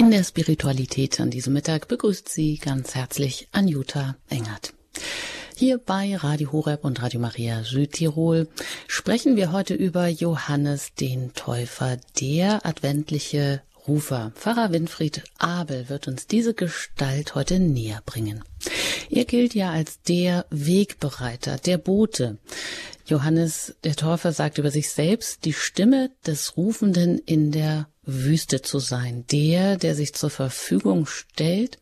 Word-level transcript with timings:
In 0.00 0.10
der 0.10 0.24
Spiritualität 0.24 1.20
an 1.20 1.28
diesem 1.28 1.52
Mittag 1.52 1.86
begrüßt 1.86 2.26
Sie 2.26 2.56
ganz 2.56 2.94
herzlich 2.94 3.48
Anjuta 3.52 4.16
Engert. 4.30 4.72
Hier 5.54 5.76
bei 5.76 6.16
Radio 6.16 6.52
Horeb 6.52 6.86
und 6.86 7.02
Radio 7.02 7.20
Maria 7.20 7.64
Südtirol 7.64 8.48
sprechen 8.88 9.36
wir 9.36 9.52
heute 9.52 9.74
über 9.74 10.08
Johannes 10.08 10.94
den 10.94 11.34
Täufer, 11.34 11.98
der 12.18 12.64
adventliche 12.64 13.60
Rufer. 13.86 14.32
Pfarrer 14.36 14.72
Winfried 14.72 15.22
Abel 15.36 15.90
wird 15.90 16.08
uns 16.08 16.26
diese 16.26 16.54
Gestalt 16.54 17.34
heute 17.34 17.60
näher 17.60 18.00
bringen. 18.06 18.42
Er 19.10 19.24
gilt 19.24 19.54
ja 19.54 19.70
als 19.70 20.00
der 20.02 20.46
Wegbereiter, 20.50 21.58
der 21.58 21.78
Bote. 21.78 22.38
Johannes 23.06 23.74
der 23.82 23.96
Täufer 23.96 24.32
sagt 24.32 24.58
über 24.58 24.70
sich 24.70 24.90
selbst, 24.90 25.44
die 25.44 25.52
Stimme 25.52 26.10
des 26.26 26.56
Rufenden 26.56 27.18
in 27.18 27.50
der 27.50 27.88
Wüste 28.04 28.62
zu 28.62 28.78
sein, 28.78 29.24
der, 29.30 29.76
der 29.76 29.94
sich 29.94 30.14
zur 30.14 30.30
Verfügung 30.30 31.06
stellt. 31.06 31.78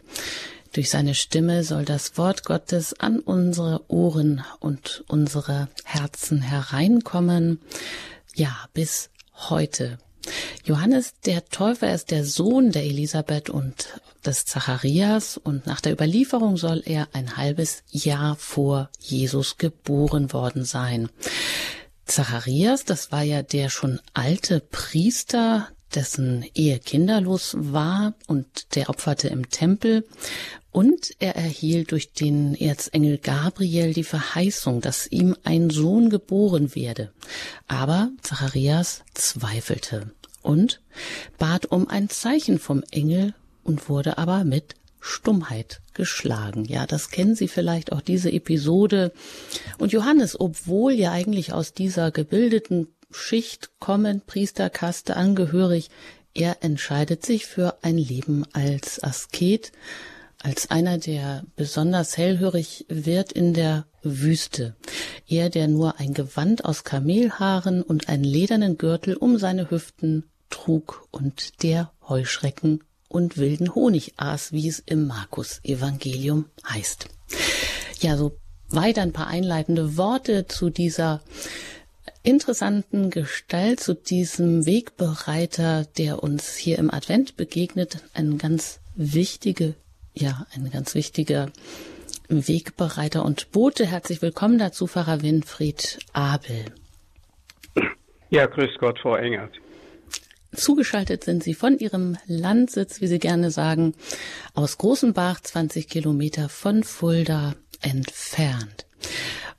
Durch 0.73 0.91
seine 0.91 1.15
Stimme 1.15 1.65
soll 1.65 1.85
das 1.85 2.16
Wort 2.19 2.45
Gottes 2.45 2.99
an 2.99 3.21
unsere 3.21 3.85
Ohren 3.88 4.45
und 4.61 5.05
unsere 5.09 5.69
Herzen 5.85 6.41
hereinkommen. 6.41 7.61
Ja, 8.35 8.55
bis 8.75 9.11
heute. 9.49 9.99
Johannes 10.64 11.14
der 11.24 11.45
Täufer 11.46 11.92
ist 11.92 12.10
der 12.10 12.24
Sohn 12.24 12.73
der 12.73 12.84
Elisabeth 12.84 13.50
und 13.50 14.00
des 14.24 14.45
Zacharias 14.45 15.37
und 15.37 15.66
nach 15.66 15.80
der 15.80 15.92
Überlieferung 15.92 16.56
soll 16.56 16.82
er 16.84 17.09
ein 17.12 17.37
halbes 17.37 17.82
Jahr 17.91 18.37
vor 18.37 18.91
Jesus 19.01 19.59
geboren 19.59 20.32
worden 20.32 20.64
sein. 20.64 21.09
Zacharias, 22.04 22.84
das 22.84 23.12
war 23.12 23.23
ja 23.23 23.42
der 23.42 23.68
schon 23.68 24.01
alte 24.14 24.60
Priester, 24.60 25.68
dessen 25.95 26.45
Ehe 26.54 26.79
kinderlos 26.79 27.54
war 27.59 28.15
und 28.26 28.74
der 28.74 28.90
opferte 28.90 29.29
im 29.29 29.48
Tempel. 29.51 30.06
Und 30.70 31.12
er 31.18 31.34
erhielt 31.34 31.92
durch 31.92 32.13
den 32.13 32.54
Erzengel 32.54 33.18
Gabriel 33.18 33.95
die 33.95 34.04
Verheißung, 34.04 34.80
dass 34.80 35.07
ihm 35.07 35.35
ein 35.45 35.70
Sohn 35.70 36.10
geboren 36.10 36.74
werde. 36.74 37.13
Aber 37.66 38.10
Zacharias 38.23 39.02
zweifelte 39.15 40.13
und 40.49 40.80
bat 41.37 41.66
um 41.66 41.88
ein 41.88 42.09
Zeichen 42.09 42.59
vom 42.59 42.82
Engel 42.91 43.35
und 43.63 43.91
wurde 43.91 44.16
aber 44.16 44.45
mit 44.45 44.74
Stummheit 44.99 45.82
geschlagen. 45.93 46.65
Ja, 46.65 46.87
das 46.87 47.10
kennen 47.10 47.37
Sie 47.37 47.49
vielleicht 47.49 47.93
auch 47.93 48.01
diese 48.01 48.32
Episode. 48.32 49.13
Und 49.76 49.93
Johannes, 49.93 50.41
obwohl 50.41 50.93
ja 50.95 51.13
eigentlich 51.13 51.52
aus 51.52 51.74
dieser 51.74 52.10
gebildeten 52.10 52.88
Schicht 53.10 53.71
kommen, 53.79 54.23
Priesterkaste 54.23 55.16
angehörig, 55.16 55.91
er 56.35 56.63
entscheidet 56.63 57.26
sich 57.26 57.45
für 57.45 57.79
ein 57.82 57.99
Leben 57.99 58.45
als 58.52 59.02
Asket, 59.02 59.73
als 60.43 60.71
einer, 60.71 60.96
der 60.96 61.45
besonders 61.57 62.16
hellhörig 62.16 62.87
wird 62.88 63.32
in 63.32 63.52
der 63.52 63.87
Wüste. 64.03 64.76
Er, 65.26 65.50
der 65.50 65.69
nur 65.69 65.99
ein 65.99 66.15
Gewand 66.15 66.65
aus 66.65 66.84
Kamelhaaren 66.84 67.82
und 67.82 68.09
einen 68.09 68.25
ledernen 68.25 68.78
Gürtel 68.78 69.15
um 69.15 69.37
seine 69.37 69.71
Hüften 69.71 70.25
trug 70.50 71.06
und 71.10 71.62
der 71.62 71.93
Heuschrecken 72.09 72.84
und 73.09 73.38
wilden 73.38 73.75
Honig 73.75 74.15
aß, 74.16 74.53
wie 74.53 74.69
es 74.69 74.78
im 74.81 75.06
Markus 75.06 75.60
Evangelium 75.65 76.47
heißt. 76.69 77.09
Ja, 78.00 78.16
so 78.16 78.37
weiter 78.71 79.03
ein 79.03 79.12
paar 79.12 79.28
einleitende 79.28 79.97
Worte 79.97 80.47
zu 80.47 80.71
dieser 80.71 81.22
interessanten 82.22 83.10
Gestalt, 83.10 83.81
zu 83.81 83.94
diesem 83.94 84.66
Wegbereiter, 84.66 85.87
der 85.97 86.22
uns 86.22 86.56
hier 86.56 86.78
im 86.78 86.93
Advent 86.93 87.37
begegnet, 87.37 88.04
ein 88.15 88.38
ganz 88.38 88.81
wichtige, 88.94 89.75
ja, 90.15 90.47
ein 90.54 90.71
ganz 90.71 90.94
wichtiger 90.94 91.50
Wegbereiter 92.28 93.25
und 93.25 93.53
Bote. 93.53 93.87
Herzlich 93.87 94.21
willkommen 94.21 94.59
dazu, 94.59 94.87
Pfarrer 94.87 95.22
Winfried 95.22 95.98
Abel. 96.12 96.66
Ja, 98.30 98.47
grüß 98.47 98.76
Gott, 98.78 98.98
Frau 99.00 99.16
Engert. 99.16 99.54
Zugeschaltet 100.54 101.25
sind 101.25 101.42
Sie 101.42 101.54
von 101.54 101.78
Ihrem 101.78 102.16
Landsitz, 102.26 103.00
wie 103.00 103.06
Sie 103.06 103.19
gerne 103.19 103.50
sagen, 103.50 103.94
aus 104.54 104.78
Großenbach, 104.78 105.41
20 105.41 105.88
Kilometer 105.88 106.48
von 106.48 106.84
Fulda 106.84 107.54
entfernt. 107.82 108.86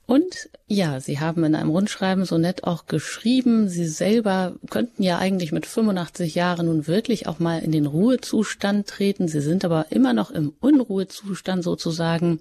Und 0.10 0.50
ja, 0.66 1.00
Sie 1.00 1.20
haben 1.20 1.44
in 1.44 1.54
einem 1.54 1.70
Rundschreiben 1.70 2.26
so 2.26 2.40
nett 2.40 2.64
auch 2.64 2.88
geschrieben, 2.88 3.70
Sie 3.70 3.86
selber 3.86 4.56
könnten 4.72 5.04
ja 5.04 5.20
eigentlich 5.20 5.52
mit 5.52 5.68
85 5.68 6.34
Jahren 6.34 6.66
nun 6.66 6.88
wirklich 6.88 7.28
auch 7.28 7.38
mal 7.38 7.60
in 7.60 7.72
den 7.72 7.86
Ruhezustand 7.86 8.88
treten. 8.88 9.28
Sie 9.28 9.42
sind 9.42 9.64
aber 9.64 9.86
immer 9.92 10.14
noch 10.14 10.32
im 10.32 10.54
Unruhezustand 10.60 11.64
sozusagen 11.64 12.40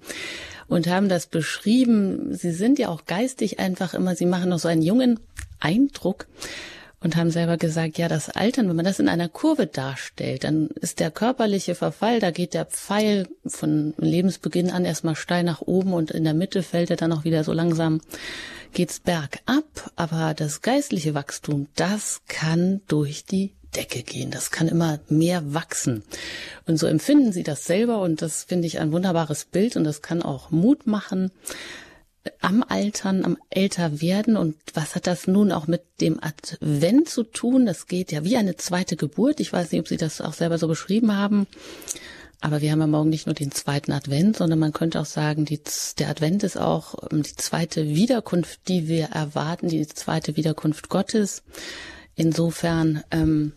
und 0.66 0.86
haben 0.86 1.10
das 1.10 1.26
beschrieben. 1.26 2.34
Sie 2.34 2.52
sind 2.52 2.78
ja 2.78 2.88
auch 2.88 3.04
geistig 3.04 3.58
einfach 3.58 3.92
immer, 3.92 4.16
Sie 4.16 4.26
machen 4.26 4.48
noch 4.48 4.58
so 4.58 4.68
einen 4.68 4.80
jungen 4.82 5.20
Eindruck 5.60 6.26
und 7.00 7.16
haben 7.16 7.30
selber 7.30 7.56
gesagt, 7.56 7.98
ja, 7.98 8.08
das 8.08 8.28
Altern, 8.28 8.68
wenn 8.68 8.76
man 8.76 8.84
das 8.84 8.98
in 8.98 9.08
einer 9.08 9.28
Kurve 9.28 9.66
darstellt, 9.66 10.44
dann 10.44 10.68
ist 10.80 11.00
der 11.00 11.10
körperliche 11.10 11.74
Verfall, 11.74 12.18
da 12.18 12.30
geht 12.30 12.54
der 12.54 12.66
Pfeil 12.66 13.28
von 13.46 13.94
Lebensbeginn 13.98 14.70
an 14.70 14.84
erstmal 14.84 15.14
steil 15.14 15.44
nach 15.44 15.60
oben 15.60 15.92
und 15.92 16.10
in 16.10 16.24
der 16.24 16.34
Mitte 16.34 16.62
fällt 16.62 16.90
er 16.90 16.96
dann 16.96 17.12
auch 17.12 17.24
wieder 17.24 17.44
so 17.44 17.52
langsam, 17.52 18.00
geht's 18.72 19.00
bergab, 19.00 19.92
aber 19.96 20.34
das 20.34 20.60
geistliche 20.60 21.14
Wachstum, 21.14 21.68
das 21.76 22.22
kann 22.26 22.80
durch 22.88 23.24
die 23.24 23.52
Decke 23.76 24.02
gehen. 24.02 24.30
Das 24.30 24.50
kann 24.50 24.66
immer 24.66 24.98
mehr 25.08 25.52
wachsen. 25.52 26.02
Und 26.66 26.78
so 26.78 26.86
empfinden 26.86 27.32
sie 27.32 27.42
das 27.42 27.66
selber 27.66 28.00
und 28.00 28.22
das 28.22 28.44
finde 28.44 28.66
ich 28.66 28.80
ein 28.80 28.92
wunderbares 28.92 29.44
Bild 29.44 29.76
und 29.76 29.84
das 29.84 30.00
kann 30.00 30.22
auch 30.22 30.50
Mut 30.50 30.86
machen 30.86 31.30
am 32.40 32.62
Altern, 32.62 33.24
am 33.24 33.38
Älterwerden 33.50 34.36
und 34.36 34.56
was 34.74 34.94
hat 34.94 35.06
das 35.06 35.26
nun 35.26 35.52
auch 35.52 35.66
mit 35.66 35.82
dem 36.00 36.22
Advent 36.22 37.08
zu 37.08 37.24
tun? 37.24 37.66
Das 37.66 37.86
geht 37.86 38.12
ja 38.12 38.24
wie 38.24 38.36
eine 38.36 38.56
zweite 38.56 38.96
Geburt. 38.96 39.40
Ich 39.40 39.52
weiß 39.52 39.72
nicht, 39.72 39.80
ob 39.80 39.88
Sie 39.88 39.96
das 39.96 40.20
auch 40.20 40.34
selber 40.34 40.58
so 40.58 40.68
beschrieben 40.68 41.16
haben. 41.16 41.46
Aber 42.40 42.60
wir 42.60 42.70
haben 42.70 42.80
ja 42.80 42.86
morgen 42.86 43.10
nicht 43.10 43.26
nur 43.26 43.34
den 43.34 43.50
zweiten 43.50 43.90
Advent, 43.90 44.36
sondern 44.36 44.60
man 44.60 44.72
könnte 44.72 45.00
auch 45.00 45.06
sagen, 45.06 45.44
die, 45.44 45.60
der 45.98 46.08
Advent 46.08 46.44
ist 46.44 46.56
auch 46.56 46.94
ähm, 47.10 47.22
die 47.24 47.34
zweite 47.34 47.88
Wiederkunft, 47.88 48.68
die 48.68 48.86
wir 48.86 49.06
erwarten, 49.06 49.68
die 49.68 49.86
zweite 49.88 50.36
Wiederkunft 50.36 50.88
Gottes. 50.88 51.42
Insofern, 52.14 53.02
ähm, 53.10 53.52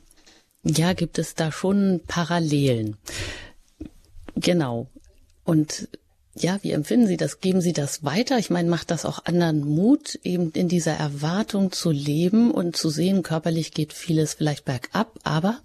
ja, 0.64 0.94
gibt 0.94 1.20
es 1.20 1.36
da 1.36 1.52
schon 1.52 2.02
Parallelen. 2.08 2.98
Genau. 4.36 4.90
Und 5.44 5.90
ja, 6.36 6.60
wie 6.62 6.72
empfinden 6.72 7.08
Sie 7.08 7.18
das? 7.18 7.42
Geben 7.42 7.62
Sie 7.62 7.74
das 7.74 8.04
weiter? 8.06 8.38
Ich 8.38 8.50
meine, 8.50 8.70
macht 8.70 8.90
das 8.90 9.06
auch 9.06 9.26
anderen 9.26 9.66
Mut, 9.66 10.16
eben 10.24 10.52
in 10.52 10.70
dieser 10.70 10.94
Erwartung 10.94 11.72
zu 11.72 11.92
leben 11.92 12.52
und 12.52 12.76
zu 12.76 12.90
sehen, 12.90 13.22
körperlich 13.22 13.74
geht 13.74 13.92
vieles 13.92 14.36
vielleicht 14.36 14.66
bergab, 14.66 15.20
aber 15.24 15.60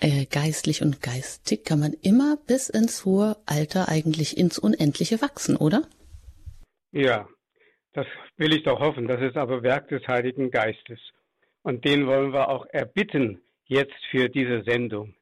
äh, 0.00 0.26
geistlich 0.26 0.82
und 0.82 1.02
geistig 1.02 1.64
kann 1.64 1.80
man 1.80 1.92
immer 2.02 2.38
bis 2.46 2.68
ins 2.68 3.04
hohe 3.04 3.36
Alter 3.46 3.88
eigentlich 3.88 4.36
ins 4.36 4.58
Unendliche 4.58 5.20
wachsen, 5.20 5.56
oder? 5.56 5.82
Ja, 6.92 7.28
das 7.94 8.06
will 8.36 8.54
ich 8.54 8.62
doch 8.62 8.78
hoffen. 8.78 9.08
Das 9.08 9.20
ist 9.20 9.36
aber 9.36 9.62
Werk 9.64 9.88
des 9.88 10.06
Heiligen 10.06 10.50
Geistes. 10.50 11.00
Und 11.62 11.84
den 11.84 12.06
wollen 12.06 12.32
wir 12.32 12.48
auch 12.48 12.66
erbitten 12.66 13.40
jetzt 13.66 13.96
für 14.10 14.28
diese 14.28 14.62
Sendung. 14.62 15.14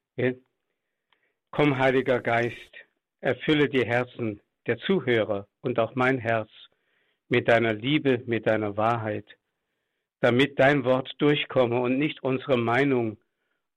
Komm, 1.51 1.79
Heiliger 1.79 2.21
Geist, 2.21 2.57
Erfülle 3.21 3.69
die 3.69 3.87
Herzen 3.87 4.42
der 4.67 4.78
Zuhörer 4.78 5.47
und 5.61 5.78
auch 5.78 5.95
mein 5.95 6.19
Herz 6.19 6.50
mit 7.28 7.49
deiner 7.49 7.73
Liebe, 7.73 8.23
mit 8.27 8.47
deiner 8.47 8.77
Wahrheit, 8.77 9.27
damit 10.21 10.59
dein 10.59 10.84
Wort 10.84 11.12
durchkomme 11.19 11.81
und 11.81 11.99
nicht 11.99 12.23
unsere 12.23 12.56
Meinung 12.56 13.19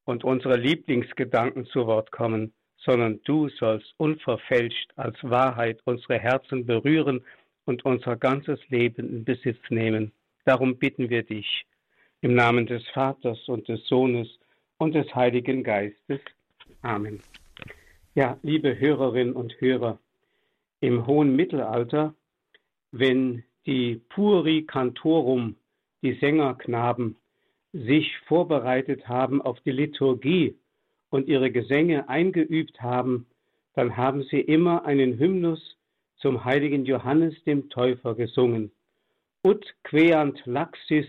und 0.03 0.23
unsere 0.23 0.57
Lieblingsgedanken 0.57 1.65
zu 1.65 1.87
Wort 1.87 2.11
kommen, 2.11 2.53
sondern 2.77 3.19
du 3.23 3.49
sollst 3.49 3.93
unverfälscht 3.97 4.91
als 4.95 5.17
Wahrheit 5.23 5.79
unsere 5.85 6.19
Herzen 6.19 6.65
berühren 6.65 7.25
und 7.65 7.83
unser 7.83 8.15
ganzes 8.15 8.59
Leben 8.69 9.09
in 9.09 9.25
Besitz 9.25 9.59
nehmen. 9.69 10.11
Darum 10.45 10.77
bitten 10.77 11.09
wir 11.09 11.23
dich 11.23 11.65
im 12.21 12.35
Namen 12.35 12.67
des 12.67 12.87
Vaters 12.89 13.39
und 13.47 13.67
des 13.67 13.85
Sohnes 13.87 14.27
und 14.77 14.93
des 14.93 15.13
Heiligen 15.15 15.63
Geistes. 15.63 16.19
Amen. 16.81 17.21
Ja, 18.13 18.37
liebe 18.43 18.79
Hörerinnen 18.79 19.33
und 19.33 19.59
Hörer, 19.59 19.99
im 20.85 21.07
hohen 21.07 21.35
Mittelalter, 21.35 22.13
wenn 22.91 23.43
die 23.65 23.95
Puri 24.09 24.63
Cantorum, 24.63 25.55
die 26.03 26.13
Sängerknaben, 26.13 27.15
sich 27.73 28.15
vorbereitet 28.27 29.07
haben 29.07 29.41
auf 29.41 29.59
die 29.61 29.71
Liturgie 29.71 30.55
und 31.09 31.27
ihre 31.27 31.51
Gesänge 31.51 32.07
eingeübt 32.07 32.81
haben, 32.81 33.25
dann 33.73 33.97
haben 33.97 34.23
sie 34.23 34.39
immer 34.39 34.85
einen 34.85 35.17
Hymnus 35.17 35.75
zum 36.17 36.45
heiligen 36.45 36.85
Johannes 36.85 37.33
dem 37.43 37.69
Täufer 37.69 38.13
gesungen. 38.15 38.71
Ut 39.43 39.65
queant 39.83 40.41
laxis 40.45 41.07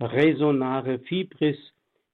resonare 0.00 0.98
fibris, 1.00 1.58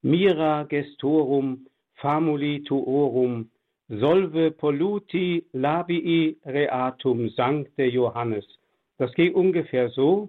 mira 0.03 0.65
gestorum 0.65 1.67
famuli 1.95 2.65
tuorum, 2.65 3.51
solve 3.91 4.51
polluti 4.51 5.45
labii 5.53 6.37
reatum 6.47 7.29
sancte 7.31 7.85
Johannes. 7.85 8.47
Das 8.99 9.13
ging 9.15 9.35
ungefähr 9.35 9.91
so. 9.91 10.29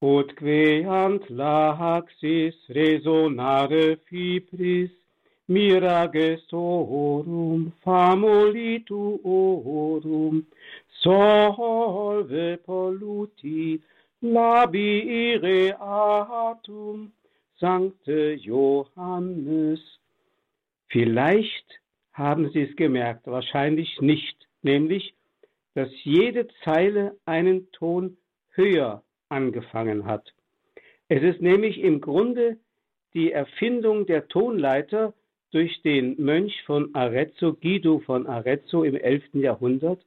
Ut 0.00 0.36
queant 0.36 1.28
laxis 1.28 2.54
resonare 2.68 3.96
fibris, 4.06 4.90
mira 5.48 6.06
gestorum 6.06 7.72
famuli 7.82 8.84
tuorum, 8.86 10.46
solve 11.02 12.58
polluti 12.64 13.82
labii 14.22 15.36
reatum 15.42 17.10
sancte 17.58 18.34
Johannes. 18.36 19.80
Vielleicht 20.90 21.80
haben 22.18 22.50
Sie 22.50 22.62
es 22.62 22.76
gemerkt, 22.76 23.26
wahrscheinlich 23.26 24.00
nicht, 24.00 24.36
nämlich, 24.62 25.14
dass 25.74 25.88
jede 26.02 26.48
Zeile 26.64 27.16
einen 27.24 27.70
Ton 27.72 28.16
höher 28.50 29.02
angefangen 29.28 30.04
hat. 30.04 30.34
Es 31.08 31.22
ist 31.22 31.40
nämlich 31.40 31.78
im 31.78 32.00
Grunde 32.00 32.58
die 33.14 33.32
Erfindung 33.32 34.06
der 34.06 34.28
Tonleiter 34.28 35.14
durch 35.52 35.80
den 35.82 36.20
Mönch 36.20 36.62
von 36.64 36.94
Arezzo, 36.94 37.54
Guido 37.54 38.00
von 38.00 38.26
Arezzo 38.26 38.82
im 38.82 38.96
11. 38.96 39.34
Jahrhundert. 39.34 40.04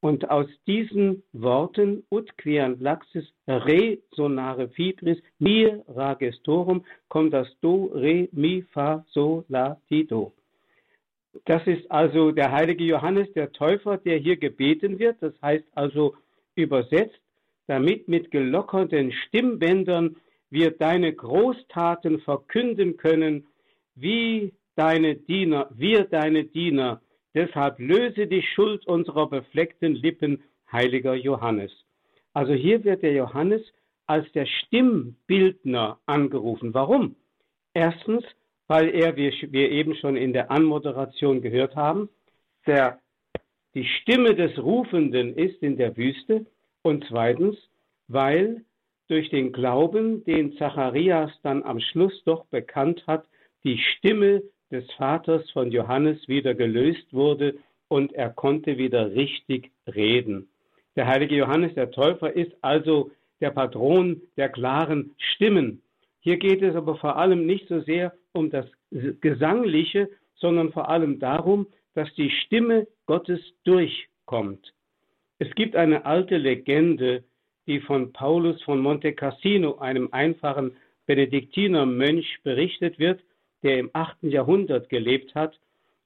Und 0.00 0.28
aus 0.30 0.48
diesen 0.66 1.22
Worten 1.32 2.04
ut 2.10 2.36
quian 2.36 2.78
laxis 2.80 3.24
re 3.48 3.98
sonare 4.10 4.68
fibris 4.68 5.18
mir 5.38 5.82
ragestorum 5.88 6.84
kommt 7.08 7.32
das 7.32 7.48
do 7.62 7.86
re 7.94 8.28
mi 8.32 8.62
fa 8.72 9.06
so 9.12 9.44
la 9.48 9.80
ti 9.88 10.04
do. 10.04 10.32
Das 11.44 11.66
ist 11.66 11.90
also 11.90 12.30
der 12.30 12.52
heilige 12.52 12.84
Johannes 12.84 13.32
der 13.34 13.52
Täufer, 13.52 13.98
der 13.98 14.18
hier 14.18 14.36
gebeten 14.36 14.98
wird. 14.98 15.16
Das 15.20 15.34
heißt 15.42 15.64
also 15.74 16.14
übersetzt, 16.54 17.20
damit 17.66 18.08
mit 18.08 18.30
gelockerten 18.30 19.12
Stimmbändern 19.12 20.16
wir 20.50 20.70
deine 20.70 21.12
Großtaten 21.12 22.20
verkünden 22.20 22.96
können, 22.96 23.46
wie 23.94 24.52
deine 24.76 25.16
Diener, 25.16 25.68
wir 25.74 26.04
deine 26.04 26.44
Diener. 26.44 27.00
Deshalb 27.34 27.78
löse 27.78 28.26
die 28.26 28.42
Schuld 28.42 28.86
unserer 28.86 29.28
befleckten 29.28 29.94
Lippen, 29.94 30.42
heiliger 30.70 31.14
Johannes. 31.14 31.72
Also 32.32 32.52
hier 32.52 32.84
wird 32.84 33.02
der 33.02 33.12
Johannes 33.12 33.62
als 34.06 34.30
der 34.32 34.46
Stimmbildner 34.46 35.98
angerufen. 36.06 36.74
Warum? 36.74 37.16
Erstens, 37.72 38.24
weil 38.66 38.94
er, 38.94 39.16
wie 39.16 39.32
wir 39.50 39.70
eben 39.70 39.94
schon 39.96 40.16
in 40.16 40.32
der 40.32 40.50
Anmoderation 40.50 41.42
gehört 41.42 41.76
haben, 41.76 42.08
der, 42.66 42.98
die 43.74 43.84
Stimme 43.84 44.34
des 44.34 44.58
Rufenden 44.58 45.36
ist 45.36 45.62
in 45.62 45.76
der 45.76 45.96
Wüste 45.96 46.46
und 46.82 47.04
zweitens, 47.08 47.56
weil 48.08 48.64
durch 49.08 49.28
den 49.30 49.52
Glauben, 49.52 50.24
den 50.24 50.56
Zacharias 50.56 51.30
dann 51.42 51.62
am 51.62 51.80
Schluss 51.80 52.22
doch 52.24 52.46
bekannt 52.46 53.04
hat, 53.06 53.26
die 53.64 53.78
Stimme 53.78 54.42
des 54.70 54.90
Vaters 54.92 55.50
von 55.50 55.70
Johannes 55.70 56.26
wieder 56.28 56.54
gelöst 56.54 57.12
wurde 57.12 57.56
und 57.88 58.12
er 58.12 58.30
konnte 58.30 58.78
wieder 58.78 59.14
richtig 59.14 59.70
reden. 59.86 60.48
Der 60.96 61.06
heilige 61.06 61.36
Johannes 61.36 61.74
der 61.74 61.90
Täufer 61.90 62.32
ist 62.34 62.52
also 62.62 63.10
der 63.40 63.50
Patron 63.50 64.22
der 64.36 64.48
klaren 64.48 65.14
Stimmen. 65.18 65.82
Hier 66.24 66.38
geht 66.38 66.62
es 66.62 66.74
aber 66.74 66.96
vor 66.96 67.16
allem 67.16 67.44
nicht 67.44 67.68
so 67.68 67.80
sehr 67.80 68.14
um 68.32 68.48
das 68.48 68.66
Gesangliche, 69.20 70.08
sondern 70.36 70.72
vor 70.72 70.88
allem 70.88 71.18
darum, 71.18 71.66
dass 71.94 72.12
die 72.14 72.30
Stimme 72.30 72.86
Gottes 73.04 73.40
durchkommt. 73.64 74.72
Es 75.38 75.54
gibt 75.54 75.76
eine 75.76 76.06
alte 76.06 76.38
Legende, 76.38 77.24
die 77.66 77.78
von 77.80 78.14
Paulus 78.14 78.62
von 78.62 78.80
Monte 78.80 79.12
Cassino, 79.12 79.76
einem 79.76 80.08
einfachen 80.12 80.74
Benediktinermönch, 81.06 82.38
berichtet 82.42 82.98
wird, 82.98 83.20
der 83.62 83.78
im 83.78 83.90
8. 83.92 84.22
Jahrhundert 84.22 84.88
gelebt 84.88 85.34
hat. 85.34 85.58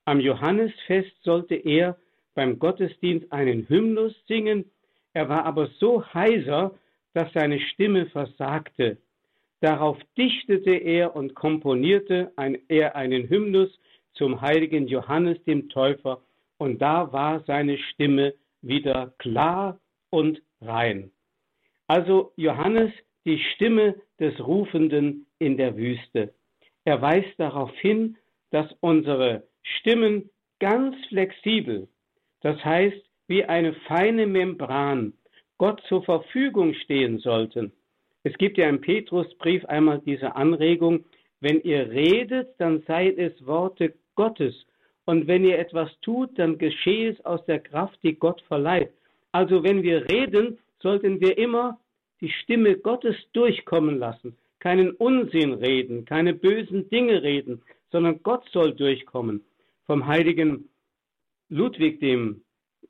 Am 0.04 0.18
Johannesfest 0.18 1.12
sollte 1.22 1.54
er 1.54 1.96
beim 2.34 2.58
Gottesdienst 2.58 3.30
einen 3.32 3.68
Hymnus 3.68 4.14
singen, 4.26 4.64
er 5.14 5.28
war 5.28 5.44
aber 5.44 5.68
so 5.78 6.04
heiser, 6.12 6.74
dass 7.14 7.32
seine 7.32 7.60
Stimme 7.60 8.06
versagte. 8.06 8.98
Darauf 9.60 9.98
dichtete 10.16 10.74
er 10.74 11.16
und 11.16 11.34
komponierte 11.34 12.32
ein, 12.36 12.58
er 12.68 12.94
einen 12.96 13.28
Hymnus 13.28 13.70
zum 14.12 14.40
heiligen 14.40 14.86
Johannes 14.86 15.42
dem 15.44 15.68
Täufer, 15.68 16.22
und 16.58 16.82
da 16.82 17.12
war 17.12 17.44
seine 17.44 17.78
Stimme 17.78 18.34
wieder 18.62 19.14
klar 19.18 19.78
und 20.10 20.42
rein. 20.60 21.12
Also 21.86 22.32
Johannes, 22.36 22.92
die 23.24 23.38
Stimme 23.54 23.94
des 24.18 24.38
Rufenden 24.40 25.26
in 25.38 25.56
der 25.56 25.76
Wüste. 25.76 26.34
Er 26.84 27.00
weist 27.00 27.38
darauf 27.38 27.72
hin, 27.78 28.16
dass 28.50 28.66
unsere 28.80 29.44
Stimmen 29.62 30.30
ganz 30.58 30.96
flexibel, 31.06 31.88
das 32.40 32.62
heißt 32.64 33.04
wie 33.28 33.44
eine 33.44 33.74
feine 33.86 34.26
Membran, 34.26 35.12
Gott 35.58 35.82
zur 35.88 36.02
Verfügung 36.02 36.74
stehen 36.74 37.18
sollten. 37.18 37.72
Es 38.24 38.36
gibt 38.38 38.58
ja 38.58 38.68
im 38.68 38.80
Petrusbrief 38.80 39.64
einmal 39.66 40.00
diese 40.04 40.34
Anregung, 40.36 41.04
wenn 41.40 41.60
ihr 41.62 41.90
redet, 41.90 42.48
dann 42.58 42.82
seid 42.86 43.16
es 43.18 43.46
Worte 43.46 43.94
Gottes. 44.16 44.54
Und 45.04 45.26
wenn 45.26 45.44
ihr 45.44 45.58
etwas 45.58 45.90
tut, 46.02 46.38
dann 46.38 46.58
geschehe 46.58 47.10
es 47.10 47.24
aus 47.24 47.44
der 47.46 47.60
Kraft, 47.60 47.98
die 48.02 48.14
Gott 48.14 48.42
verleiht. 48.42 48.92
Also 49.32 49.62
wenn 49.62 49.82
wir 49.82 50.08
reden, 50.10 50.58
sollten 50.82 51.20
wir 51.20 51.38
immer 51.38 51.78
die 52.20 52.30
Stimme 52.30 52.76
Gottes 52.76 53.16
durchkommen 53.32 53.98
lassen. 53.98 54.36
Keinen 54.58 54.90
Unsinn 54.90 55.54
reden, 55.54 56.04
keine 56.04 56.34
bösen 56.34 56.88
Dinge 56.90 57.22
reden, 57.22 57.62
sondern 57.92 58.22
Gott 58.22 58.44
soll 58.50 58.74
durchkommen. 58.74 59.44
Vom 59.86 60.06
heiligen 60.06 60.68
Ludwig, 61.48 62.00
dem 62.00 62.42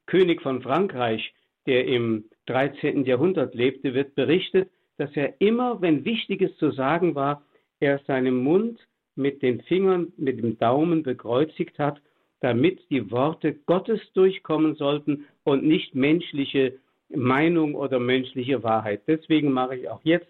König 0.06 0.40
von 0.40 0.62
Frankreich, 0.62 1.34
der 1.66 1.86
im 1.86 2.24
13. 2.46 3.04
Jahrhundert 3.04 3.54
lebte, 3.54 3.94
wird 3.94 4.14
berichtet, 4.14 4.70
dass 4.98 5.10
er 5.16 5.40
immer, 5.40 5.80
wenn 5.80 6.04
Wichtiges 6.04 6.56
zu 6.58 6.70
sagen 6.70 7.14
war, 7.14 7.42
er 7.80 8.00
seinen 8.06 8.36
Mund 8.36 8.78
mit 9.14 9.42
den 9.42 9.62
Fingern, 9.62 10.12
mit 10.16 10.38
dem 10.38 10.58
Daumen 10.58 11.02
bekreuzigt 11.02 11.78
hat, 11.78 12.00
damit 12.40 12.80
die 12.90 13.10
Worte 13.10 13.54
Gottes 13.66 14.00
durchkommen 14.12 14.76
sollten 14.76 15.26
und 15.44 15.64
nicht 15.64 15.94
menschliche 15.94 16.78
Meinung 17.08 17.74
oder 17.74 17.98
menschliche 17.98 18.62
Wahrheit. 18.62 19.02
Deswegen 19.06 19.50
mache 19.50 19.76
ich 19.76 19.88
auch 19.88 20.00
jetzt 20.04 20.28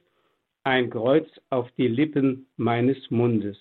ein 0.64 0.90
Kreuz 0.90 1.28
auf 1.50 1.70
die 1.76 1.88
Lippen 1.88 2.46
meines 2.56 3.10
Mundes. 3.10 3.56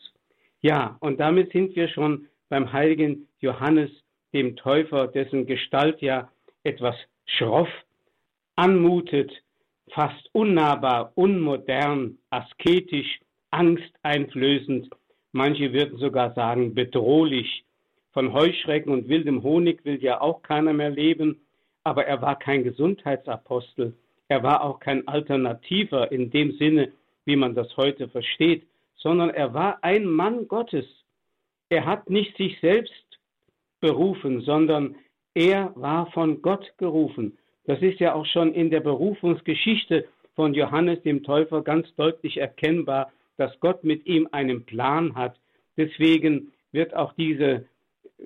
Ja, 0.62 0.98
und 1.00 1.20
damit 1.20 1.52
sind 1.52 1.76
wir 1.76 1.88
schon 1.88 2.28
beim 2.50 2.72
heiligen 2.72 3.28
Johannes, 3.40 3.92
dem 4.34 4.56
Täufer, 4.56 5.08
dessen 5.08 5.46
Gestalt 5.46 6.02
ja 6.02 6.30
etwas 6.64 6.96
schroff 7.26 7.70
anmutet, 8.56 9.32
fast 9.92 10.30
unnahbar, 10.34 11.12
unmodern, 11.16 12.18
asketisch, 12.30 13.20
angsteinflößend, 13.52 14.90
manche 15.32 15.74
würden 15.74 15.98
sogar 15.98 16.34
sagen 16.34 16.74
bedrohlich. 16.74 17.64
Von 18.12 18.34
Heuschrecken 18.34 18.92
und 18.92 19.08
wildem 19.10 19.44
Honig 19.44 19.86
will 19.86 20.04
ja 20.04 20.22
auch 20.22 20.42
keiner 20.42 20.74
mehr 20.74 20.90
leben, 20.90 21.42
aber 21.84 22.06
er 22.06 22.22
war 22.22 22.38
kein 22.38 22.64
Gesundheitsapostel, 22.64 23.94
er 24.28 24.44
war 24.44 24.64
auch 24.64 24.80
kein 24.80 25.08
Alternativer 25.08 26.12
in 26.12 26.30
dem 26.32 26.52
Sinne, 26.58 26.92
wie 27.26 27.36
man 27.36 27.56
das 27.56 27.76
heute 27.78 28.10
versteht, 28.10 28.68
sondern 28.96 29.30
er 29.30 29.54
war 29.54 29.84
ein 29.84 30.06
Mann 30.06 30.48
Gottes. 30.48 30.86
Er 31.70 31.86
hat 31.86 32.10
nicht 32.10 32.36
sich 32.38 32.60
selbst 32.60 33.20
berufen, 33.80 34.42
sondern 34.42 34.96
er 35.34 35.72
war 35.76 36.12
von 36.12 36.42
Gott 36.42 36.74
gerufen. 36.78 37.38
Das 37.68 37.82
ist 37.82 38.00
ja 38.00 38.16
auch 38.16 38.26
schon 38.26 38.54
in 38.54 38.72
der 38.72 38.80
Berufungsgeschichte 38.80 40.06
von 40.36 40.54
Johannes 40.54 41.02
dem 41.04 41.22
Täufer 41.24 41.62
ganz 41.62 41.94
deutlich 41.96 42.38
erkennbar, 42.38 43.12
dass 43.36 43.60
Gott 43.60 43.84
mit 43.84 44.06
ihm 44.08 44.28
einen 44.32 44.66
Plan 44.66 45.16
hat. 45.16 45.36
Deswegen 45.76 46.54
wird 46.72 46.96
auch 46.96 47.14
diese 47.14 47.66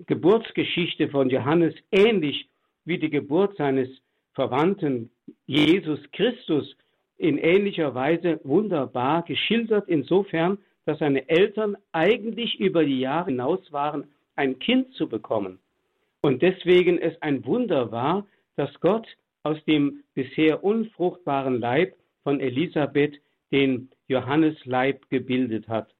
Geburtsgeschichte 0.05 1.10
von 1.10 1.29
Johannes 1.29 1.74
ähnlich 1.91 2.48
wie 2.86 3.00
die 3.00 3.10
Geburt 3.10 3.57
seines 3.57 3.89
Verwandten 4.33 5.10
Jesus 5.48 6.00
Christus 6.13 6.75
in 7.17 7.38
ähnlicher 7.38 7.93
Weise 7.93 8.39
wunderbar 8.43 9.24
geschildert, 9.24 9.88
insofern, 9.88 10.60
dass 10.86 11.00
seine 11.00 11.27
Eltern 11.29 11.77
eigentlich 11.91 12.60
über 12.60 12.86
die 12.86 13.00
Jahre 13.00 13.31
hinaus 13.31 13.71
waren, 13.71 14.05
ein 14.36 14.60
Kind 14.60 14.93
zu 14.93 15.10
bekommen. 15.10 15.60
Und 16.21 16.41
deswegen 16.41 17.00
es 17.00 17.19
ein 17.21 17.45
Wunder 17.45 17.91
war, 17.91 18.25
dass 18.55 18.79
Gott 18.79 19.07
aus 19.43 19.63
dem 19.65 20.03
bisher 20.13 20.63
unfruchtbaren 20.63 21.60
Leib 21.60 21.95
von 22.24 22.39
Elisabeth 22.39 23.19
den 23.51 23.89
Johannesleib 24.07 25.10
gebildet 25.10 25.67
hat. 25.67 25.93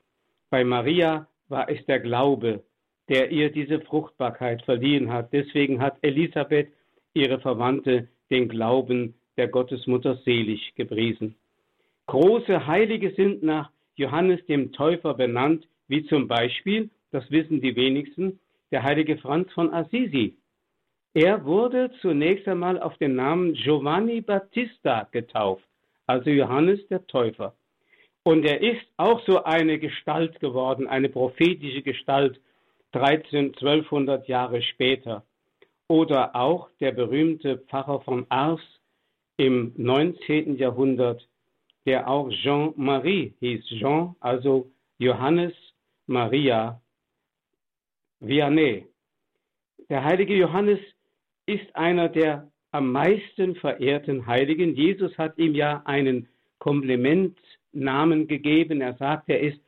Bei 0.50 0.64
Maria 0.64 1.28
war 1.50 1.70
es 1.70 1.86
der 1.86 2.00
Glaube, 2.00 2.64
der 3.10 3.32
ihr 3.32 3.52
diese 3.52 3.82
Fruchtbarkeit 3.82 4.64
verliehen 4.64 5.12
hat. 5.12 5.34
Deswegen 5.34 5.82
hat 5.82 5.98
Elisabeth, 6.02 6.70
ihre 7.14 7.40
Verwandte, 7.40 8.08
den 8.30 8.48
Glauben 8.48 9.16
der 9.38 9.50
Gottesmutter 9.50 10.16
selig 10.24 10.74
gepriesen. 10.76 11.36
Große 12.08 12.68
Heilige 12.68 13.14
sind 13.16 13.44
nach 13.44 13.70
Johannes 13.96 14.46
dem 14.46 14.72
Täufer 14.72 15.14
benannt, 15.14 15.68
wie 15.88 16.06
zum 16.06 16.28
Beispiel, 16.28 16.90
das 17.12 17.30
wissen 17.32 17.62
die 17.62 17.76
wenigsten, 17.76 18.40
der 18.72 18.84
heilige 18.84 19.18
Franz 19.18 19.52
von 19.52 19.74
Assisi. 19.74 20.38
Er 21.14 21.44
wurde 21.44 21.92
zunächst 22.02 22.48
einmal 22.48 22.80
auf 22.82 22.98
den 22.98 23.16
Namen 23.16 23.54
Giovanni 23.54 24.22
Battista 24.22 25.10
getauft, 25.12 25.68
also 26.08 26.30
Johannes 26.30 26.88
der 26.88 27.06
Täufer. 27.08 27.54
Und 28.24 28.46
er 28.46 28.62
ist 28.62 28.86
auch 28.98 29.22
so 29.26 29.44
eine 29.44 29.78
Gestalt 29.78 30.40
geworden, 30.40 30.88
eine 30.88 31.10
prophetische 31.10 31.82
Gestalt, 31.82 32.40
13, 32.94 33.48
1200 33.56 34.28
Jahre 34.28 34.62
später. 34.62 35.26
Oder 35.90 36.34
auch 36.36 36.70
der 36.80 36.92
berühmte 36.92 37.58
Pfarrer 37.58 38.02
von 38.02 38.26
Ars 38.30 38.62
im 39.36 39.74
19. 39.76 40.58
Jahrhundert, 40.58 41.28
der 41.86 42.08
auch 42.08 42.30
Jean-Marie 42.30 43.34
hieß. 43.40 43.66
Jean, 43.80 44.16
also 44.22 44.72
Johannes 44.98 45.54
Maria 46.06 46.80
Vianney. 48.22 48.86
Der 49.90 50.04
heilige 50.06 50.36
Johannes 50.36 50.80
ist 51.46 51.76
einer 51.76 52.10
der 52.10 52.52
am 52.72 52.92
meisten 52.92 53.56
verehrten 53.56 54.26
Heiligen. 54.28 54.76
Jesus 54.76 55.18
hat 55.18 55.38
ihm 55.38 55.56
ja 55.56 55.82
einen 55.86 56.28
Komplimentnamen 56.60 58.28
gegeben. 58.28 58.82
Er 58.82 58.96
sagt, 58.96 59.30
er 59.30 59.42
ist 59.42 59.60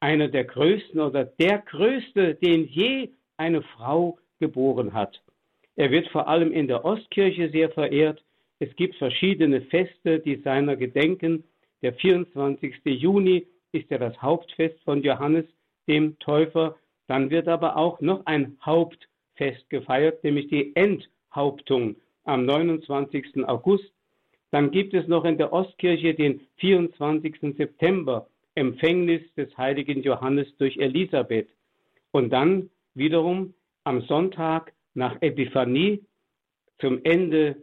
einer 0.00 0.28
der 0.28 0.44
größten 0.44 1.00
oder 1.00 1.24
der 1.24 1.58
größte, 1.58 2.34
den 2.36 2.66
je 2.66 3.10
eine 3.36 3.62
Frau 3.62 4.18
geboren 4.38 4.92
hat. 4.92 5.20
Er 5.76 5.90
wird 5.90 6.08
vor 6.08 6.28
allem 6.28 6.52
in 6.52 6.68
der 6.68 6.84
Ostkirche 6.84 7.50
sehr 7.50 7.70
verehrt. 7.70 8.22
Es 8.60 8.74
gibt 8.76 8.94
verschiedene 8.96 9.62
Feste, 9.62 10.20
die 10.20 10.36
seiner 10.36 10.76
gedenken. 10.76 11.44
Der 11.82 11.94
24. 11.94 12.76
Juni 12.84 13.46
ist 13.72 13.90
ja 13.90 13.98
das 13.98 14.20
Hauptfest 14.22 14.80
von 14.84 15.02
Johannes 15.02 15.46
dem 15.88 16.18
Täufer. 16.20 16.76
Dann 17.08 17.30
wird 17.30 17.48
aber 17.48 17.76
auch 17.76 18.00
noch 18.00 18.24
ein 18.26 18.56
Hauptfest 18.64 19.68
gefeiert, 19.68 20.22
nämlich 20.22 20.48
die 20.48 20.72
Enthauptung 21.34 21.96
am 22.22 22.46
29. 22.46 23.44
August. 23.48 23.92
Dann 24.52 24.70
gibt 24.70 24.94
es 24.94 25.08
noch 25.08 25.24
in 25.24 25.36
der 25.36 25.52
Ostkirche 25.52 26.14
den 26.14 26.40
24. 26.58 27.56
September, 27.56 28.28
Empfängnis 28.54 29.22
des 29.36 29.48
heiligen 29.58 30.02
Johannes 30.02 30.46
durch 30.58 30.76
Elisabeth. 30.76 31.48
Und 32.12 32.32
dann 32.32 32.70
wiederum 32.94 33.52
am 33.82 34.02
Sonntag 34.02 34.72
nach 34.94 35.20
Epiphanie 35.22 36.04
zum 36.78 37.00
Ende 37.02 37.56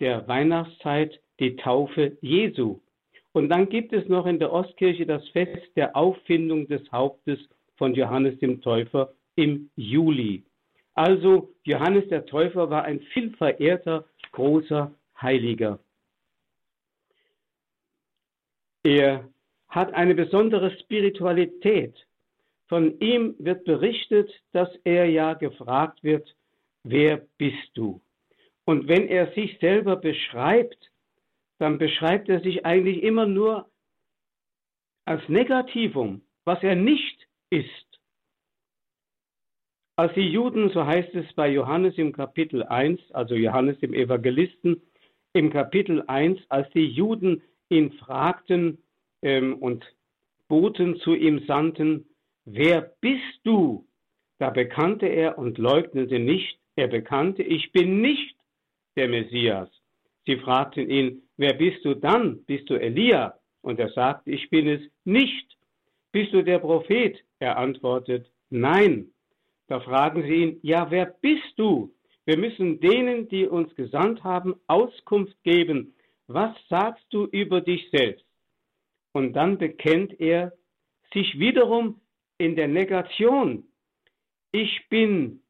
der 0.00 0.26
Weihnachtszeit 0.26 1.20
die 1.38 1.54
Taufe 1.54 2.18
Jesu. 2.22 2.80
Und 3.30 3.50
dann 3.50 3.68
gibt 3.68 3.92
es 3.92 4.08
noch 4.08 4.26
in 4.26 4.40
der 4.40 4.52
Ostkirche 4.52 5.06
das 5.06 5.26
Fest 5.28 5.62
der 5.76 5.94
Auffindung 5.94 6.66
des 6.66 6.82
Hauptes 6.90 7.38
von 7.76 7.94
Johannes 7.94 8.36
dem 8.40 8.60
Täufer 8.60 9.12
im 9.36 9.70
Juli. 9.76 10.42
Also 10.94 11.54
Johannes 11.64 12.08
der 12.08 12.26
Täufer 12.26 12.70
war 12.70 12.84
ein 12.84 13.00
vielverehrter 13.12 14.04
großer 14.32 14.94
Heiliger. 15.20 15.78
Er 18.82 19.28
hat 19.68 19.94
eine 19.94 20.14
besondere 20.14 20.76
Spiritualität. 20.80 21.94
Von 22.68 22.98
ihm 23.00 23.34
wird 23.38 23.64
berichtet, 23.64 24.30
dass 24.52 24.68
er 24.84 25.06
ja 25.06 25.34
gefragt 25.34 26.02
wird, 26.02 26.34
wer 26.82 27.26
bist 27.38 27.70
du? 27.74 28.00
Und 28.64 28.88
wenn 28.88 29.08
er 29.08 29.32
sich 29.32 29.58
selber 29.60 29.96
beschreibt, 29.96 30.90
dann 31.58 31.78
beschreibt 31.78 32.28
er 32.28 32.40
sich 32.40 32.66
eigentlich 32.66 33.02
immer 33.02 33.26
nur 33.26 33.70
als 35.04 35.26
Negativum, 35.28 36.22
was 36.44 36.62
er 36.62 36.74
nicht 36.74 37.28
ist. 37.50 37.91
Als 40.02 40.14
die 40.14 40.32
Juden, 40.32 40.68
so 40.70 40.84
heißt 40.84 41.14
es 41.14 41.32
bei 41.34 41.48
Johannes 41.48 41.96
im 41.96 42.12
Kapitel 42.12 42.64
1, 42.64 43.12
also 43.12 43.36
Johannes 43.36 43.78
dem 43.78 43.94
Evangelisten, 43.94 44.82
im 45.32 45.48
Kapitel 45.48 46.02
1, 46.08 46.40
als 46.48 46.68
die 46.70 46.88
Juden 46.88 47.40
ihn 47.68 47.92
fragten 47.92 48.78
ähm, 49.22 49.54
und 49.58 49.84
Boten 50.48 50.96
zu 50.96 51.14
ihm 51.14 51.46
sandten, 51.46 52.04
wer 52.44 52.80
bist 53.00 53.38
du? 53.44 53.86
Da 54.40 54.50
bekannte 54.50 55.06
er 55.06 55.38
und 55.38 55.58
leugnete 55.58 56.18
nicht, 56.18 56.58
er 56.74 56.88
bekannte, 56.88 57.44
ich 57.44 57.70
bin 57.70 58.00
nicht 58.00 58.34
der 58.96 59.06
Messias. 59.06 59.70
Sie 60.26 60.36
fragten 60.36 60.90
ihn, 60.90 61.22
wer 61.36 61.54
bist 61.54 61.84
du 61.84 61.94
dann? 61.94 62.42
Bist 62.46 62.68
du 62.68 62.74
Elia? 62.74 63.38
Und 63.60 63.78
er 63.78 63.90
sagte, 63.90 64.32
ich 64.32 64.50
bin 64.50 64.66
es 64.66 64.80
nicht. 65.04 65.46
Bist 66.10 66.32
du 66.32 66.42
der 66.42 66.58
Prophet? 66.58 67.22
Er 67.38 67.56
antwortet, 67.56 68.28
nein. 68.50 69.11
Da 69.72 69.80
fragen 69.80 70.22
sie 70.24 70.34
ihn, 70.34 70.60
ja, 70.60 70.90
wer 70.90 71.06
bist 71.06 71.54
du? 71.56 71.94
Wir 72.26 72.36
müssen 72.36 72.78
denen, 72.80 73.26
die 73.30 73.46
uns 73.46 73.74
gesandt 73.74 74.22
haben, 74.22 74.56
Auskunft 74.66 75.42
geben. 75.44 75.94
Was 76.26 76.54
sagst 76.68 77.06
du 77.08 77.24
über 77.24 77.62
dich 77.62 77.88
selbst? 77.90 78.26
Und 79.12 79.32
dann 79.32 79.56
bekennt 79.56 80.20
er 80.20 80.52
sich 81.14 81.38
wiederum 81.38 82.02
in 82.36 82.54
der 82.54 82.68
Negation. 82.68 83.64
Ich 84.50 84.90
bin, 84.90 85.40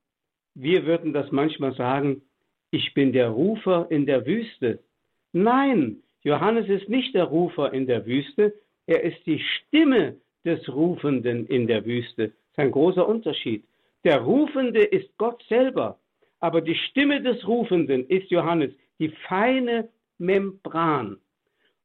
wir 0.54 0.86
würden 0.86 1.12
das 1.12 1.32
manchmal 1.32 1.74
sagen, 1.74 2.22
ich 2.70 2.94
bin 2.94 3.12
der 3.12 3.30
Rufer 3.30 3.88
in 3.90 4.06
der 4.06 4.24
Wüste. 4.24 4.84
Nein, 5.32 6.00
Johannes 6.22 6.68
ist 6.68 6.88
nicht 6.88 7.12
der 7.16 7.24
Rufer 7.24 7.72
in 7.72 7.88
der 7.88 8.06
Wüste, 8.06 8.54
er 8.86 9.02
ist 9.02 9.26
die 9.26 9.40
Stimme 9.40 10.18
des 10.44 10.68
Rufenden 10.68 11.44
in 11.48 11.66
der 11.66 11.84
Wüste. 11.84 12.28
Das 12.28 12.52
ist 12.52 12.58
ein 12.58 12.70
großer 12.70 13.08
Unterschied. 13.08 13.64
Der 14.04 14.20
Rufende 14.20 14.82
ist 14.82 15.16
Gott 15.16 15.42
selber, 15.48 15.98
aber 16.40 16.60
die 16.60 16.74
Stimme 16.74 17.22
des 17.22 17.46
Rufenden 17.46 18.06
ist 18.08 18.30
Johannes, 18.30 18.72
die 18.98 19.10
feine 19.28 19.88
Membran. 20.18 21.18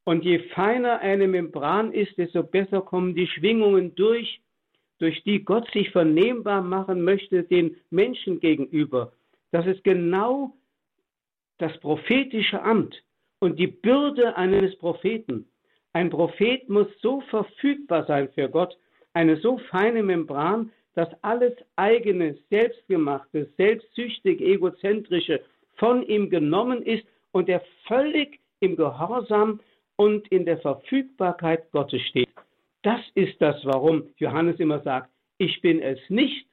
Und 0.04 0.24
je 0.24 0.40
feiner 0.56 1.00
eine 1.00 1.28
Membran 1.28 1.92
ist, 1.92 2.18
desto 2.18 2.42
besser 2.42 2.82
kommen 2.82 3.14
die 3.14 3.28
Schwingungen 3.28 3.94
durch, 3.96 4.42
durch 5.00 5.22
die 5.24 5.44
Gott 5.44 5.70
sich 5.72 5.92
vernehmbar 5.92 6.62
machen 6.62 7.04
möchte 7.04 7.44
den 7.44 7.76
Menschen 7.90 8.40
gegenüber. 8.40 9.12
Das 9.52 9.68
ist 9.68 9.84
genau 9.84 10.54
das 11.60 11.78
prophetische 11.80 12.62
Amt 12.62 13.04
und 13.40 13.60
die 13.60 13.68
Bürde 13.68 14.36
eines 14.36 14.76
Propheten. 14.78 15.48
Ein 15.94 16.10
Prophet 16.10 16.68
muss 16.70 16.88
so 17.02 17.22
verfügbar 17.22 18.06
sein 18.06 18.30
für 18.30 18.50
Gott, 18.50 18.78
eine 19.14 19.38
so 19.38 19.58
feine 19.70 20.04
Membran, 20.04 20.72
dass 20.98 21.10
alles 21.22 21.54
eigene, 21.76 22.40
selbstgemachte, 22.50 23.48
selbstsüchtig, 23.56 24.42
egozentrische 24.42 25.42
von 25.76 26.02
ihm 26.02 26.32
genommen 26.32 26.82
ist 26.82 27.06
und 27.34 27.50
er 27.50 27.62
völlig 27.88 28.40
im 28.62 28.76
Gehorsam 28.76 29.60
und 29.96 30.28
in 30.30 30.44
der 30.44 30.58
Verfügbarkeit 30.58 31.70
Gottes 31.72 32.02
steht. 32.02 32.30
Das 32.82 33.00
ist 33.14 33.40
das, 33.40 33.64
warum 33.64 34.10
Johannes 34.18 34.60
immer 34.60 34.80
sagt, 34.80 35.12
ich 35.38 35.62
bin 35.62 35.84
es 35.84 36.00
nicht. 36.10 36.48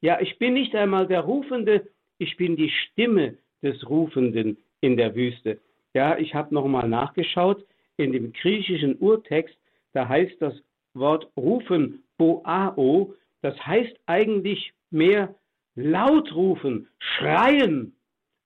Ja, 0.00 0.20
ich 0.20 0.38
bin 0.38 0.54
nicht 0.54 0.76
einmal 0.76 1.08
der 1.08 1.22
Rufende, 1.22 1.88
ich 2.18 2.36
bin 2.36 2.54
die 2.54 2.70
Stimme 2.70 3.36
des 3.64 3.84
Rufenden 3.90 4.58
in 4.80 4.96
der 4.96 5.16
Wüste. 5.16 5.58
Ja, 5.92 6.16
ich 6.16 6.36
habe 6.36 6.54
nochmal 6.54 6.88
nachgeschaut, 6.88 7.66
in 7.96 8.12
dem 8.12 8.32
griechischen 8.32 8.96
Urtext, 9.00 9.58
da 9.92 10.08
heißt 10.08 10.40
das 10.40 10.54
Wort 10.94 11.28
rufen, 11.36 12.04
boao, 12.16 13.16
das 13.42 13.56
heißt 13.64 13.94
eigentlich 14.06 14.72
mehr 14.90 15.34
laut 15.74 16.34
rufen, 16.34 16.88
schreien. 16.98 17.94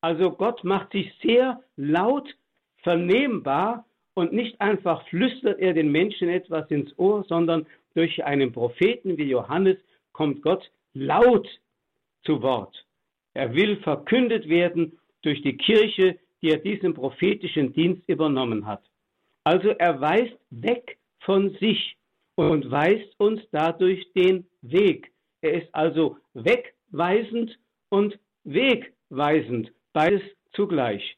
Also 0.01 0.33
Gott 0.33 0.65
macht 0.65 0.93
sich 0.93 1.13
sehr 1.23 1.63
laut 1.77 2.29
vernehmbar 2.83 3.87
und 4.15 4.33
nicht 4.33 4.61
einfach 4.61 5.07
flüstert 5.09 5.59
er 5.61 5.73
den 5.73 5.91
Menschen 5.91 6.29
etwas 6.29 6.71
ins 6.71 6.97
Ohr, 6.99 7.25
sondern 7.25 7.67
durch 7.95 8.25
einen 8.25 8.53
Propheten 8.53 9.17
wie 9.17 9.31
Johannes 9.31 9.79
kommt 10.13 10.43
Gott 10.43 10.71
laut 10.93 11.49
zu 12.25 12.43
Wort. 12.43 12.85
Er 13.35 13.55
will 13.55 13.77
verkündet 13.79 14.49
werden 14.49 14.99
durch 15.23 15.41
die 15.43 15.57
Kirche, 15.57 16.19
die 16.43 16.51
er 16.51 16.59
diesen 16.59 16.95
prophetischen 16.95 17.73
Dienst 17.73 18.07
übernommen 18.09 18.67
hat. 18.67 18.83
Also 19.45 19.71
er 19.71 20.01
weist 20.01 20.37
weg 20.51 20.99
von 21.21 21.51
sich 21.61 21.97
und 22.35 22.71
weist 22.71 23.19
uns 23.19 23.41
dadurch 23.51 24.11
den 24.15 24.47
Weg. 24.63 25.13
Er 25.41 25.63
ist 25.63 25.75
also 25.75 26.19
wegweisend 26.35 27.59
und 27.89 28.19
wegweisend, 28.45 29.73
beides 29.93 30.23
zugleich. 30.53 31.17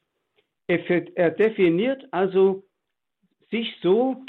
Er, 0.66 1.30
definiert 1.30 2.06
also 2.10 2.64
sich 3.50 3.74
so, 3.82 4.24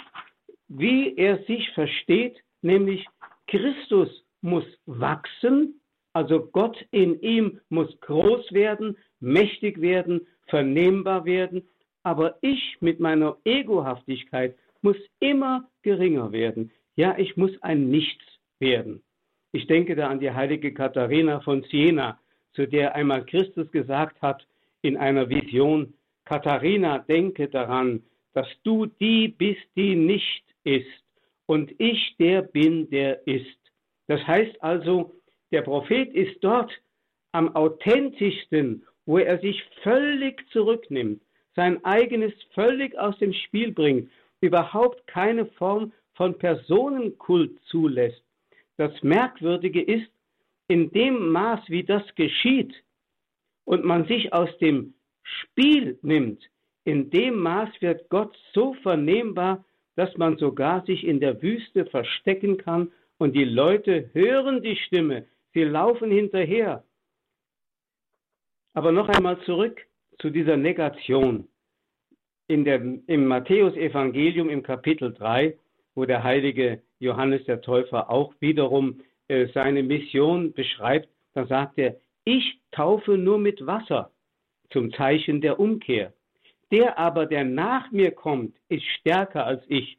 wie 0.67 1.15
er 1.15 1.43
sich 1.45 1.69
versteht, 1.71 2.37
nämlich 2.61 3.05
Christus 3.47 4.09
muss 4.41 4.65
wachsen, 4.85 5.79
also 6.13 6.45
Gott 6.47 6.77
in 6.91 7.19
ihm 7.21 7.61
muss 7.69 7.99
groß 8.01 8.51
werden, 8.51 8.97
mächtig 9.19 9.81
werden, 9.81 10.27
vernehmbar 10.47 11.25
werden, 11.25 11.67
aber 12.03 12.37
ich 12.41 12.77
mit 12.81 12.99
meiner 12.99 13.37
Egohaftigkeit 13.45 14.55
muss 14.85 14.97
immer 15.19 15.67
geringer 15.81 16.31
werden. 16.31 16.71
Ja, 16.95 17.17
ich 17.17 17.35
muss 17.35 17.51
ein 17.63 17.89
Nichts 17.89 18.23
werden. 18.59 19.01
Ich 19.51 19.65
denke 19.65 19.95
da 19.95 20.09
an 20.09 20.19
die 20.19 20.31
heilige 20.31 20.73
Katharina 20.75 21.39
von 21.39 21.63
Siena, 21.63 22.19
zu 22.53 22.67
der 22.67 22.93
einmal 22.93 23.25
Christus 23.25 23.71
gesagt 23.71 24.21
hat 24.21 24.45
in 24.83 24.95
einer 24.95 25.27
Vision, 25.27 25.95
Katharina, 26.25 26.99
denke 26.99 27.47
daran, 27.47 28.03
dass 28.33 28.47
du 28.63 28.85
die 28.85 29.27
bist, 29.27 29.65
die 29.75 29.95
nicht 29.95 30.43
ist, 30.63 31.03
und 31.47 31.73
ich 31.79 32.15
der 32.19 32.43
bin, 32.43 32.87
der 32.91 33.25
ist. 33.27 33.59
Das 34.07 34.21
heißt 34.27 34.61
also, 34.61 35.15
der 35.51 35.63
Prophet 35.63 36.13
ist 36.13 36.37
dort 36.41 36.71
am 37.31 37.55
authentischsten, 37.55 38.85
wo 39.07 39.17
er 39.17 39.39
sich 39.39 39.63
völlig 39.81 40.45
zurücknimmt, 40.51 41.23
sein 41.55 41.83
eigenes 41.83 42.33
völlig 42.53 42.95
aus 42.99 43.17
dem 43.17 43.33
Spiel 43.33 43.71
bringt, 43.71 44.11
überhaupt 44.41 45.07
keine 45.07 45.45
Form 45.45 45.93
von 46.13 46.37
Personenkult 46.37 47.59
zulässt. 47.65 48.23
Das 48.77 48.91
Merkwürdige 49.03 49.81
ist, 49.81 50.09
in 50.67 50.91
dem 50.91 51.31
Maß, 51.31 51.61
wie 51.67 51.83
das 51.83 52.03
geschieht 52.15 52.73
und 53.65 53.83
man 53.83 54.05
sich 54.07 54.33
aus 54.33 54.49
dem 54.57 54.95
Spiel 55.23 55.99
nimmt, 56.01 56.43
in 56.83 57.09
dem 57.09 57.39
Maß 57.39 57.69
wird 57.81 58.09
Gott 58.09 58.37
so 58.53 58.73
vernehmbar, 58.75 59.65
dass 59.95 60.15
man 60.17 60.37
sogar 60.37 60.85
sich 60.85 61.03
in 61.03 61.19
der 61.19 61.41
Wüste 61.41 61.85
verstecken 61.85 62.57
kann 62.57 62.91
und 63.17 63.35
die 63.35 63.45
Leute 63.45 64.09
hören 64.13 64.61
die 64.61 64.75
Stimme, 64.75 65.25
sie 65.53 65.63
laufen 65.63 66.11
hinterher. 66.11 66.83
Aber 68.73 68.91
noch 68.91 69.07
einmal 69.07 69.39
zurück 69.43 69.81
zu 70.19 70.29
dieser 70.29 70.57
Negation. 70.57 71.47
In 72.47 72.63
der, 72.63 72.81
Im 73.07 73.25
Matthäusevangelium 73.27 74.49
im 74.49 74.61
Kapitel 74.61 75.13
3, 75.13 75.57
wo 75.95 76.05
der 76.05 76.23
heilige 76.23 76.81
Johannes 76.99 77.43
der 77.45 77.61
Täufer 77.61 78.09
auch 78.09 78.33
wiederum 78.39 79.01
äh, 79.27 79.47
seine 79.53 79.81
Mission 79.81 80.53
beschreibt, 80.53 81.09
da 81.33 81.45
sagt 81.47 81.77
er, 81.77 81.95
ich 82.23 82.59
taufe 82.71 83.17
nur 83.17 83.37
mit 83.39 83.65
Wasser 83.65 84.11
zum 84.69 84.91
Zeichen 84.93 85.41
der 85.41 85.59
Umkehr. 85.59 86.13
Der 86.71 86.97
aber, 86.97 87.25
der 87.25 87.43
nach 87.43 87.91
mir 87.91 88.11
kommt, 88.11 88.55
ist 88.69 88.85
stärker 88.99 89.45
als 89.45 89.63
ich. 89.67 89.97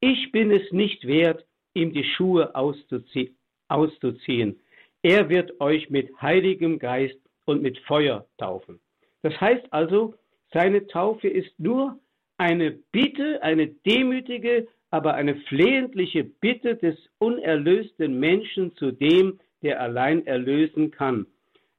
Ich 0.00 0.30
bin 0.32 0.50
es 0.50 0.70
nicht 0.72 1.06
wert, 1.06 1.44
ihm 1.74 1.92
die 1.92 2.04
Schuhe 2.04 2.54
auszuzie 2.54 3.34
auszuziehen. 3.68 4.60
Er 5.02 5.28
wird 5.28 5.60
euch 5.60 5.90
mit 5.90 6.10
heiligem 6.20 6.78
Geist 6.78 7.18
und 7.44 7.62
mit 7.62 7.78
Feuer 7.80 8.26
taufen. 8.38 8.80
Das 9.22 9.38
heißt 9.40 9.72
also, 9.72 10.14
seine 10.52 10.86
Taufe 10.86 11.28
ist 11.28 11.58
nur 11.58 11.98
eine 12.38 12.70
Bitte, 12.70 13.42
eine 13.42 13.66
demütige, 13.66 14.66
aber 14.90 15.14
eine 15.14 15.34
flehentliche 15.48 16.24
Bitte 16.24 16.76
des 16.76 16.96
unerlösten 17.18 18.18
Menschen 18.18 18.74
zu 18.76 18.92
dem, 18.92 19.38
der 19.62 19.80
allein 19.80 20.26
erlösen 20.26 20.90
kann. 20.90 21.26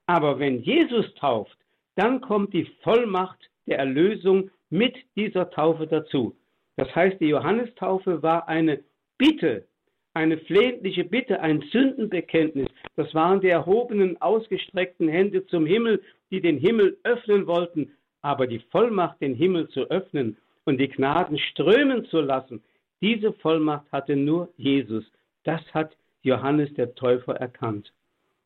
Aber 0.06 0.38
wenn 0.38 0.62
Jesus 0.62 1.12
tauft, 1.14 1.56
dann 1.96 2.20
kommt 2.20 2.52
die 2.52 2.66
Vollmacht 2.82 3.50
der 3.66 3.78
Erlösung 3.78 4.50
mit 4.68 4.96
dieser 5.16 5.50
Taufe 5.50 5.86
dazu. 5.86 6.36
Das 6.76 6.94
heißt, 6.94 7.20
die 7.20 7.28
Johannistaufe 7.28 8.22
war 8.22 8.48
eine 8.48 8.80
Bitte, 9.18 9.66
eine 10.14 10.38
flehentliche 10.38 11.04
Bitte, 11.04 11.40
ein 11.40 11.62
Sündenbekenntnis. 11.72 12.68
Das 12.96 13.14
waren 13.14 13.40
die 13.40 13.48
erhobenen, 13.48 14.20
ausgestreckten 14.20 15.08
Hände 15.08 15.46
zum 15.46 15.66
Himmel, 15.66 16.02
die 16.30 16.40
den 16.40 16.58
Himmel 16.58 16.96
öffnen 17.04 17.46
wollten. 17.46 17.92
Aber 18.22 18.46
die 18.46 18.60
Vollmacht, 18.70 19.20
den 19.20 19.34
Himmel 19.34 19.68
zu 19.68 19.90
öffnen 19.90 20.36
und 20.64 20.78
die 20.78 20.88
Gnaden 20.88 21.38
strömen 21.38 22.04
zu 22.06 22.20
lassen, 22.20 22.62
diese 23.00 23.32
Vollmacht 23.32 23.90
hatte 23.92 24.16
nur 24.16 24.52
Jesus. 24.56 25.04
Das 25.44 25.62
hat 25.72 25.96
Johannes 26.22 26.72
der 26.74 26.94
Täufer 26.94 27.36
erkannt. 27.36 27.92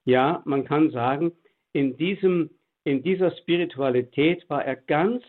Ja, 0.05 0.43
man 0.45 0.65
kann 0.65 0.91
sagen, 0.91 1.33
in, 1.73 1.97
diesem, 1.97 2.51
in 2.85 3.03
dieser 3.03 3.33
Spiritualität 3.39 4.49
war 4.49 4.65
er 4.65 4.77
ganz 4.77 5.23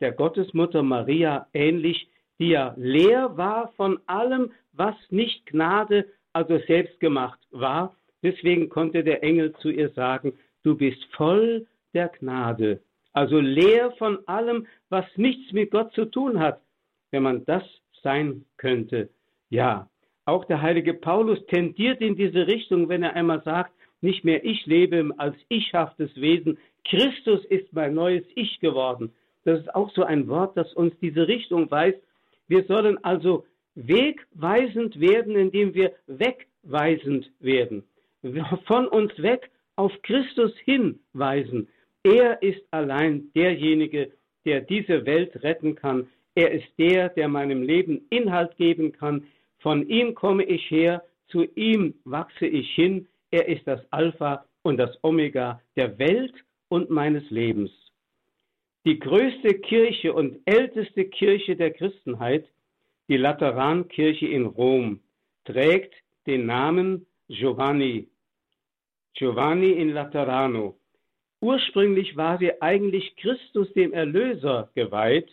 der 0.00 0.12
Gottesmutter 0.12 0.82
Maria 0.82 1.46
ähnlich, 1.52 2.08
die 2.38 2.48
ja 2.48 2.74
leer 2.76 3.36
war 3.36 3.72
von 3.76 4.00
allem, 4.06 4.50
was 4.72 4.94
nicht 5.10 5.44
Gnade, 5.46 6.06
also 6.32 6.58
selbst 6.66 6.98
gemacht 7.00 7.38
war. 7.50 7.94
Deswegen 8.22 8.68
konnte 8.68 9.04
der 9.04 9.22
Engel 9.22 9.52
zu 9.56 9.68
ihr 9.68 9.90
sagen, 9.90 10.32
du 10.62 10.76
bist 10.76 11.04
voll 11.16 11.66
der 11.92 12.08
Gnade, 12.08 12.80
also 13.12 13.40
leer 13.40 13.92
von 13.98 14.18
allem, 14.26 14.66
was 14.88 15.04
nichts 15.16 15.52
mit 15.52 15.70
Gott 15.70 15.92
zu 15.94 16.04
tun 16.04 16.40
hat. 16.40 16.60
Wenn 17.10 17.22
man 17.22 17.44
das 17.44 17.64
sein 18.02 18.44
könnte, 18.56 19.10
ja, 19.48 19.88
auch 20.24 20.44
der 20.44 20.62
heilige 20.62 20.94
Paulus 20.94 21.44
tendiert 21.46 22.00
in 22.00 22.16
diese 22.16 22.46
Richtung, 22.46 22.88
wenn 22.88 23.02
er 23.02 23.14
einmal 23.14 23.42
sagt, 23.42 23.72
nicht 24.00 24.24
mehr 24.24 24.44
ich 24.44 24.64
lebe 24.66 25.10
als 25.18 25.36
ichhaftes 25.48 26.14
Wesen, 26.20 26.58
Christus 26.84 27.44
ist 27.46 27.72
mein 27.72 27.94
neues 27.94 28.24
Ich 28.34 28.60
geworden. 28.60 29.12
Das 29.44 29.60
ist 29.60 29.74
auch 29.74 29.90
so 29.92 30.04
ein 30.04 30.28
Wort, 30.28 30.56
das 30.56 30.72
uns 30.74 30.94
diese 31.00 31.26
Richtung 31.26 31.70
weist. 31.70 32.00
Wir 32.48 32.64
sollen 32.64 33.02
also 33.04 33.44
wegweisend 33.74 35.00
werden, 35.00 35.36
indem 35.36 35.74
wir 35.74 35.92
wegweisend 36.06 37.30
werden. 37.40 37.84
Von 38.66 38.86
uns 38.88 39.16
weg 39.20 39.50
auf 39.76 39.92
Christus 40.02 40.52
hinweisen. 40.64 41.68
Er 42.02 42.42
ist 42.42 42.62
allein 42.70 43.30
derjenige, 43.34 44.12
der 44.44 44.62
diese 44.62 45.04
Welt 45.04 45.42
retten 45.42 45.74
kann. 45.74 46.08
Er 46.34 46.50
ist 46.50 46.68
der, 46.78 47.10
der 47.10 47.28
meinem 47.28 47.62
Leben 47.62 48.06
Inhalt 48.10 48.56
geben 48.56 48.92
kann. 48.92 49.26
Von 49.58 49.86
ihm 49.88 50.14
komme 50.14 50.44
ich 50.44 50.70
her, 50.70 51.04
zu 51.28 51.44
ihm 51.54 51.94
wachse 52.04 52.46
ich 52.46 52.70
hin. 52.74 53.06
Er 53.30 53.46
ist 53.48 53.66
das 53.66 53.80
Alpha 53.92 54.44
und 54.62 54.78
das 54.78 54.98
Omega 55.02 55.60
der 55.76 55.98
Welt 55.98 56.34
und 56.68 56.90
meines 56.90 57.28
Lebens. 57.30 57.70
Die 58.86 58.98
größte 58.98 59.58
Kirche 59.60 60.14
und 60.14 60.40
älteste 60.46 61.04
Kirche 61.04 61.54
der 61.54 61.72
Christenheit, 61.72 62.48
die 63.08 63.18
Laterankirche 63.18 64.26
in 64.26 64.46
Rom, 64.46 65.00
trägt 65.44 65.94
den 66.26 66.46
Namen 66.46 67.06
Giovanni. 67.28 68.08
Giovanni 69.14 69.72
in 69.72 69.90
Laterano. 69.90 70.79
Ursprünglich 71.40 72.16
war 72.16 72.38
sie 72.38 72.60
eigentlich 72.60 73.16
Christus 73.16 73.72
dem 73.72 73.92
Erlöser 73.92 74.68
geweiht, 74.74 75.30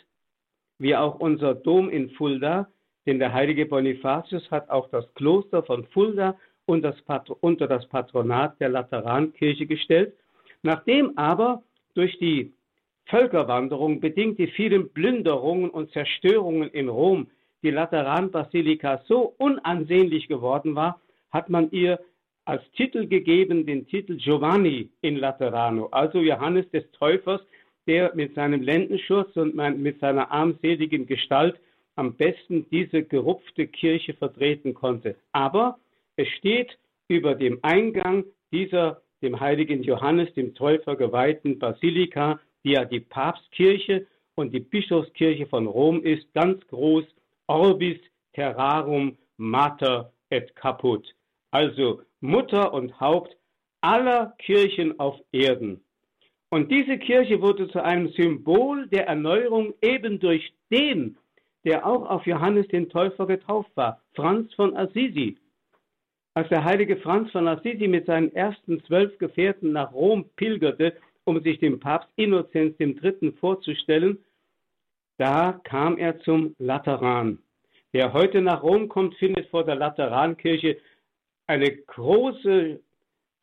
wie 0.80 0.96
auch 0.96 1.20
unser 1.20 1.54
Dom 1.54 1.89
in 1.89 2.10
Fulda, 2.12 2.70
denn 3.06 3.20
der 3.20 3.34
heilige 3.34 3.65
Bonifatius 3.65 4.50
hat 4.52 4.70
auch 4.70 4.89
das 4.89 5.13
Kloster 5.15 5.63
von 5.63 5.86
Fulda 5.88 6.38
unter 6.65 7.67
das 7.67 7.86
Patronat 7.88 8.60
der 8.60 8.70
Laterankirche 8.70 9.65
gestellt. 9.65 10.13
Nachdem 10.62 11.17
aber 11.17 11.63
durch 11.93 12.17
die 12.20 12.54
Völkerwanderung, 13.06 14.00
bedingt 14.00 14.38
die 14.38 14.48
vielen 14.48 14.91
Plünderungen 14.91 15.70
und 15.70 15.91
Zerstörungen 15.91 16.70
in 16.70 16.89
Rom, 16.89 17.28
die 17.63 17.72
Lateranbasilika 17.72 19.02
so 19.08 19.34
unansehnlich 19.38 20.28
geworden 20.28 20.76
war, 20.76 21.02
hat 21.32 21.50
man 21.50 21.72
ihr 21.72 22.00
als 22.48 22.64
Titel 22.78 23.08
gegeben 23.08 23.66
den 23.66 23.86
Titel 23.88 24.16
Giovanni 24.16 24.90
in 25.02 25.18
Laterano, 25.18 25.88
also 25.88 26.20
Johannes 26.20 26.70
des 26.72 26.90
Täufers, 26.94 27.42
der 27.88 28.16
mit 28.16 28.36
seinem 28.36 28.62
Lendenschurz 28.62 29.36
und 29.36 29.56
mit 29.56 30.00
seiner 30.00 30.32
armseligen 30.32 31.06
Gestalt 31.08 31.60
am 31.96 32.16
besten 32.16 32.66
diese 32.70 33.04
gerupfte 33.04 33.68
Kirche 33.68 34.14
vertreten 34.14 34.74
konnte. 34.74 35.18
Aber 35.34 35.78
es 36.16 36.30
steht 36.38 36.78
über 37.10 37.36
dem 37.36 37.60
Eingang 37.64 38.24
dieser 38.54 39.02
dem 39.22 39.40
heiligen 39.40 39.84
Johannes, 39.84 40.34
dem 40.34 40.54
Täufer 40.56 40.96
geweihten 40.96 41.60
Basilika, 41.60 42.40
die 42.64 42.72
ja 42.72 42.86
die 42.86 43.02
Papstkirche 43.02 44.08
und 44.36 44.54
die 44.54 44.62
Bischofskirche 44.62 45.48
von 45.48 45.68
Rom 45.68 46.02
ist, 46.02 46.32
ganz 46.34 46.66
groß, 46.68 47.04
Orbis 47.48 48.00
Terrarum 48.34 49.18
Mater 49.38 50.14
et 50.30 50.56
Caput, 50.56 51.14
also 51.52 52.02
Mutter 52.22 52.74
und 52.74 53.00
Haupt 53.00 53.36
aller 53.82 54.34
Kirchen 54.40 55.00
auf 55.00 55.20
Erden. 55.32 55.82
Und 56.50 56.72
diese 56.72 56.98
Kirche 56.98 57.42
wurde 57.42 57.68
zu 57.70 57.84
einem 57.84 58.10
Symbol 58.10 58.88
der 58.88 59.08
Erneuerung 59.08 59.74
eben 59.82 60.20
durch 60.20 60.54
den, 60.72 61.18
der 61.66 61.86
auch 61.86 62.10
auf 62.10 62.26
Johannes 62.26 62.68
den 62.70 62.90
Täufer 62.90 63.28
getauft 63.28 63.70
war, 63.76 64.02
Franz 64.16 64.54
von 64.54 64.76
Assisi. 64.78 65.38
Als 66.34 66.48
der 66.50 66.64
heilige 66.64 66.98
Franz 66.98 67.32
von 67.32 67.48
Assisi 67.48 67.88
mit 67.88 68.06
seinen 68.06 68.34
ersten 68.34 68.82
zwölf 68.86 69.18
Gefährten 69.18 69.74
nach 69.74 69.92
Rom 69.92 70.30
pilgerte, 70.36 70.94
um 71.26 71.42
sich 71.42 71.60
dem 71.60 71.80
Papst 71.80 72.10
Innozenz 72.16 72.80
III. 72.80 73.34
vorzustellen, 73.40 74.24
da 75.18 75.60
kam 75.64 75.98
er 75.98 76.20
zum 76.20 76.56
Lateran. 76.60 77.40
Wer 77.92 78.14
heute 78.14 78.42
nach 78.42 78.64
Rom 78.64 78.88
kommt, 78.88 79.16
findet 79.16 79.50
vor 79.50 79.66
der 79.66 79.76
Laterankirche 79.76 80.78
große, 81.88 82.80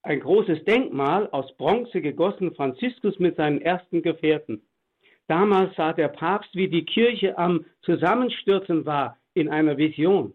ein 0.02 0.20
großes 0.20 0.64
Denkmal 0.64 1.28
aus 1.30 1.56
Bronze 1.56 2.00
gegossen, 2.00 2.54
Franziskus 2.54 3.18
mit 3.18 3.36
seinen 3.36 3.60
ersten 3.60 4.02
Gefährten. 4.02 4.62
Damals 5.26 5.74
sah 5.76 5.92
der 5.92 6.08
Papst, 6.08 6.54
wie 6.54 6.68
die 6.68 6.84
Kirche 6.84 7.38
am 7.38 7.64
Zusammenstürzen 7.82 8.84
war 8.84 9.18
in 9.32 9.48
einer 9.48 9.78
Vision. 9.78 10.34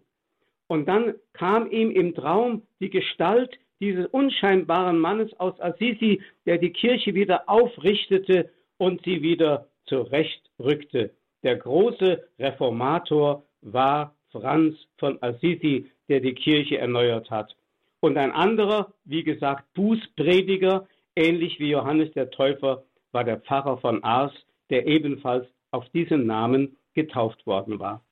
Und 0.68 0.88
dann 0.88 1.16
kam 1.34 1.70
ihm 1.72 1.92
im 1.92 2.16
Traum 2.16 2.64
die 2.80 2.90
Gestalt 2.90 3.58
dieses 3.80 4.08
unscheinbaren 4.08 5.00
Mannes 5.00 5.32
aus 5.40 5.60
Assisi, 5.62 6.22
der 6.46 6.58
die 6.58 6.72
Kirche 6.72 7.14
wieder 7.14 7.50
aufrichtete 7.50 8.50
und 8.78 9.04
sie 9.04 9.22
wieder 9.22 9.68
zurechtrückte. 9.86 11.12
Der 11.44 11.56
große 11.56 12.24
Reformator 12.38 13.44
war 13.62 14.16
Franz 14.32 14.76
von 14.98 15.18
Assisi, 15.22 15.90
der 16.08 16.20
die 16.20 16.34
Kirche 16.34 16.78
erneuert 16.78 17.30
hat. 17.32 17.56
Und 18.02 18.18
ein 18.18 18.32
anderer, 18.32 18.94
wie 19.04 19.24
gesagt, 19.24 19.74
Bußprediger, 19.74 20.88
ähnlich 21.16 21.60
wie 21.60 21.70
Johannes 21.70 22.12
der 22.14 22.30
Täufer, 22.30 22.84
war 23.12 23.24
der 23.24 23.42
Pfarrer 23.42 23.78
von 23.80 24.04
Ars, 24.04 24.34
der 24.70 24.88
ebenfalls 24.88 25.48
auf 25.72 25.88
diesen 25.90 26.26
Namen 26.26 26.78
getauft 26.94 27.46
worden 27.46 27.80
war. 27.80 28.04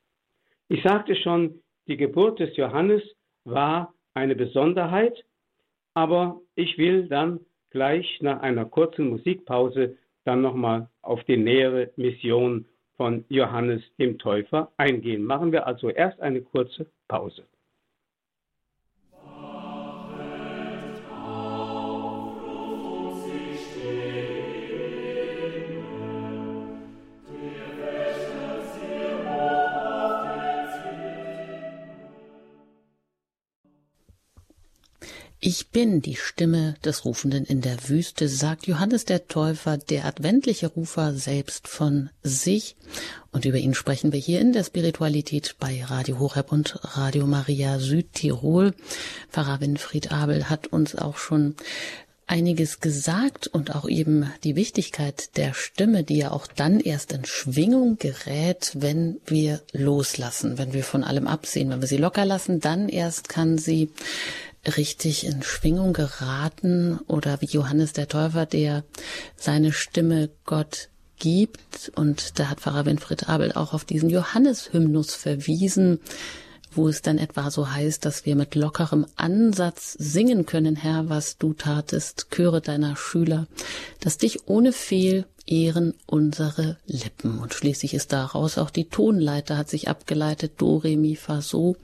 Ich 0.69 0.83
sagte 0.83 1.15
schon, 1.15 1.61
die 1.87 1.97
Geburt 1.97 2.39
des 2.39 2.55
Johannes 2.57 3.01
war 3.45 3.93
eine 4.13 4.35
Besonderheit, 4.35 5.23
aber 5.93 6.41
ich 6.55 6.77
will 6.77 7.07
dann 7.07 7.39
gleich 7.69 8.19
nach 8.21 8.41
einer 8.41 8.65
kurzen 8.65 9.09
Musikpause 9.09 9.97
dann 10.25 10.41
nochmal 10.41 10.89
auf 11.01 11.23
die 11.23 11.37
nähere 11.37 11.91
Mission 11.95 12.65
von 12.97 13.23
Johannes 13.29 13.81
dem 13.97 14.17
Täufer 14.17 14.71
eingehen. 14.77 15.23
Machen 15.23 15.51
wir 15.51 15.65
also 15.65 15.89
erst 15.89 16.19
eine 16.19 16.41
kurze 16.41 16.87
Pause. 17.07 17.45
Ich 35.49 35.69
bin 35.69 36.01
die 36.01 36.17
Stimme 36.17 36.75
des 36.83 37.05
Rufenden 37.05 37.45
in 37.45 37.61
der 37.61 37.87
Wüste, 37.87 38.27
sagt 38.27 38.67
Johannes 38.67 39.05
der 39.05 39.29
Täufer, 39.29 39.77
der 39.77 40.03
adventliche 40.03 40.67
Rufer 40.67 41.13
selbst 41.13 41.69
von 41.69 42.09
sich. 42.21 42.75
Und 43.31 43.45
über 43.45 43.57
ihn 43.57 43.73
sprechen 43.73 44.11
wir 44.11 44.19
hier 44.19 44.41
in 44.41 44.51
der 44.51 44.65
Spiritualität 44.65 45.55
bei 45.57 45.85
Radio 45.85 46.19
Horeb 46.19 46.51
und 46.51 46.77
Radio 46.97 47.25
Maria 47.27 47.79
Südtirol. 47.79 48.73
Pfarrer 49.31 49.61
Winfried 49.61 50.11
Abel 50.11 50.49
hat 50.49 50.67
uns 50.67 50.97
auch 50.97 51.15
schon 51.15 51.55
einiges 52.29 52.81
gesagt 52.81 53.47
und 53.47 53.73
auch 53.73 53.87
eben 53.87 54.29
die 54.43 54.57
Wichtigkeit 54.57 55.37
der 55.37 55.53
Stimme, 55.53 56.03
die 56.03 56.17
ja 56.17 56.31
auch 56.31 56.47
dann 56.47 56.81
erst 56.81 57.13
in 57.13 57.23
Schwingung 57.23 57.97
gerät, 57.97 58.71
wenn 58.73 59.21
wir 59.25 59.61
loslassen, 59.71 60.57
wenn 60.57 60.73
wir 60.73 60.83
von 60.83 61.05
allem 61.05 61.25
absehen, 61.25 61.69
wenn 61.69 61.79
wir 61.79 61.87
sie 61.87 61.95
locker 61.95 62.25
lassen, 62.25 62.59
dann 62.59 62.89
erst 62.89 63.29
kann 63.29 63.57
sie 63.57 63.91
richtig 64.75 65.25
in 65.25 65.43
Schwingung 65.43 65.93
geraten 65.93 66.99
oder 67.07 67.41
wie 67.41 67.45
Johannes 67.45 67.93
der 67.93 68.07
Täufer, 68.07 68.45
der 68.45 68.83
seine 69.35 69.71
Stimme 69.71 70.29
Gott 70.45 70.89
gibt. 71.19 71.91
Und 71.95 72.39
da 72.39 72.49
hat 72.49 72.59
Pfarrer 72.59 72.85
Winfried 72.85 73.29
Abel 73.29 73.53
auch 73.53 73.73
auf 73.73 73.85
diesen 73.85 74.09
Johannes-Hymnus 74.09 75.15
verwiesen, 75.15 75.99
wo 76.71 76.87
es 76.87 77.01
dann 77.01 77.17
etwa 77.17 77.49
so 77.49 77.71
heißt, 77.71 78.05
dass 78.05 78.25
wir 78.25 78.35
mit 78.35 78.55
lockerem 78.55 79.05
Ansatz 79.15 79.93
singen 79.93 80.45
können, 80.45 80.75
Herr, 80.75 81.09
was 81.09 81.37
du 81.37 81.53
tatest, 81.53 82.27
Chöre 82.29 82.61
deiner 82.61 82.95
Schüler, 82.95 83.47
dass 83.99 84.17
dich 84.17 84.47
ohne 84.47 84.73
Fehl 84.73 85.25
ehren 85.47 85.93
unsere 86.05 86.77
Lippen. 86.85 87.39
Und 87.39 87.53
schließlich 87.53 87.93
ist 87.93 88.11
daraus 88.11 88.57
auch 88.57 88.69
die 88.69 88.89
Tonleiter 88.89 89.57
hat 89.57 89.69
sich 89.69 89.87
abgeleitet, 89.87 90.53
Do, 90.57 90.77
Re, 90.77 90.97
Mi, 90.97 91.15
Fa, 91.15 91.41
So 91.41 91.77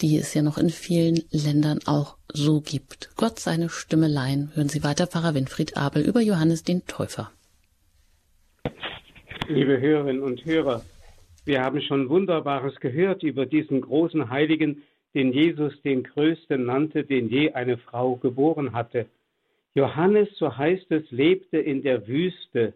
die 0.00 0.16
es 0.16 0.34
ja 0.34 0.42
noch 0.42 0.58
in 0.58 0.70
vielen 0.70 1.22
Ländern 1.30 1.80
auch 1.86 2.16
so 2.32 2.60
gibt. 2.60 3.10
Gott 3.16 3.38
seine 3.38 3.68
Stimme 3.68 4.08
leihen. 4.08 4.50
Hören 4.54 4.68
Sie 4.68 4.82
weiter 4.82 5.06
Pfarrer 5.06 5.34
Winfried 5.34 5.76
Abel 5.76 6.02
über 6.02 6.20
Johannes 6.20 6.64
den 6.64 6.86
Täufer. 6.86 7.30
Liebe 9.48 9.80
Hörerinnen 9.80 10.22
und 10.22 10.44
Hörer, 10.44 10.82
wir 11.44 11.62
haben 11.62 11.80
schon 11.82 12.08
Wunderbares 12.08 12.76
gehört 12.80 13.22
über 13.22 13.46
diesen 13.46 13.80
großen 13.80 14.30
Heiligen, 14.30 14.82
den 15.14 15.32
Jesus 15.32 15.72
den 15.82 16.04
Größten 16.04 16.64
nannte, 16.64 17.04
den 17.04 17.28
je 17.28 17.52
eine 17.52 17.76
Frau 17.78 18.16
geboren 18.16 18.72
hatte. 18.72 19.06
Johannes, 19.74 20.28
so 20.36 20.56
heißt 20.56 20.90
es, 20.90 21.10
lebte 21.10 21.58
in 21.58 21.82
der 21.82 22.06
Wüste. 22.06 22.74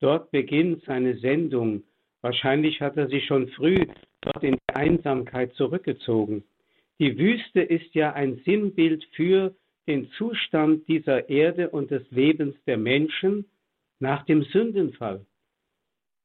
Dort 0.00 0.30
beginnt 0.30 0.84
seine 0.84 1.16
Sendung. 1.18 1.82
Wahrscheinlich 2.22 2.80
hat 2.80 2.96
er 2.96 3.08
sich 3.08 3.26
schon 3.26 3.48
früh 3.48 3.86
dort 4.20 4.42
in 4.42 4.54
die 4.54 4.74
Einsamkeit 4.74 5.54
zurückgezogen. 5.54 6.42
Die 7.00 7.18
Wüste 7.18 7.62
ist 7.62 7.94
ja 7.94 8.12
ein 8.12 8.42
Sinnbild 8.44 9.02
für 9.12 9.56
den 9.88 10.10
Zustand 10.18 10.86
dieser 10.86 11.30
Erde 11.30 11.70
und 11.70 11.90
des 11.90 12.08
Lebens 12.10 12.54
der 12.66 12.76
Menschen 12.76 13.46
nach 14.00 14.26
dem 14.26 14.42
Sündenfall. 14.44 15.24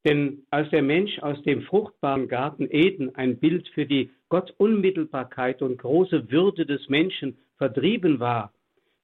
Denn 0.04 0.46
als 0.52 0.70
der 0.72 0.84
Mensch 0.84 1.18
aus 1.20 1.42
dem 1.44 1.62
fruchtbaren 1.62 2.28
Garten 2.28 2.68
Eden 2.70 3.16
ein 3.16 3.40
Bild 3.40 3.70
für 3.70 3.86
die 3.86 4.12
Gottunmittelbarkeit 4.28 5.62
und 5.62 5.78
große 5.78 6.30
Würde 6.30 6.66
des 6.66 6.90
Menschen 6.90 7.38
vertrieben 7.58 8.20
war, 8.20 8.54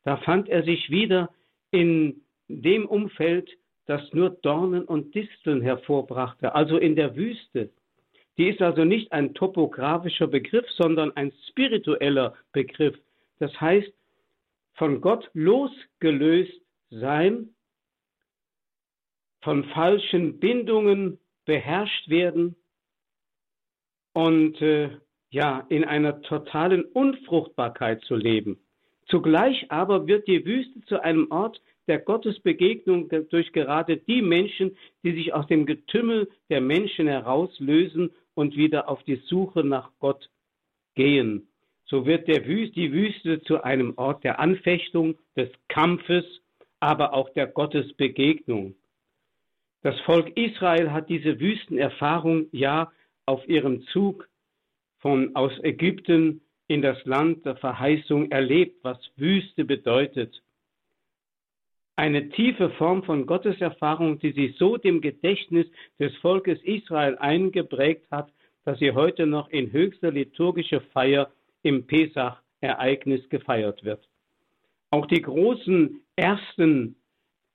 da 0.03 0.17
fand 0.17 0.49
er 0.49 0.63
sich 0.63 0.89
wieder 0.89 1.33
in 1.71 2.21
dem 2.49 2.85
Umfeld, 2.85 3.49
das 3.85 4.01
nur 4.13 4.29
Dornen 4.29 4.83
und 4.83 5.15
Disteln 5.15 5.61
hervorbrachte, 5.61 6.53
also 6.53 6.77
in 6.77 6.97
der 6.97 7.15
Wüste. 7.15 7.71
Die 8.37 8.49
ist 8.49 8.61
also 8.61 8.83
nicht 8.85 9.11
ein 9.11 9.33
topografischer 9.33 10.27
Begriff, 10.27 10.65
sondern 10.71 11.15
ein 11.15 11.31
spiritueller 11.49 12.35
Begriff. 12.53 12.97
Das 13.39 13.59
heißt, 13.59 13.91
von 14.75 15.01
Gott 15.01 15.29
losgelöst 15.33 16.61
sein, 16.89 17.49
von 19.41 19.63
falschen 19.65 20.39
Bindungen 20.39 21.19
beherrscht 21.45 22.09
werden 22.09 22.55
und 24.13 24.61
äh, 24.61 24.89
ja, 25.29 25.65
in 25.69 25.85
einer 25.85 26.21
totalen 26.21 26.83
Unfruchtbarkeit 26.83 28.03
zu 28.03 28.15
leben. 28.15 28.59
Zugleich 29.07 29.69
aber 29.69 30.07
wird 30.07 30.27
die 30.27 30.45
Wüste 30.45 30.81
zu 30.81 31.01
einem 31.01 31.31
Ort 31.31 31.61
der 31.87 31.99
Gottesbegegnung 31.99 33.09
durch 33.29 33.51
gerade 33.51 33.97
die 33.97 34.21
Menschen, 34.21 34.77
die 35.03 35.13
sich 35.13 35.33
aus 35.33 35.47
dem 35.47 35.65
Getümmel 35.65 36.29
der 36.49 36.61
Menschen 36.61 37.07
herauslösen 37.07 38.11
und 38.33 38.55
wieder 38.55 38.89
auf 38.89 39.03
die 39.03 39.21
Suche 39.27 39.63
nach 39.63 39.91
Gott 39.99 40.29
gehen. 40.95 41.47
So 41.85 42.05
wird 42.05 42.27
Wüste, 42.45 42.75
die 42.75 42.91
Wüste 42.91 43.41
zu 43.41 43.63
einem 43.63 43.93
Ort 43.97 44.23
der 44.23 44.39
Anfechtung, 44.39 45.17
des 45.35 45.49
Kampfes, 45.67 46.25
aber 46.79 47.13
auch 47.13 47.29
der 47.29 47.47
Gottesbegegnung. 47.47 48.75
Das 49.83 49.99
Volk 50.01 50.37
Israel 50.37 50.91
hat 50.91 51.09
diese 51.09 51.39
Wüstenerfahrung 51.39 52.47
ja 52.51 52.91
auf 53.25 53.47
ihrem 53.47 53.83
Zug 53.87 54.27
von 54.99 55.35
aus 55.35 55.51
Ägypten 55.63 56.41
in 56.67 56.81
das 56.81 57.03
Land 57.05 57.45
der 57.45 57.57
Verheißung 57.57 58.31
erlebt, 58.31 58.83
was 58.83 58.97
Wüste 59.17 59.65
bedeutet 59.65 60.41
eine 62.01 62.29
tiefe 62.29 62.71
Form 62.71 63.03
von 63.03 63.27
Gotteserfahrung, 63.27 64.17
die 64.17 64.31
sich 64.31 64.57
so 64.57 64.75
dem 64.75 65.01
Gedächtnis 65.01 65.67
des 65.99 66.11
Volkes 66.17 66.59
Israel 66.63 67.15
eingeprägt 67.19 68.09
hat, 68.09 68.33
dass 68.65 68.79
sie 68.79 68.91
heute 68.93 69.27
noch 69.27 69.49
in 69.49 69.71
höchster 69.71 70.09
liturgischer 70.09 70.81
Feier 70.93 71.29
im 71.61 71.85
Pesach-Ereignis 71.85 73.29
gefeiert 73.29 73.83
wird. 73.83 74.03
Auch 74.89 75.05
die 75.05 75.21
großen 75.21 76.01
ersten 76.15 76.95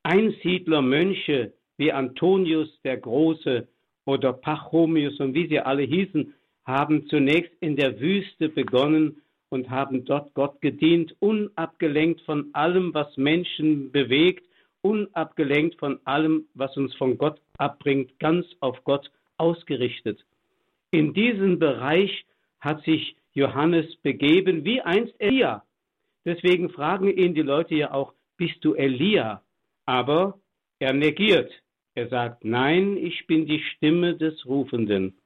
Einsiedlermönche 0.04 1.52
wie 1.76 1.90
Antonius 1.90 2.68
der 2.84 2.98
Große 2.98 3.66
oder 4.04 4.32
Pachomius 4.32 5.18
und 5.18 5.34
wie 5.34 5.48
sie 5.48 5.58
alle 5.58 5.82
hießen, 5.82 6.32
haben 6.64 7.08
zunächst 7.08 7.52
in 7.58 7.74
der 7.74 7.98
Wüste 7.98 8.48
begonnen 8.48 9.22
und 9.48 9.70
haben 9.70 10.04
dort 10.04 10.34
Gott 10.34 10.60
gedient, 10.60 11.14
unabgelenkt 11.20 12.20
von 12.22 12.50
allem, 12.52 12.92
was 12.94 13.16
Menschen 13.16 13.92
bewegt, 13.92 14.44
unabgelenkt 14.82 15.78
von 15.78 16.00
allem, 16.04 16.46
was 16.54 16.76
uns 16.76 16.94
von 16.94 17.18
Gott 17.18 17.40
abbringt, 17.58 18.18
ganz 18.18 18.46
auf 18.60 18.82
Gott 18.84 19.10
ausgerichtet. 19.36 20.24
In 20.90 21.14
diesen 21.14 21.58
Bereich 21.58 22.24
hat 22.60 22.82
sich 22.84 23.16
Johannes 23.34 23.96
begeben, 23.96 24.64
wie 24.64 24.80
einst 24.80 25.14
Elia. 25.18 25.64
Deswegen 26.24 26.70
fragen 26.70 27.08
ihn 27.08 27.34
die 27.34 27.42
Leute 27.42 27.74
ja 27.74 27.92
auch, 27.92 28.14
bist 28.36 28.64
du 28.64 28.74
Elia? 28.74 29.42
Aber 29.84 30.38
er 30.78 30.92
negiert. 30.92 31.52
Er 31.94 32.08
sagt, 32.08 32.44
nein, 32.44 32.96
ich 32.96 33.26
bin 33.26 33.46
die 33.46 33.60
Stimme 33.60 34.16
des 34.16 34.44
Rufenden. 34.46 35.16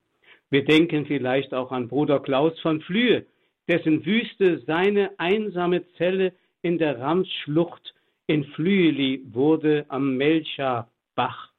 Wir 0.50 0.64
denken 0.64 1.06
vielleicht 1.06 1.54
auch 1.54 1.72
an 1.72 1.88
Bruder 1.88 2.20
Klaus 2.20 2.58
von 2.60 2.80
Flühe, 2.80 3.26
dessen 3.68 4.04
Wüste 4.04 4.62
seine 4.66 5.18
einsame 5.18 5.86
Zelle 5.96 6.32
in 6.62 6.78
der 6.78 6.98
Ramsschlucht 6.98 7.94
in 8.26 8.44
Flüeli 8.44 9.22
wurde 9.32 9.86
am 9.88 10.16
Melcha-Bach. 10.16 11.50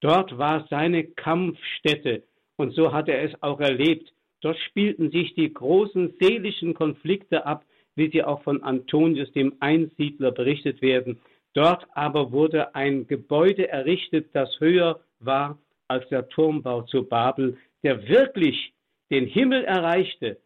Dort 0.00 0.36
war 0.38 0.66
seine 0.68 1.04
Kampfstätte 1.04 2.22
und 2.56 2.74
so 2.74 2.92
hat 2.92 3.08
er 3.08 3.22
es 3.22 3.42
auch 3.42 3.60
erlebt. 3.60 4.12
Dort 4.40 4.58
spielten 4.58 5.10
sich 5.10 5.34
die 5.34 5.52
großen 5.52 6.14
seelischen 6.20 6.74
Konflikte 6.74 7.46
ab, 7.46 7.64
wie 7.94 8.10
sie 8.10 8.24
auch 8.24 8.42
von 8.42 8.62
Antonius 8.62 9.30
dem 9.32 9.54
Einsiedler 9.60 10.30
berichtet 10.30 10.80
werden. 10.82 11.20
Dort 11.52 11.86
aber 11.94 12.32
wurde 12.32 12.74
ein 12.74 13.06
Gebäude 13.06 13.68
errichtet, 13.68 14.28
das 14.32 14.60
höher 14.60 15.00
war 15.18 15.58
als 15.88 16.08
der 16.08 16.28
Turmbau 16.28 16.82
zu 16.82 17.04
Babel, 17.04 17.58
der 17.82 18.08
wirklich 18.08 18.72
den 19.10 19.26
Himmel 19.26 19.64
erreichte. 19.64 20.38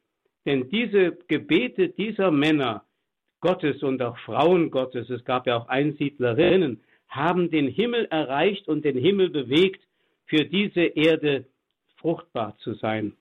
Denn 0.44 0.68
diese 0.68 1.16
Gebete 1.28 1.88
dieser 1.88 2.30
Männer 2.30 2.84
Gottes 3.40 3.82
und 3.82 4.02
auch 4.02 4.18
Frauen 4.18 4.70
Gottes, 4.70 5.08
es 5.10 5.24
gab 5.24 5.46
ja 5.46 5.56
auch 5.56 5.68
Einsiedlerinnen, 5.68 6.82
haben 7.08 7.50
den 7.50 7.68
Himmel 7.68 8.06
erreicht 8.06 8.68
und 8.68 8.84
den 8.84 8.96
Himmel 8.96 9.30
bewegt, 9.30 9.82
für 10.26 10.44
diese 10.44 10.80
Erde 10.80 11.46
fruchtbar 11.96 12.56
zu 12.58 12.74
sein. 12.74 13.16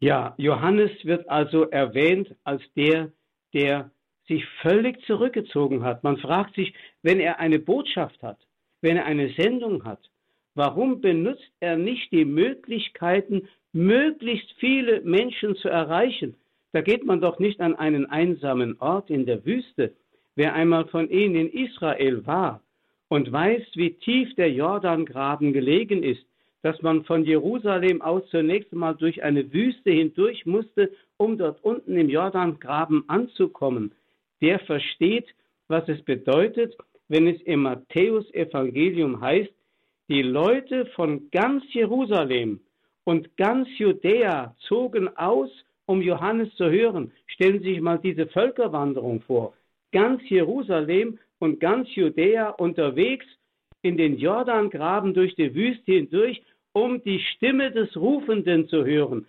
Ja, 0.00 0.34
Johannes 0.36 0.90
wird 1.04 1.28
also 1.28 1.64
erwähnt 1.70 2.34
als 2.44 2.62
der, 2.74 3.12
der 3.52 3.90
sich 4.26 4.44
völlig 4.62 5.00
zurückgezogen 5.06 5.84
hat. 5.84 6.02
Man 6.02 6.18
fragt 6.18 6.54
sich, 6.54 6.74
wenn 7.02 7.20
er 7.20 7.38
eine 7.38 7.58
Botschaft 7.58 8.22
hat, 8.22 8.38
wenn 8.80 8.96
er 8.96 9.06
eine 9.06 9.32
Sendung 9.34 9.84
hat, 9.84 10.10
warum 10.54 11.00
benutzt 11.00 11.50
er 11.60 11.76
nicht 11.76 12.10
die 12.12 12.24
Möglichkeiten, 12.24 13.48
möglichst 13.74 14.50
viele 14.58 15.02
Menschen 15.02 15.56
zu 15.56 15.68
erreichen? 15.68 16.34
Da 16.72 16.80
geht 16.80 17.04
man 17.04 17.20
doch 17.20 17.38
nicht 17.38 17.60
an 17.60 17.74
einen 17.74 18.06
einsamen 18.06 18.80
Ort 18.80 19.10
in 19.10 19.26
der 19.26 19.44
Wüste. 19.44 19.92
Wer 20.36 20.54
einmal 20.54 20.86
von 20.86 21.10
Ihnen 21.10 21.34
in 21.34 21.48
Israel 21.50 22.26
war 22.26 22.62
und 23.08 23.30
weiß, 23.30 23.62
wie 23.74 23.90
tief 23.90 24.34
der 24.36 24.50
Jordangraben 24.50 25.52
gelegen 25.52 26.02
ist, 26.02 26.24
dass 26.62 26.80
man 26.82 27.04
von 27.04 27.24
Jerusalem 27.24 28.00
aus 28.00 28.22
zunächst 28.30 28.72
mal 28.72 28.94
durch 28.94 29.22
eine 29.22 29.52
Wüste 29.52 29.90
hindurch 29.90 30.46
musste, 30.46 30.90
um 31.18 31.36
dort 31.36 31.62
unten 31.62 31.96
im 31.96 32.08
Jordangraben 32.08 33.04
anzukommen, 33.08 33.92
der 34.40 34.58
versteht, 34.60 35.26
was 35.68 35.86
es 35.88 36.02
bedeutet, 36.02 36.74
wenn 37.08 37.26
es 37.26 37.40
im 37.42 37.62
Matthäus-Evangelium 37.62 39.20
heißt, 39.20 39.52
die 40.08 40.22
Leute 40.22 40.86
von 40.96 41.30
ganz 41.30 41.62
Jerusalem 41.72 42.60
und 43.04 43.36
ganz 43.36 43.68
Judäa 43.78 44.54
zogen 44.68 45.14
aus, 45.16 45.50
um 45.86 46.00
Johannes 46.02 46.54
zu 46.56 46.70
hören. 46.70 47.12
Stellen 47.26 47.62
Sie 47.62 47.74
sich 47.74 47.80
mal 47.80 47.98
diese 47.98 48.26
Völkerwanderung 48.26 49.20
vor. 49.22 49.54
Ganz 49.92 50.22
Jerusalem 50.28 51.18
und 51.38 51.60
ganz 51.60 51.94
Judäa 51.94 52.50
unterwegs 52.50 53.26
in 53.82 53.96
den 53.96 54.16
Jordangraben 54.18 55.14
durch 55.14 55.34
die 55.34 55.54
Wüste 55.54 55.92
hindurch, 55.92 56.42
um 56.72 57.02
die 57.04 57.20
Stimme 57.20 57.70
des 57.70 57.94
Rufenden 57.96 58.68
zu 58.68 58.84
hören. 58.84 59.26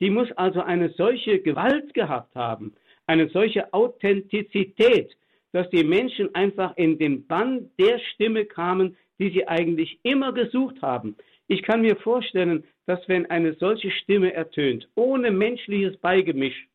Die 0.00 0.10
muss 0.10 0.30
also 0.32 0.60
eine 0.60 0.90
solche 0.90 1.38
Gewalt 1.38 1.94
gehabt 1.94 2.34
haben 2.34 2.74
eine 3.06 3.28
solche 3.28 3.72
Authentizität, 3.72 5.16
dass 5.52 5.68
die 5.70 5.84
Menschen 5.84 6.34
einfach 6.34 6.76
in 6.76 6.98
den 6.98 7.26
Bann 7.26 7.70
der 7.78 7.98
Stimme 7.98 8.44
kamen, 8.44 8.96
die 9.18 9.30
sie 9.30 9.46
eigentlich 9.46 9.98
immer 10.02 10.32
gesucht 10.32 10.80
haben. 10.82 11.16
Ich 11.46 11.62
kann 11.62 11.82
mir 11.82 11.96
vorstellen, 11.96 12.64
dass 12.86 13.06
wenn 13.08 13.26
eine 13.26 13.54
solche 13.54 13.90
Stimme 13.90 14.32
ertönt, 14.32 14.88
ohne 14.94 15.30
menschliches 15.30 15.96
Beigemisch, 15.98 16.68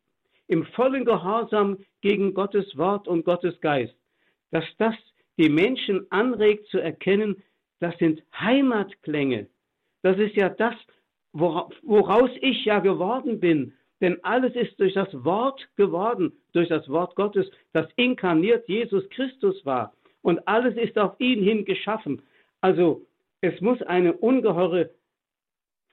im 0.46 0.64
vollen 0.64 1.04
Gehorsam 1.04 1.78
gegen 2.00 2.32
Gottes 2.34 2.76
Wort 2.76 3.06
und 3.06 3.24
Gottes 3.24 3.60
Geist, 3.60 3.94
dass 4.50 4.64
das 4.78 4.94
die 5.36 5.50
Menschen 5.50 6.10
anregt 6.10 6.66
zu 6.68 6.78
erkennen, 6.78 7.42
das 7.80 7.96
sind 7.98 8.22
Heimatklänge. 8.38 9.46
Das 10.02 10.16
ist 10.18 10.34
ja 10.36 10.48
das, 10.48 10.74
woraus 11.32 12.30
ich 12.40 12.64
ja 12.64 12.80
geworden 12.80 13.38
bin, 13.38 13.74
denn 14.00 14.22
alles 14.24 14.54
ist 14.54 14.78
durch 14.80 14.94
das 14.94 15.12
Wort 15.24 15.68
geworden, 15.76 16.32
durch 16.52 16.68
das 16.68 16.88
Wort 16.88 17.14
Gottes, 17.16 17.50
das 17.72 17.86
inkarniert 17.96 18.68
Jesus 18.68 19.08
Christus 19.10 19.64
war. 19.66 19.92
Und 20.22 20.46
alles 20.46 20.76
ist 20.76 20.98
auf 20.98 21.18
ihn 21.18 21.42
hin 21.42 21.64
geschaffen. 21.64 22.22
Also 22.60 23.02
es 23.40 23.60
muss 23.60 23.80
eine 23.82 24.12
ungeheure 24.14 24.90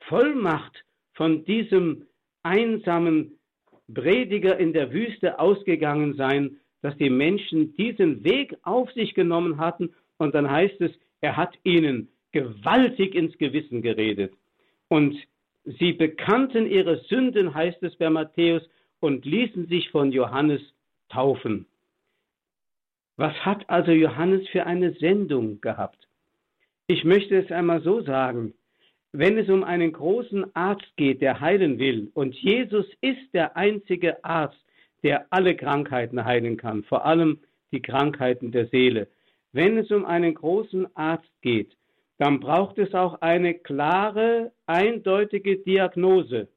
Vollmacht 0.08 0.84
von 1.14 1.46
diesem 1.46 2.06
einsamen 2.44 3.40
Prediger 3.94 4.58
in 4.58 4.74
der 4.74 4.92
Wüste 4.92 5.40
ausgegangen 5.40 6.16
sein, 6.16 6.58
dass 6.82 6.98
die 6.98 7.10
Menschen 7.10 7.76
diesen 7.76 8.24
Weg 8.24 8.56
auf 8.64 8.92
sich 8.92 9.14
genommen 9.14 9.58
hatten. 9.58 9.94
Und 10.18 10.36
dann 10.36 10.50
heißt 10.50 10.80
es, 10.82 10.92
er 11.22 11.38
hat 11.38 11.58
ihnen 11.64 12.10
gewaltig 12.32 13.16
ins 13.16 13.38
Gewissen 13.38 13.82
geredet. 13.82 14.34
Und 14.88 15.16
Sie 15.66 15.94
bekannten 15.94 16.68
ihre 16.68 16.98
Sünden, 17.06 17.56
heißt 17.56 17.82
es 17.82 17.96
bei 17.96 18.10
Matthäus, 18.12 18.62
und 19.00 19.26
ließen 19.26 19.68
sich 19.68 19.90
von 19.90 20.12
Johannes 20.12 20.62
taufen. 21.10 21.66
Was 23.18 23.34
hat 23.44 23.68
also 23.70 23.92
Johannes 23.92 24.48
für 24.50 24.66
eine 24.68 24.94
Sendung 24.94 25.62
gehabt? 25.62 26.08
Ich 26.86 27.04
möchte 27.04 27.36
es 27.38 27.52
einmal 27.52 27.82
so 27.82 28.02
sagen. 28.02 28.54
Wenn 29.18 29.38
es 29.38 29.48
um 29.48 29.64
einen 29.64 29.94
großen 29.94 30.54
Arzt 30.58 30.92
geht, 30.98 31.22
der 31.22 31.40
heilen 31.40 31.80
will, 31.80 32.12
und 32.16 32.36
Jesus 32.36 32.86
ist 33.00 33.34
der 33.34 33.56
einzige 33.56 34.22
Arzt, 34.26 34.60
der 35.04 35.26
alle 35.30 35.56
Krankheiten 35.56 36.26
heilen 36.26 36.58
kann, 36.58 36.84
vor 36.84 37.06
allem 37.06 37.40
die 37.72 37.82
Krankheiten 37.82 38.52
der 38.52 38.68
Seele. 38.68 39.08
Wenn 39.54 39.78
es 39.78 39.90
um 39.90 40.04
einen 40.04 40.34
großen 40.34 40.94
Arzt 40.98 41.32
geht, 41.42 41.72
dann 42.18 42.42
braucht 42.42 42.78
es 42.78 42.94
auch 42.94 43.22
eine 43.22 43.54
klare, 43.54 44.52
eindeutige 44.66 45.60
Diagnose. 45.60 46.50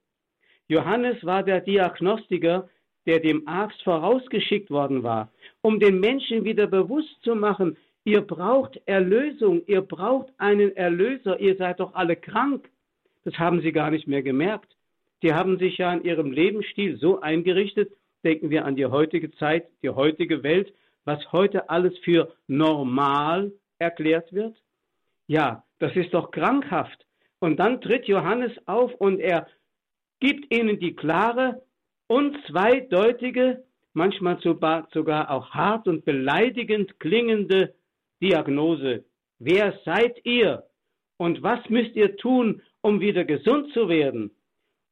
Johannes 0.67 1.25
war 1.25 1.45
der 1.45 1.61
Diagnostiker, 1.61 2.69
der 3.07 3.21
dem 3.21 3.47
Arzt 3.47 3.81
vorausgeschickt 3.85 4.71
worden 4.71 5.05
war, 5.05 5.31
um 5.61 5.79
den 5.79 6.01
Menschen 6.01 6.45
wieder 6.45 6.67
bewusst 6.67 7.23
zu 7.23 7.37
machen, 7.37 7.77
ihr 8.09 8.23
braucht 8.23 8.81
Erlösung, 8.87 9.63
ihr 9.67 9.83
braucht 9.83 10.33
einen 10.39 10.75
Erlöser, 10.75 11.39
ihr 11.41 11.57
seid 11.57 11.79
doch 11.79 11.95
alle 11.95 12.17
krank. 12.17 12.71
Das 13.25 13.39
haben 13.39 13.61
sie 13.61 13.71
gar 13.71 13.91
nicht 13.91 14.09
mehr 14.09 14.23
gemerkt. 14.23 14.75
Die 15.23 15.35
haben 15.35 15.59
sich 15.59 15.77
ja 15.77 15.93
in 15.93 16.05
ihrem 16.05 16.33
Lebensstil 16.33 16.97
so 16.97 17.21
eingerichtet, 17.21 17.93
denken 18.25 18.49
wir 18.49 18.65
an 18.65 18.77
die 18.77 18.87
heutige 18.87 19.31
Zeit, 19.33 19.67
die 19.83 19.91
heutige 19.91 20.43
Welt, 20.43 20.73
was 21.05 21.21
heute 21.33 21.69
alles 21.69 21.99
für 21.99 22.33
normal 22.47 23.53
erklärt 23.79 24.33
wird. 24.33 24.57
Ja, 25.27 25.65
das 25.79 25.95
ist 25.95 26.15
doch 26.15 26.31
krankhaft. 26.31 27.05
Und 27.41 27.59
dann 27.59 27.83
tritt 27.83 28.07
Johannes 28.07 28.53
auf 28.67 28.95
und 28.95 29.21
er 29.21 29.49
gibt 30.19 30.53
ihnen 30.53 30.81
die 30.81 30.97
klare 30.97 31.61
und 32.07 32.39
zweideutige, 32.47 33.65
manchmal 33.93 34.41
sogar 34.41 35.31
auch 35.31 35.51
hart 35.51 35.87
und 35.89 36.07
beleidigend 36.07 36.99
klingende 37.01 37.75
Diagnose. 38.21 39.05
Wer 39.39 39.79
seid 39.85 40.25
ihr? 40.25 40.65
Und 41.17 41.43
was 41.43 41.69
müsst 41.69 41.97
ihr 41.97 42.17
tun, 42.17 42.63
um 42.81 43.01
wieder 43.01 43.25
gesund 43.25 43.73
zu 43.73 43.89
werden? 43.89 44.31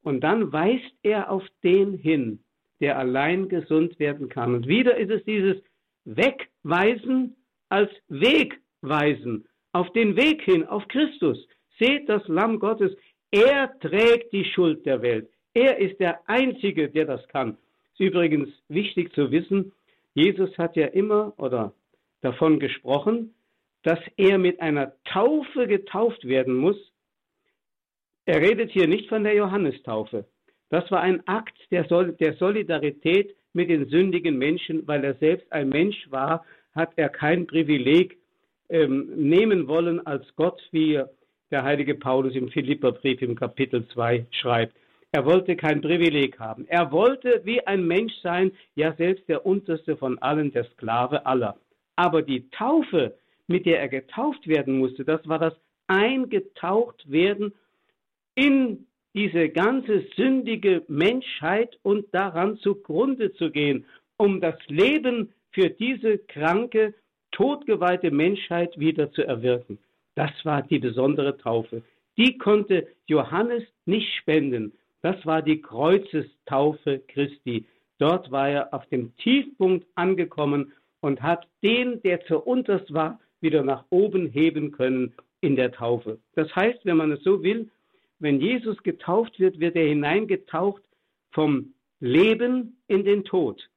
Und 0.03 0.21
dann 0.21 0.53
weist 0.53 0.93
er 1.03 1.31
auf 1.31 1.45
den 1.63 1.95
hin, 1.95 2.41
der 2.81 2.99
allein 2.99 3.49
gesund 3.49 3.99
werden 3.99 4.29
kann. 4.29 4.55
Und 4.55 4.67
wieder 4.69 4.97
ist 4.97 5.11
es 5.11 5.25
dieses 5.25 5.57
Wegweisen 6.05 7.37
als 7.69 7.91
Wegweisen 8.09 9.49
auf 9.73 9.93
den 9.93 10.17
Weg 10.17 10.43
hin, 10.43 10.65
auf 10.65 10.87
Christus. 10.89 11.39
Seht 11.79 12.09
das 12.09 12.27
Lamm 12.29 12.59
Gottes. 12.59 12.97
Er 13.31 13.79
trägt 13.81 14.33
die 14.33 14.45
Schuld 14.45 14.87
der 14.87 15.03
Welt. 15.03 15.29
Er 15.55 15.79
ist 15.79 15.99
der 16.01 16.21
Einzige, 16.29 16.89
der 16.89 17.05
das 17.05 17.27
kann. 17.29 17.59
Ist 17.93 18.01
übrigens 18.01 18.49
wichtig 18.69 19.13
zu 19.15 19.31
wissen, 19.31 19.73
Jesus 20.15 20.57
hat 20.57 20.77
ja 20.77 20.87
immer 20.87 21.35
oder 21.37 21.75
davon 22.27 22.59
gesprochen, 22.59 23.35
dass 23.83 24.01
er 24.17 24.39
mit 24.39 24.61
einer 24.61 24.93
Taufe 25.05 25.67
getauft 25.69 26.27
werden 26.27 26.55
muss. 26.57 26.77
Er 28.25 28.41
redet 28.41 28.73
hier 28.73 28.89
nicht 28.89 29.09
von 29.09 29.23
der 29.23 29.35
Johannestaufe. 29.35 30.27
Das 30.69 30.91
war 30.91 31.01
ein 31.01 31.27
Akt 31.29 31.57
der, 31.71 31.85
Solidarität 31.85 33.37
mit 33.53 33.71
den 33.71 33.89
sündigen 33.89 34.37
Menschen, 34.37 34.87
weil 34.89 35.05
er 35.05 35.15
selbst 35.15 35.51
ein 35.53 35.69
Mensch 35.69 36.11
war, 36.11 36.45
hat 36.75 36.91
er 36.97 37.09
kein 37.09 37.47
Privileg, 37.47 38.19
ähm, 38.69 39.13
nehmen 39.15 39.69
wollen 39.69 40.05
als 40.05 40.27
Gott, 40.35 40.61
wie 40.73 41.01
der 41.53 41.63
heilige 41.63 41.95
Paulus 41.95 42.35
im 42.35 42.49
Philipperbrief 42.49 43.23
im 43.23 43.37
Kapitel 43.37 43.87
2 43.95 44.27
schreibt. 44.33 44.75
Er 45.13 45.25
wollte 45.25 45.55
kein 45.55 45.81
Privileg 45.81 46.41
haben. 46.41 46.67
Er 46.67 46.91
wollte 46.91 47.43
wie 47.45 47.65
ein 47.65 47.87
Mensch 47.87 48.15
sein, 48.21 48.51
ja 48.75 48.93
selbst 48.95 49.29
der 49.29 49.47
unterste 49.47 49.97
von 49.97 50.19
allen, 50.19 50.51
der 50.51 50.65
Sklave 50.65 51.25
aller. 51.25 51.57
Aber 51.97 52.23
die 52.23 52.49
Taufe, 52.51 53.17
mit 53.47 53.67
der 53.67 53.81
er 53.81 53.89
getauft 53.89 54.47
werden 54.47 54.79
musste, 54.79 55.05
das 55.05 55.27
war 55.27 55.39
das 55.39 55.55
Eingetaucht 55.89 57.11
werden 57.11 57.55
in 58.35 58.87
diese 59.15 59.49
ganze 59.49 60.05
sündige 60.15 60.83
Menschheit 60.89 61.79
und 61.83 62.07
daran 62.13 62.59
zugrunde 62.59 63.33
zu 63.35 63.51
gehen, 63.51 63.87
um 64.19 64.41
das 64.41 64.57
Leben 64.69 65.33
für 65.53 65.71
diese 65.71 66.19
kranke, 66.19 66.93
totgeweihte 67.33 68.11
Menschheit 68.11 68.79
wieder 68.79 69.11
zu 69.13 69.23
erwirken. 69.23 69.79
Das 70.17 70.33
war 70.45 70.63
die 70.63 70.79
besondere 70.79 71.37
Taufe. 71.39 71.83
Die 72.19 72.37
konnte 72.37 72.87
Johannes 73.07 73.63
nicht 73.85 74.15
spenden. 74.17 74.73
Das 75.03 75.25
war 75.25 75.43
die 75.43 75.61
Kreuzestaufe 75.61 77.03
Christi. 77.09 77.67
Dort 77.99 78.31
war 78.31 78.49
er 78.49 78.75
auf 78.75 78.87
dem 78.87 79.17
Tiefpunkt 79.17 79.87
angekommen 79.95 80.73
und 81.01 81.23
hat 81.23 81.47
den, 81.63 82.03
der 82.03 82.25
zur 82.27 82.47
unterst 82.47 82.93
war, 82.93 83.21
wieder 83.41 83.63
nach 83.63 83.85
oben 83.91 84.29
heben 84.29 84.73
können 84.73 85.15
in 85.41 85.57
der 85.57 85.73
Taufe. 85.73 86.19
Das 86.35 86.55
heißt, 86.55 86.81
wenn 86.85 86.97
man 86.97 87.13
es 87.13 87.23
so 87.23 87.43
will, 87.43 87.71
wenn 88.19 88.41
Jesus 88.41 88.83
getauft 88.83 89.39
wird, 89.39 89.61
wird 89.61 89.77
er 89.77 89.87
hineingetaucht 89.87 90.83
vom 91.33 91.75
Leben 92.01 92.79
in 92.89 93.05
den 93.05 93.25
Tod. 93.25 93.69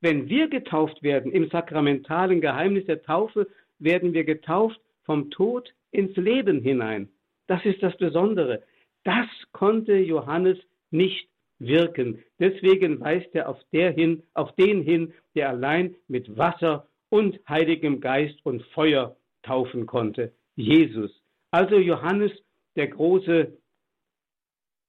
Wenn 0.00 0.28
wir 0.28 0.48
getauft 0.48 1.02
werden 1.02 1.30
im 1.30 1.48
sakramentalen 1.50 2.40
Geheimnis 2.40 2.86
der 2.86 3.02
Taufe, 3.02 3.46
werden 3.78 4.14
wir 4.14 4.24
getauft 4.24 4.80
vom 5.04 5.30
Tod 5.30 5.72
ins 5.90 6.16
Leben 6.16 6.60
hinein. 6.60 7.08
Das 7.46 7.64
ist 7.64 7.82
das 7.82 7.96
Besondere. 7.98 8.62
Das 9.04 9.26
konnte 9.52 9.96
Johannes 9.98 10.58
nicht 10.90 11.28
wirken. 11.66 12.22
Deswegen 12.38 13.00
weist 13.00 13.34
er 13.34 13.48
auf, 13.48 13.58
der 13.72 13.92
hin, 13.92 14.22
auf 14.34 14.54
den 14.56 14.82
hin, 14.82 15.12
der 15.34 15.48
allein 15.50 15.94
mit 16.08 16.36
Wasser 16.36 16.86
und 17.08 17.38
Heiligem 17.48 18.00
Geist 18.00 18.38
und 18.44 18.62
Feuer 18.74 19.16
taufen 19.42 19.86
konnte. 19.86 20.32
Jesus. 20.56 21.10
Also 21.50 21.76
Johannes, 21.78 22.32
der 22.76 22.88
große 22.88 23.52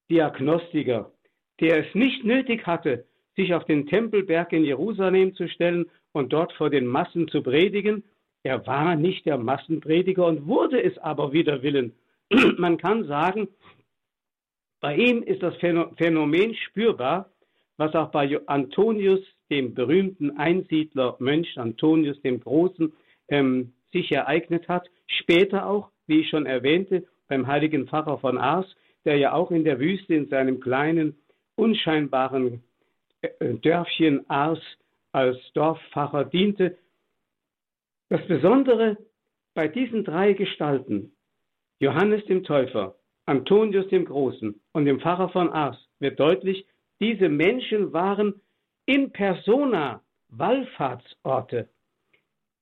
Diagnostiker, 0.09 1.11
der 1.59 1.87
es 1.87 1.95
nicht 1.95 2.23
nötig 2.23 2.65
hatte, 2.65 3.05
sich 3.35 3.53
auf 3.53 3.65
den 3.65 3.87
Tempelberg 3.87 4.53
in 4.53 4.63
Jerusalem 4.63 5.35
zu 5.35 5.47
stellen 5.47 5.89
und 6.11 6.33
dort 6.33 6.53
vor 6.53 6.69
den 6.69 6.85
Massen 6.85 7.27
zu 7.27 7.41
predigen. 7.41 8.03
Er 8.43 8.65
war 8.67 8.95
nicht 8.95 9.25
der 9.25 9.37
Massenprediger 9.37 10.25
und 10.25 10.45
wurde 10.45 10.81
es 10.81 10.97
aber 10.97 11.33
wider 11.33 11.63
Willen. 11.63 11.93
Man 12.57 12.77
kann 12.77 13.05
sagen, 13.05 13.47
bei 14.83 14.97
ihm 14.97 15.23
ist 15.23 15.41
das 15.41 15.55
Phänomen 15.55 16.55
spürbar, 16.55 17.29
was 17.77 17.95
auch 17.95 18.11
bei 18.11 18.37
Antonius, 18.47 19.21
dem 19.49 19.73
berühmten 19.73 20.37
Einsiedler 20.37 21.15
Mönch 21.19 21.57
Antonius 21.57 22.21
dem 22.21 22.41
Großen, 22.41 22.91
ähm, 23.29 23.71
sich 23.93 24.11
ereignet 24.11 24.67
hat. 24.67 24.85
Später 25.07 25.67
auch, 25.67 25.89
wie 26.05 26.19
ich 26.19 26.29
schon 26.29 26.45
erwähnte, 26.45 27.05
beim 27.29 27.47
heiligen 27.47 27.87
Pfarrer 27.87 28.17
von 28.17 28.37
Ars, 28.37 28.65
der 29.05 29.15
ja 29.15 29.31
auch 29.31 29.51
in 29.51 29.63
der 29.63 29.79
Wüste 29.79 30.15
in 30.15 30.27
seinem 30.27 30.59
kleinen, 30.59 31.15
unscheinbaren 31.55 32.61
äh, 33.21 33.53
Dörfchen 33.53 34.29
Ars 34.29 34.59
als 35.13 35.37
Dorfpfarrer 35.53 36.25
diente. 36.25 36.77
Das 38.09 38.27
Besondere 38.27 38.97
bei 39.53 39.69
diesen 39.69 40.03
drei 40.03 40.33
Gestalten, 40.33 41.13
Johannes 41.79 42.25
dem 42.25 42.43
Täufer, 42.43 42.97
Antonius 43.25 43.87
dem 43.87 44.05
Großen 44.05 44.59
und 44.73 44.85
dem 44.85 44.99
Pfarrer 44.99 45.29
von 45.29 45.49
Ars 45.49 45.77
wird 45.99 46.19
deutlich, 46.19 46.65
diese 46.99 47.29
Menschen 47.29 47.93
waren 47.93 48.41
in 48.85 49.11
persona 49.11 50.01
Wallfahrtsorte. 50.29 51.69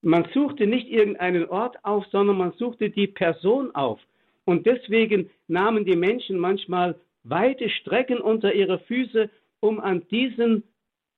Man 0.02 0.28
suchte 0.34 0.67
nicht 0.67 0.88
irgendeinen 0.88 1.47
Ort 1.47 1.84
auf, 1.84 2.06
sondern 2.08 2.38
man 2.38 2.54
suchte 2.54 2.89
die 2.89 3.08
Person 3.08 3.74
auf. 3.76 4.00
Und 4.45 4.65
deswegen 4.65 5.30
nahmen 5.47 5.86
die 5.86 5.95
Menschen 5.95 6.39
manchmal 6.39 7.00
weite 7.24 7.69
Strecken 7.69 8.19
unter 8.19 8.54
ihre 8.54 8.80
Füße, 8.80 9.30
um 9.60 9.80
an 9.80 10.08
diesen 10.10 10.63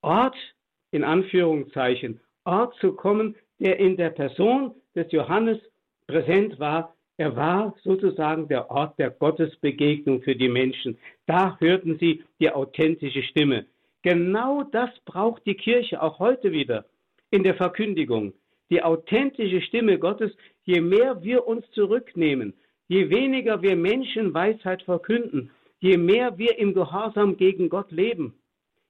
Ort, 0.01 0.36
in 0.91 1.03
Anführungszeichen, 1.03 2.19
Ort 2.43 2.75
zu 2.75 2.93
kommen, 2.93 3.36
der 3.60 3.79
in 3.79 3.95
der 3.95 4.10
Person 4.10 4.75
des 4.95 5.12
Johannes 5.12 5.60
präsent 6.08 6.60
war, 6.60 6.93
er 7.17 7.36
war 7.36 7.76
sozusagen 7.84 8.47
der 8.47 8.71
Ort 8.71 8.97
der 8.97 9.12
Gottesbegegnung 9.12 10.23
für 10.23 10.36
die 10.36 10.49
Menschen. 10.49 10.97
Da 11.28 11.58
hörten 11.60 11.97
sie 11.99 12.23
die 12.39 12.49
authentische 12.49 13.21
Stimme. 13.23 13.65
Genau 14.02 14.63
das 14.63 14.89
braucht 15.06 15.45
die 15.45 15.56
Kirche 15.56 16.02
auch 16.02 16.19
heute 16.19 16.52
wieder 16.52 16.86
in 17.30 17.43
der 17.43 17.56
Verkündigung. 17.56 18.34
Die 18.71 18.82
authentische 18.82 19.62
Stimme 19.62 19.99
Gottes, 19.99 20.36
je 20.63 20.82
mehr 20.82 21.21
wir 21.21 21.45
uns 21.47 21.69
zurücknehmen, 21.71 22.54
je 22.88 23.10
weniger 23.10 23.62
wir 23.62 23.76
Menschen 23.76 24.34
Weisheit 24.34 24.82
verkünden, 24.82 25.52
je 25.80 25.97
mehr 25.97 26.38
wir 26.38 26.58
im 26.58 26.73
Gehorsam 26.73 27.38
gegen 27.38 27.69
Gott 27.69 27.91
leben, 27.91 28.34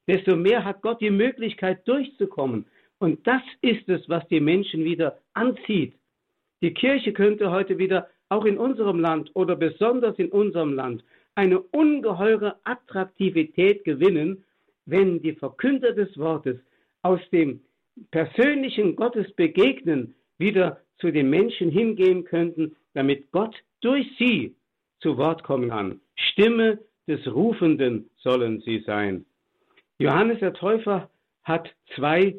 desto 0.07 0.35
mehr 0.35 0.63
hat 0.63 0.81
Gott 0.81 1.01
die 1.01 1.09
Möglichkeit 1.09 1.85
durchzukommen. 1.87 2.65
Und 2.99 3.27
das 3.27 3.41
ist 3.61 3.89
es, 3.89 4.07
was 4.07 4.25
die 4.29 4.39
Menschen 4.39 4.85
wieder 4.85 5.19
anzieht. 5.33 5.95
Die 6.61 6.73
Kirche 6.73 7.11
könnte 7.11 7.51
heute 7.51 7.77
wieder 7.77 8.07
auch 8.33 8.45
in 8.45 8.57
unserem 8.57 8.99
Land 8.99 9.29
oder 9.35 9.55
besonders 9.55 10.17
in 10.17 10.29
unserem 10.29 10.73
Land 10.73 11.03
eine 11.35 11.59
ungeheure 11.59 12.55
Attraktivität 12.63 13.83
gewinnen, 13.83 14.43
wenn 14.85 15.21
die 15.21 15.33
Verkünder 15.33 15.93
des 15.93 16.17
Wortes 16.17 16.57
aus 17.03 17.19
dem 17.31 17.61
persönlichen 18.09 18.95
Gottesbegegnen 18.95 20.15
wieder 20.39 20.81
zu 20.97 21.11
den 21.11 21.29
Menschen 21.29 21.69
hingehen 21.69 22.23
könnten, 22.23 22.75
damit 22.93 23.31
Gott 23.31 23.55
durch 23.81 24.07
sie 24.17 24.55
zu 24.99 25.17
Wort 25.17 25.43
kommen 25.43 25.69
kann. 25.69 25.99
Stimme 26.15 26.79
des 27.07 27.25
Rufenden 27.27 28.09
sollen 28.17 28.61
sie 28.61 28.79
sein. 28.79 29.25
Johannes 29.99 30.39
der 30.39 30.53
Täufer 30.53 31.09
hat 31.43 31.69
zwei 31.95 32.35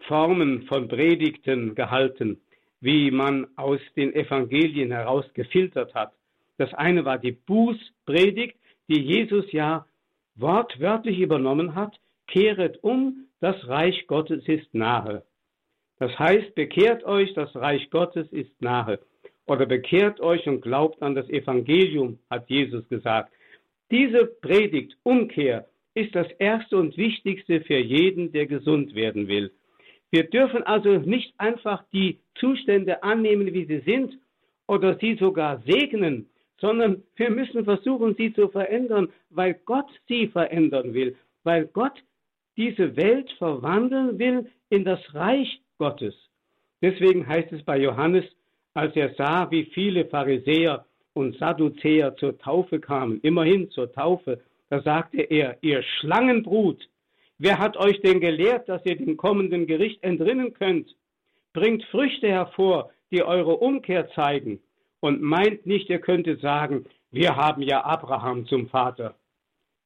Formen 0.00 0.64
von 0.64 0.88
Predigten 0.88 1.74
gehalten 1.74 2.40
wie 2.80 3.10
man 3.10 3.46
aus 3.56 3.80
den 3.96 4.14
Evangelien 4.14 4.90
heraus 4.90 5.24
gefiltert 5.34 5.94
hat. 5.94 6.12
Das 6.58 6.72
eine 6.74 7.04
war 7.04 7.18
die 7.18 7.32
Bußpredigt, 7.32 8.56
die 8.88 9.00
Jesus 9.00 9.50
ja 9.52 9.86
wortwörtlich 10.36 11.18
übernommen 11.18 11.74
hat, 11.74 11.98
kehret 12.26 12.82
um, 12.82 13.26
das 13.40 13.68
Reich 13.68 14.06
Gottes 14.06 14.46
ist 14.46 14.72
nahe. 14.74 15.22
Das 15.98 16.16
heißt, 16.18 16.54
bekehrt 16.54 17.04
euch, 17.04 17.32
das 17.34 17.54
Reich 17.56 17.90
Gottes 17.90 18.30
ist 18.32 18.60
nahe. 18.60 19.00
Oder 19.46 19.66
bekehrt 19.66 20.20
euch 20.20 20.46
und 20.46 20.60
glaubt 20.60 21.02
an 21.02 21.14
das 21.14 21.28
Evangelium, 21.28 22.18
hat 22.30 22.48
Jesus 22.50 22.88
gesagt. 22.88 23.32
Diese 23.90 24.26
Predigt, 24.26 24.96
Umkehr, 25.02 25.66
ist 25.94 26.14
das 26.14 26.30
Erste 26.38 26.76
und 26.76 26.96
Wichtigste 26.96 27.62
für 27.62 27.78
jeden, 27.78 28.30
der 28.30 28.46
gesund 28.46 28.94
werden 28.94 29.26
will. 29.26 29.50
Wir 30.10 30.24
dürfen 30.24 30.62
also 30.62 30.98
nicht 30.98 31.34
einfach 31.38 31.84
die 31.92 32.18
Zustände 32.36 33.02
annehmen, 33.02 33.52
wie 33.52 33.66
sie 33.66 33.80
sind, 33.80 34.18
oder 34.66 34.96
sie 34.98 35.14
sogar 35.16 35.62
segnen, 35.66 36.28
sondern 36.60 37.02
wir 37.16 37.30
müssen 37.30 37.64
versuchen, 37.64 38.14
sie 38.16 38.32
zu 38.32 38.48
verändern, 38.48 39.08
weil 39.30 39.54
Gott 39.64 39.88
sie 40.08 40.28
verändern 40.28 40.94
will, 40.94 41.16
weil 41.42 41.66
Gott 41.66 42.02
diese 42.56 42.96
Welt 42.96 43.30
verwandeln 43.38 44.18
will 44.18 44.50
in 44.68 44.84
das 44.84 45.00
Reich 45.14 45.60
Gottes. 45.78 46.14
Deswegen 46.82 47.26
heißt 47.26 47.52
es 47.52 47.62
bei 47.62 47.78
Johannes, 47.78 48.24
als 48.74 48.94
er 48.94 49.14
sah, 49.14 49.50
wie 49.50 49.64
viele 49.64 50.04
Pharisäer 50.04 50.84
und 51.14 51.36
Sadduzäer 51.38 52.14
zur 52.16 52.38
Taufe 52.38 52.78
kamen, 52.78 53.20
immerhin 53.22 53.70
zur 53.70 53.90
Taufe, 53.92 54.40
da 54.70 54.82
sagte 54.82 55.22
er, 55.22 55.56
ihr 55.62 55.82
Schlangenbrut, 55.82 56.86
Wer 57.38 57.58
hat 57.58 57.76
euch 57.76 58.00
denn 58.00 58.20
gelehrt, 58.20 58.68
dass 58.68 58.84
ihr 58.84 58.96
dem 58.96 59.16
kommenden 59.16 59.66
Gericht 59.66 60.02
entrinnen 60.02 60.54
könnt? 60.54 60.94
Bringt 61.52 61.84
Früchte 61.84 62.28
hervor, 62.28 62.90
die 63.12 63.22
eure 63.22 63.56
Umkehr 63.56 64.10
zeigen. 64.10 64.60
Und 65.00 65.22
meint 65.22 65.64
nicht, 65.64 65.88
ihr 65.88 66.00
könntet 66.00 66.40
sagen, 66.40 66.86
wir 67.12 67.36
haben 67.36 67.62
ja 67.62 67.84
Abraham 67.84 68.46
zum 68.46 68.68
Vater. 68.68 69.14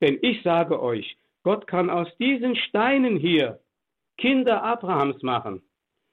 Denn 0.00 0.18
ich 0.22 0.42
sage 0.42 0.82
euch, 0.82 1.16
Gott 1.42 1.66
kann 1.66 1.90
aus 1.90 2.08
diesen 2.18 2.56
Steinen 2.56 3.18
hier 3.18 3.60
Kinder 4.16 4.62
Abrahams 4.62 5.22
machen. 5.22 5.62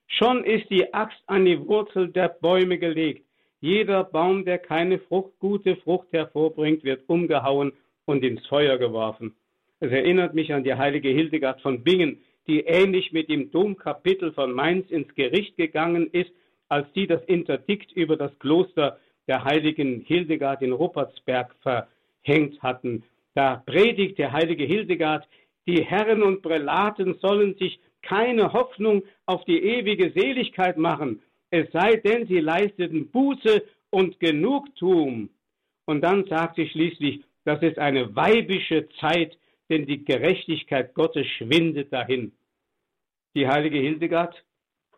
Schon 0.08 0.44
ist 0.44 0.70
die 0.70 0.94
Axt 0.94 1.22
an 1.28 1.46
die 1.46 1.60
Wurzel 1.68 2.10
der 2.10 2.30
Bäume 2.30 2.78
gelegt. 2.80 3.26
Jeder 3.62 4.04
Baum, 4.04 4.44
der 4.44 4.58
keine 4.58 5.00
Frucht, 5.00 5.38
gute 5.40 5.76
Frucht 5.78 6.12
hervorbringt, 6.12 6.84
wird 6.84 7.08
umgehauen 7.08 7.74
und 8.06 8.24
ins 8.24 8.46
Feuer 8.48 8.78
geworfen. 8.78 9.36
Es 9.80 9.92
erinnert 9.92 10.34
mich 10.34 10.54
an 10.54 10.64
die 10.64 10.74
heilige 10.74 11.10
Hildegard 11.10 11.62
von 11.62 11.84
Bingen, 11.84 12.22
die 12.48 12.62
ähnlich 12.62 13.12
mit 13.12 13.30
dem 13.30 13.52
Domkapitel 13.52 14.34
von 14.34 14.52
Mainz 14.52 14.90
ins 14.90 15.14
Gericht 15.16 15.56
gegangen 15.56 16.10
ist, 16.12 16.32
als 16.68 16.88
sie 16.94 17.08
das 17.08 17.24
Interdikt 17.26 17.92
über 17.94 18.18
das 18.18 18.38
Kloster 18.40 19.00
der 19.28 19.44
heiligen 19.44 20.02
Hildegard 20.02 20.62
in 20.62 20.74
Ruppertsberg 20.74 21.56
verhängt 21.62 22.62
hatten. 22.62 23.04
Da 23.36 23.64
predigt 23.66 24.18
der 24.18 24.32
heilige 24.32 24.66
Hildegard, 24.66 25.28
die 25.68 25.84
Herren 25.84 26.24
und 26.24 26.42
Prälaten 26.42 27.16
sollen 27.22 27.56
sich 27.56 27.80
keine 28.02 28.54
Hoffnung 28.54 29.04
auf 29.26 29.46
die 29.46 29.62
ewige 29.62 30.12
Seligkeit 30.12 30.78
machen, 30.78 31.22
es 31.52 31.72
sei 31.72 31.96
denn, 31.96 32.28
sie 32.28 32.40
leisteten 32.40 33.10
Buße 33.10 33.64
und 33.90 34.20
Genugtuung. 34.20 35.30
Und 35.86 36.02
dann 36.02 36.26
sagt 36.26 36.56
sie 36.56 36.68
schließlich, 36.68 37.24
das 37.44 37.62
ist 37.64 37.80
eine 37.80 38.16
weibische 38.16 38.88
Zeit, 39.00 39.36
denn 39.70 39.86
die 39.86 40.04
Gerechtigkeit 40.04 40.94
Gottes 40.94 41.28
schwindet 41.28 41.94
dahin. 41.94 42.32
Die 43.36 43.48
heilige 43.48 43.80
Hildegard, 43.80 44.44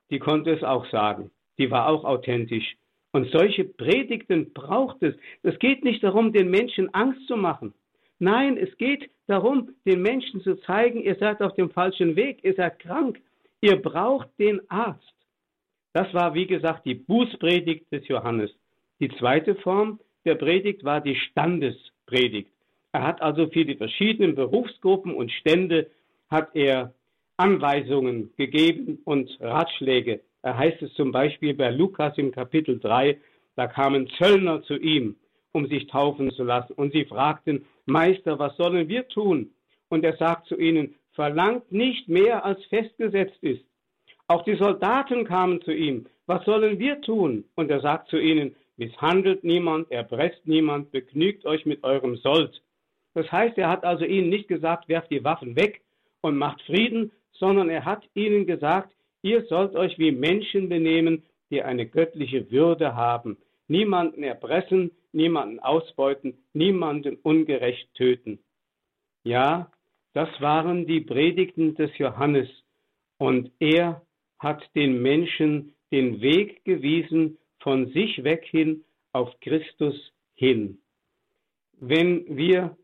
die 0.10 0.20
konnte 0.20 0.52
es 0.52 0.64
auch 0.64 0.90
sagen. 0.90 1.32
Die 1.58 1.70
war 1.70 1.88
auch 1.88 2.06
authentisch. 2.06 2.76
Und 3.12 3.30
solche 3.32 3.66
Predigten 3.66 4.54
braucht 4.54 5.04
es. 5.04 5.16
Es 5.44 5.60
geht 5.60 5.84
nicht 5.84 6.04
darum, 6.04 6.32
den 6.32 6.50
Menschen 6.50 6.94
Angst 6.94 7.28
zu 7.28 7.36
machen. 7.36 7.74
Nein, 8.20 8.58
es 8.58 8.76
geht 8.78 9.10
darum, 9.28 9.72
den 9.86 10.02
Menschen 10.02 10.42
zu 10.42 10.56
zeigen, 10.62 11.02
ihr 11.02 11.16
seid 11.16 11.42
auf 11.42 11.56
dem 11.56 11.72
falschen 11.72 12.16
Weg, 12.16 12.44
ihr 12.44 12.54
seid 12.54 12.80
krank, 12.80 13.20
ihr 13.62 13.76
braucht 13.82 14.30
den 14.40 14.62
Arzt. 14.70 15.14
Das 15.94 16.14
war, 16.14 16.34
wie 16.34 16.48
gesagt, 16.48 16.86
die 16.86 16.96
Bußpredigt 16.96 17.92
des 17.92 18.08
Johannes. 18.08 18.52
Die 19.00 19.10
zweite 19.18 19.56
Form 19.56 20.00
der 20.26 20.36
Predigt 20.36 20.84
war 20.84 21.02
die 21.02 21.16
Standespredigt. 21.16 22.51
Er 22.94 23.04
hat 23.04 23.22
also 23.22 23.48
für 23.48 23.66
die 23.66 23.76
verschiedenen 23.76 24.36
Berufsgruppen 24.36 25.14
und 25.14 25.32
Stände 25.32 25.90
hat 26.30 26.50
er 26.56 26.94
Anweisungen 27.38 28.34
gegeben 28.38 29.00
und 29.06 29.38
Ratschläge. 29.40 30.22
Er 30.42 30.58
heißt 30.58 30.82
es 30.82 30.94
zum 30.94 31.12
Beispiel 31.12 31.54
bei 31.54 31.70
Lukas 31.70 32.18
im 32.18 32.32
Kapitel 32.32 32.80
3, 32.80 33.18
da 33.56 33.68
kamen 33.68 34.10
Zöllner 34.18 34.64
zu 34.64 34.76
ihm, 34.76 35.16
um 35.52 35.68
sich 35.68 35.88
taufen 35.88 36.32
zu 36.32 36.44
lassen. 36.44 36.74
Und 36.74 36.94
sie 36.94 37.06
fragten, 37.06 37.66
Meister, 37.86 38.40
was 38.40 38.56
sollen 38.58 38.88
wir 38.88 39.08
tun? 39.08 39.52
Und 39.90 40.04
er 40.04 40.18
sagt 40.18 40.48
zu 40.48 40.58
ihnen, 40.58 40.96
verlangt 41.14 41.72
nicht 41.72 42.08
mehr, 42.08 42.46
als 42.46 42.64
festgesetzt 42.66 43.38
ist. 43.42 43.64
Auch 44.28 44.44
die 44.44 44.56
Soldaten 44.56 45.26
kamen 45.26 45.62
zu 45.62 45.72
ihm, 45.74 46.06
was 46.26 46.46
sollen 46.46 46.80
wir 46.80 47.02
tun? 47.02 47.44
Und 47.56 47.70
er 47.70 47.82
sagt 47.82 48.10
zu 48.10 48.18
ihnen, 48.18 48.56
misshandelt 48.78 49.44
niemand, 49.44 49.92
erpresst 49.92 50.48
niemand, 50.48 50.92
begnügt 50.92 51.46
euch 51.46 51.66
mit 51.66 51.84
eurem 51.84 52.16
Sold. 52.18 52.62
Das 53.14 53.32
heißt, 53.32 53.58
er 53.58 53.70
hat 53.70 53.84
also 53.84 54.06
ihnen 54.06 54.30
nicht 54.30 54.48
gesagt, 54.48 54.88
werft 54.88 55.12
die 55.12 55.24
Waffen 55.24 55.56
weg 55.56 55.82
und 56.22 56.38
macht 56.38 56.62
Frieden, 56.64 57.12
sondern 57.34 57.70
er 57.70 57.86
hat 57.86 58.04
ihnen 58.14 58.46
gesagt, 58.46 58.94
ihr 59.22 59.44
sollt 59.46 59.76
euch 59.76 59.98
wie 59.98 60.12
Menschen 60.12 60.70
benehmen, 60.70 61.24
die 61.50 61.62
eine 61.62 61.86
göttliche 61.86 62.50
Würde 62.52 62.96
haben, 62.96 63.38
niemanden 63.68 64.24
erpressen, 64.24 64.92
niemanden 65.12 65.60
ausbeuten, 65.60 66.38
niemanden 66.54 67.18
ungerecht 67.18 67.94
töten. 67.94 68.40
Ja, 69.24 69.72
das 70.14 70.30
waren 70.40 70.88
die 70.88 71.02
Predigten 71.02 71.76
des 71.76 71.96
Johannes 71.98 72.50
und 73.18 73.52
er 73.60 74.02
hat 74.40 74.64
den 74.76 75.02
Menschen 75.02 75.74
den 75.92 76.22
Weg 76.22 76.64
gewiesen 76.64 77.38
von 77.60 77.92
sich 77.92 78.24
weg 78.24 78.46
hin 78.46 78.84
auf 79.12 79.30
Christus 79.42 79.96
hin. 80.36 80.80
Wenn 81.80 82.38
wir 82.38 82.78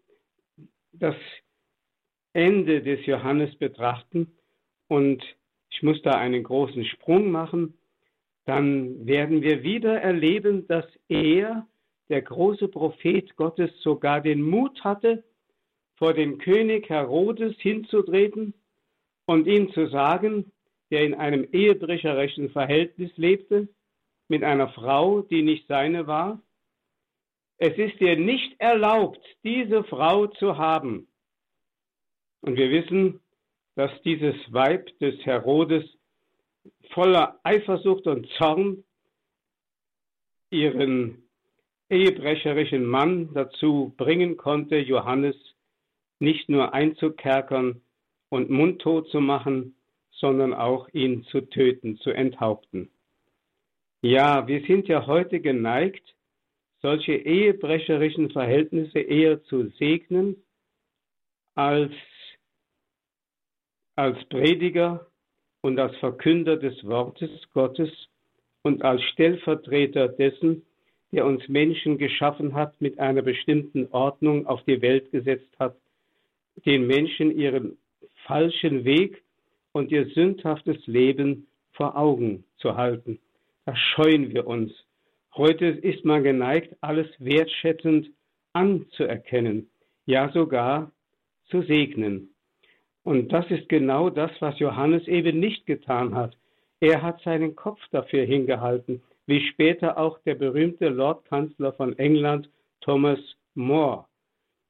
das 0.99 1.15
Ende 2.33 2.81
des 2.81 3.05
Johannes 3.05 3.55
betrachten. 3.57 4.37
Und 4.87 5.23
ich 5.69 5.83
muss 5.83 6.01
da 6.01 6.11
einen 6.11 6.43
großen 6.43 6.85
Sprung 6.85 7.31
machen, 7.31 7.77
dann 8.45 9.05
werden 9.05 9.41
wir 9.41 9.63
wieder 9.63 9.99
erleben, 10.01 10.67
dass 10.67 10.85
er, 11.09 11.67
der 12.09 12.21
große 12.21 12.69
Prophet 12.69 13.35
Gottes, 13.35 13.71
sogar 13.81 14.21
den 14.21 14.41
Mut 14.41 14.81
hatte, 14.85 15.25
vor 15.95 16.13
dem 16.13 16.37
König 16.37 16.89
Herodes 16.89 17.55
hinzutreten 17.59 18.53
und 19.25 19.47
ihm 19.47 19.71
zu 19.73 19.87
sagen, 19.87 20.51
der 20.89 21.01
in 21.01 21.15
einem 21.15 21.45
ehebrecherischen 21.51 22.49
Verhältnis 22.49 23.11
lebte, 23.17 23.67
mit 24.29 24.43
einer 24.43 24.69
Frau, 24.69 25.21
die 25.21 25.41
nicht 25.41 25.67
seine 25.67 26.07
war, 26.07 26.41
es 27.57 27.77
ist 27.77 27.99
dir 27.99 28.17
nicht 28.17 28.59
erlaubt, 28.59 29.19
diese 29.43 29.83
Frau 29.83 30.27
zu 30.27 30.57
haben. 30.57 31.07
Und 32.41 32.55
wir 32.55 32.69
wissen, 32.69 33.19
dass 33.75 33.91
dieses 34.03 34.35
Weib 34.51 34.87
des 34.99 35.15
Herodes 35.25 35.83
voller 36.91 37.39
Eifersucht 37.43 38.07
und 38.07 38.27
Zorn 38.37 38.83
ihren 40.49 41.23
ehebrecherischen 41.89 42.85
Mann 42.85 43.33
dazu 43.33 43.93
bringen 43.97 44.37
konnte, 44.37 44.77
Johannes 44.77 45.35
nicht 46.19 46.49
nur 46.49 46.73
einzukerkern 46.73 47.81
und 48.29 48.49
mundtot 48.49 49.09
zu 49.09 49.19
machen, 49.21 49.75
sondern 50.11 50.53
auch 50.53 50.89
ihn 50.93 51.23
zu 51.25 51.41
töten, 51.41 51.97
zu 51.97 52.11
enthaupten. 52.11 52.89
Ja, 54.01 54.47
wir 54.47 54.61
sind 54.65 54.87
ja 54.87 55.05
heute 55.05 55.39
geneigt, 55.39 56.16
solche 56.81 57.13
ehebrecherischen 57.13 58.29
Verhältnisse 58.31 58.99
eher 58.99 59.43
zu 59.43 59.67
segnen 59.79 60.35
als 61.55 61.91
als 63.95 64.23
Prediger 64.25 65.07
und 65.61 65.79
als 65.79 65.95
Verkünder 65.97 66.55
des 66.55 66.85
Wortes 66.85 67.31
Gottes 67.51 67.89
und 68.61 68.83
als 68.83 69.01
Stellvertreter 69.01 70.07
dessen, 70.07 70.63
der 71.11 71.25
uns 71.25 71.47
Menschen 71.47 71.97
geschaffen 71.97 72.53
hat, 72.53 72.79
mit 72.79 72.99
einer 72.99 73.23
bestimmten 73.23 73.87
Ordnung 73.91 74.45
auf 74.45 74.63
die 74.65 74.81
Welt 74.81 75.09
gesetzt 75.11 75.49
hat, 75.57 75.75
den 76.65 76.85
Menschen 76.85 77.35
ihren 77.35 77.77
falschen 78.25 78.85
Weg 78.85 79.23
und 79.71 79.91
ihr 79.91 80.05
sündhaftes 80.09 80.85
Leben 80.85 81.47
vor 81.71 81.97
Augen 81.97 82.43
zu 82.57 82.75
halten. 82.75 83.19
Da 83.65 83.75
scheuen 83.75 84.33
wir 84.33 84.45
uns. 84.45 84.71
Heute 85.37 85.67
ist 85.67 86.03
man 86.03 86.23
geneigt, 86.23 86.75
alles 86.81 87.07
wertschätzend 87.19 88.09
anzuerkennen, 88.53 89.69
ja 90.05 90.31
sogar 90.31 90.91
zu 91.45 91.61
segnen. 91.61 92.33
Und 93.03 93.31
das 93.31 93.49
ist 93.51 93.69
genau 93.69 94.09
das, 94.09 94.31
was 94.39 94.57
Johannes 94.57 95.07
eben 95.07 95.39
nicht 95.39 95.65
getan 95.65 96.15
hat. 96.15 96.35
Er 96.79 97.03
hat 97.03 97.21
seinen 97.21 97.55
Kopf 97.55 97.79
dafür 97.91 98.25
hingehalten, 98.25 99.03
wie 99.27 99.41
später 99.41 99.97
auch 99.97 100.19
der 100.23 100.35
berühmte 100.35 100.89
Lordkanzler 100.89 101.71
von 101.73 101.97
England 101.97 102.49
Thomas 102.81 103.19
More 103.53 104.05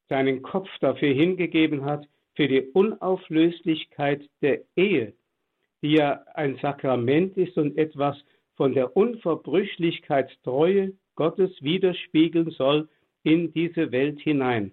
seinen 0.09 0.41
Kopf 0.41 0.70
dafür 0.80 1.13
hingegeben 1.13 1.86
hat, 1.86 2.07
für 2.36 2.47
die 2.47 2.61
Unauflöslichkeit 2.74 4.22
der 4.41 4.61
Ehe, 4.76 5.13
die 5.82 5.93
ja 5.93 6.24
ein 6.34 6.57
Sakrament 6.61 7.36
ist 7.36 7.57
und 7.57 7.78
etwas 7.78 8.18
von 8.58 8.74
der 8.74 8.97
Unverbrüchlichkeitstreue 8.97 10.91
Gottes 11.16 11.51
widerspiegeln 11.62 12.49
soll 12.51 12.89
in 13.24 13.53
diese 13.53 13.91
Welt 13.91 14.20
hinein. 14.20 14.72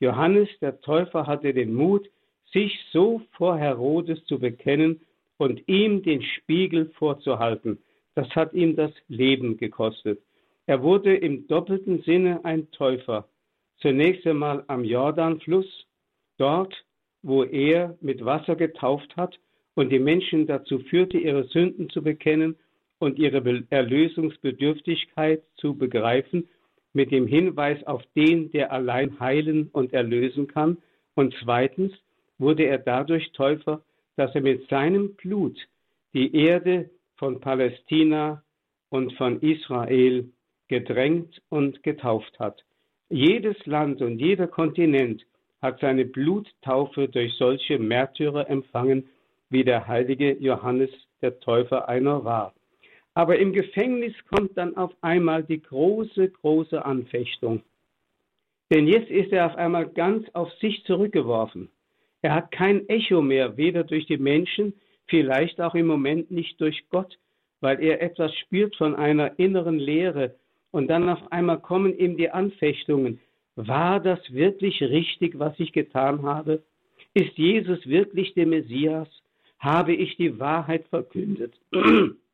Johannes 0.00 0.48
der 0.60 0.80
Täufer 0.80 1.26
hatte 1.26 1.54
den 1.54 1.74
Mut, 1.74 2.08
sich 2.52 2.78
so 2.92 3.22
vor 3.32 3.56
Herodes 3.58 4.24
zu 4.24 4.38
bekennen 4.38 5.00
und 5.36 5.62
ihm 5.68 6.02
den 6.02 6.22
Spiegel 6.22 6.90
vorzuhalten. 6.98 7.78
Das 8.14 8.28
hat 8.30 8.54
ihm 8.54 8.76
das 8.76 8.92
Leben 9.08 9.56
gekostet. 9.58 10.20
Er 10.66 10.82
wurde 10.82 11.14
im 11.14 11.46
doppelten 11.46 12.02
Sinne 12.02 12.44
ein 12.44 12.70
Täufer. 12.72 13.28
Zunächst 13.78 14.26
einmal 14.26 14.64
am 14.68 14.84
Jordanfluss, 14.84 15.86
dort, 16.38 16.74
wo 17.22 17.44
er 17.44 17.96
mit 18.00 18.24
Wasser 18.24 18.56
getauft 18.56 19.14
hat 19.16 19.38
und 19.74 19.90
die 19.90 19.98
Menschen 19.98 20.46
dazu 20.46 20.78
führte, 20.78 21.18
ihre 21.18 21.44
Sünden 21.44 21.90
zu 21.90 22.02
bekennen 22.02 22.56
und 22.98 23.18
ihre 23.18 23.64
Erlösungsbedürftigkeit 23.70 25.42
zu 25.56 25.76
begreifen, 25.76 26.48
mit 26.92 27.10
dem 27.10 27.26
Hinweis 27.26 27.84
auf 27.86 28.02
den, 28.14 28.50
der 28.52 28.72
allein 28.72 29.20
heilen 29.20 29.68
und 29.72 29.92
erlösen 29.92 30.46
kann. 30.46 30.78
Und 31.14 31.34
zweitens, 31.42 31.92
wurde 32.38 32.64
er 32.64 32.78
dadurch 32.78 33.32
Täufer, 33.32 33.82
dass 34.16 34.34
er 34.34 34.40
mit 34.40 34.68
seinem 34.68 35.14
Blut 35.14 35.58
die 36.14 36.34
Erde 36.34 36.90
von 37.16 37.40
Palästina 37.40 38.42
und 38.88 39.12
von 39.14 39.40
Israel 39.40 40.30
gedrängt 40.68 41.42
und 41.48 41.82
getauft 41.82 42.38
hat. 42.38 42.64
Jedes 43.08 43.56
Land 43.66 44.02
und 44.02 44.18
jeder 44.18 44.48
Kontinent 44.48 45.24
hat 45.62 45.80
seine 45.80 46.04
Bluttaufe 46.04 47.08
durch 47.08 47.34
solche 47.34 47.78
Märtyrer 47.78 48.48
empfangen, 48.50 49.08
wie 49.48 49.64
der 49.64 49.86
heilige 49.86 50.32
Johannes 50.32 50.90
der 51.22 51.38
Täufer 51.40 51.88
einer 51.88 52.24
war. 52.24 52.52
Aber 53.16 53.38
im 53.38 53.54
Gefängnis 53.54 54.12
kommt 54.26 54.58
dann 54.58 54.76
auf 54.76 54.92
einmal 55.00 55.42
die 55.42 55.62
große, 55.62 56.28
große 56.28 56.84
Anfechtung. 56.84 57.62
Denn 58.70 58.86
jetzt 58.86 59.10
ist 59.10 59.32
er 59.32 59.46
auf 59.46 59.56
einmal 59.56 59.88
ganz 59.88 60.28
auf 60.34 60.52
sich 60.60 60.84
zurückgeworfen. 60.84 61.70
Er 62.20 62.34
hat 62.34 62.52
kein 62.52 62.86
Echo 62.90 63.22
mehr, 63.22 63.56
weder 63.56 63.84
durch 63.84 64.04
die 64.04 64.18
Menschen, 64.18 64.74
vielleicht 65.06 65.62
auch 65.62 65.74
im 65.74 65.86
Moment 65.86 66.30
nicht 66.30 66.60
durch 66.60 66.84
Gott, 66.90 67.18
weil 67.62 67.82
er 67.82 68.02
etwas 68.02 68.34
spürt 68.36 68.76
von 68.76 68.94
einer 68.94 69.38
inneren 69.38 69.78
Leere. 69.78 70.34
Und 70.70 70.88
dann 70.88 71.08
auf 71.08 71.32
einmal 71.32 71.60
kommen 71.60 71.96
ihm 71.98 72.18
die 72.18 72.28
Anfechtungen. 72.28 73.18
War 73.54 73.98
das 73.98 74.20
wirklich 74.30 74.82
richtig, 74.82 75.38
was 75.38 75.58
ich 75.58 75.72
getan 75.72 76.20
habe? 76.20 76.62
Ist 77.14 77.38
Jesus 77.38 77.86
wirklich 77.86 78.34
der 78.34 78.46
Messias? 78.46 79.08
Habe 79.58 79.94
ich 79.94 80.18
die 80.18 80.38
Wahrheit 80.38 80.86
verkündet? 80.88 81.54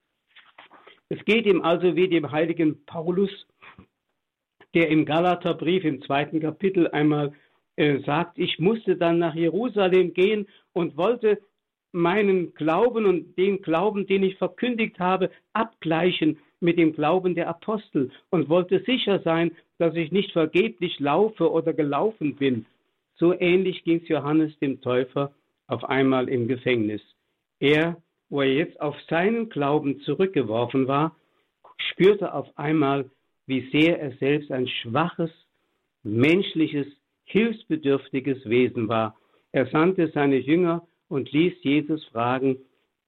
Es 1.13 1.23
geht 1.27 1.45
ihm 1.45 1.61
also 1.61 1.95
wie 1.95 2.09
dem 2.09 2.33
heiligen 2.33 2.87
Paulus 2.87 3.31
der 4.73 4.89
im 4.89 5.05
Galaterbrief 5.05 5.85
im 5.85 6.01
zweiten 6.01 6.41
Kapitel 6.41 6.89
einmal 6.89 7.35
äh, 7.77 7.99
sagt, 8.07 8.39
ich 8.39 8.59
musste 8.59 8.97
dann 8.97 9.19
nach 9.19 9.35
Jerusalem 9.35 10.15
gehen 10.15 10.49
und 10.73 10.97
wollte 10.97 11.39
meinen 11.93 12.55
Glauben 12.55 13.05
und 13.05 13.37
den 13.37 13.61
Glauben, 13.61 14.07
den 14.07 14.23
ich 14.23 14.39
verkündigt 14.39 14.99
habe, 14.99 15.31
abgleichen 15.53 16.39
mit 16.61 16.79
dem 16.79 16.95
Glauben 16.95 17.35
der 17.35 17.51
Apostel 17.51 18.11
und 18.31 18.49
wollte 18.49 18.83
sicher 18.87 19.21
sein, 19.21 19.51
dass 19.77 19.95
ich 19.95 20.13
nicht 20.13 20.33
vergeblich 20.33 20.99
laufe 20.99 21.51
oder 21.51 21.75
gelaufen 21.75 22.37
bin. 22.37 22.65
So 23.17 23.39
ähnlich 23.39 23.85
ging 23.85 24.01
es 24.01 24.09
Johannes 24.09 24.59
dem 24.61 24.81
Täufer 24.81 25.35
auf 25.67 25.85
einmal 25.85 26.31
im 26.31 26.49
Gefängnis. 26.49 27.03
Er, 27.61 28.01
wo 28.33 28.41
er 28.41 28.51
jetzt 28.51 28.81
auf 28.81 28.97
seinen 29.11 29.51
Glauben 29.51 30.01
zurückgeworfen 30.01 30.89
war, 30.89 31.15
spürte 31.77 32.33
auf 32.33 32.49
einmal, 32.57 33.11
wie 33.45 33.69
sehr 33.71 34.01
er 34.01 34.13
selbst 34.17 34.51
ein 34.51 34.67
schwaches, 34.67 35.31
menschliches, 36.03 36.87
hilfsbedürftiges 37.25 38.49
Wesen 38.49 38.89
war. 38.89 39.19
Er 39.53 39.67
sandte 39.67 40.11
seine 40.15 40.39
Jünger 40.39 40.89
und 41.09 41.31
ließ 41.31 41.53
Jesus 41.61 42.03
fragen, 42.07 42.57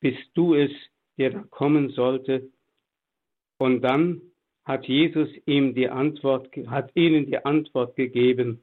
bist 0.00 0.28
du 0.34 0.56
es, 0.56 0.70
der 1.16 1.30
da 1.30 1.42
kommen 1.48 1.88
sollte? 1.88 2.50
Und 3.56 3.80
dann 3.80 4.20
hat 4.66 4.86
Jesus 4.86 5.30
ihm 5.46 5.74
die 5.74 5.88
Antwort, 5.88 6.54
hat 6.66 6.90
ihnen 6.94 7.24
die 7.24 7.42
Antwort 7.42 7.96
gegeben. 7.96 8.60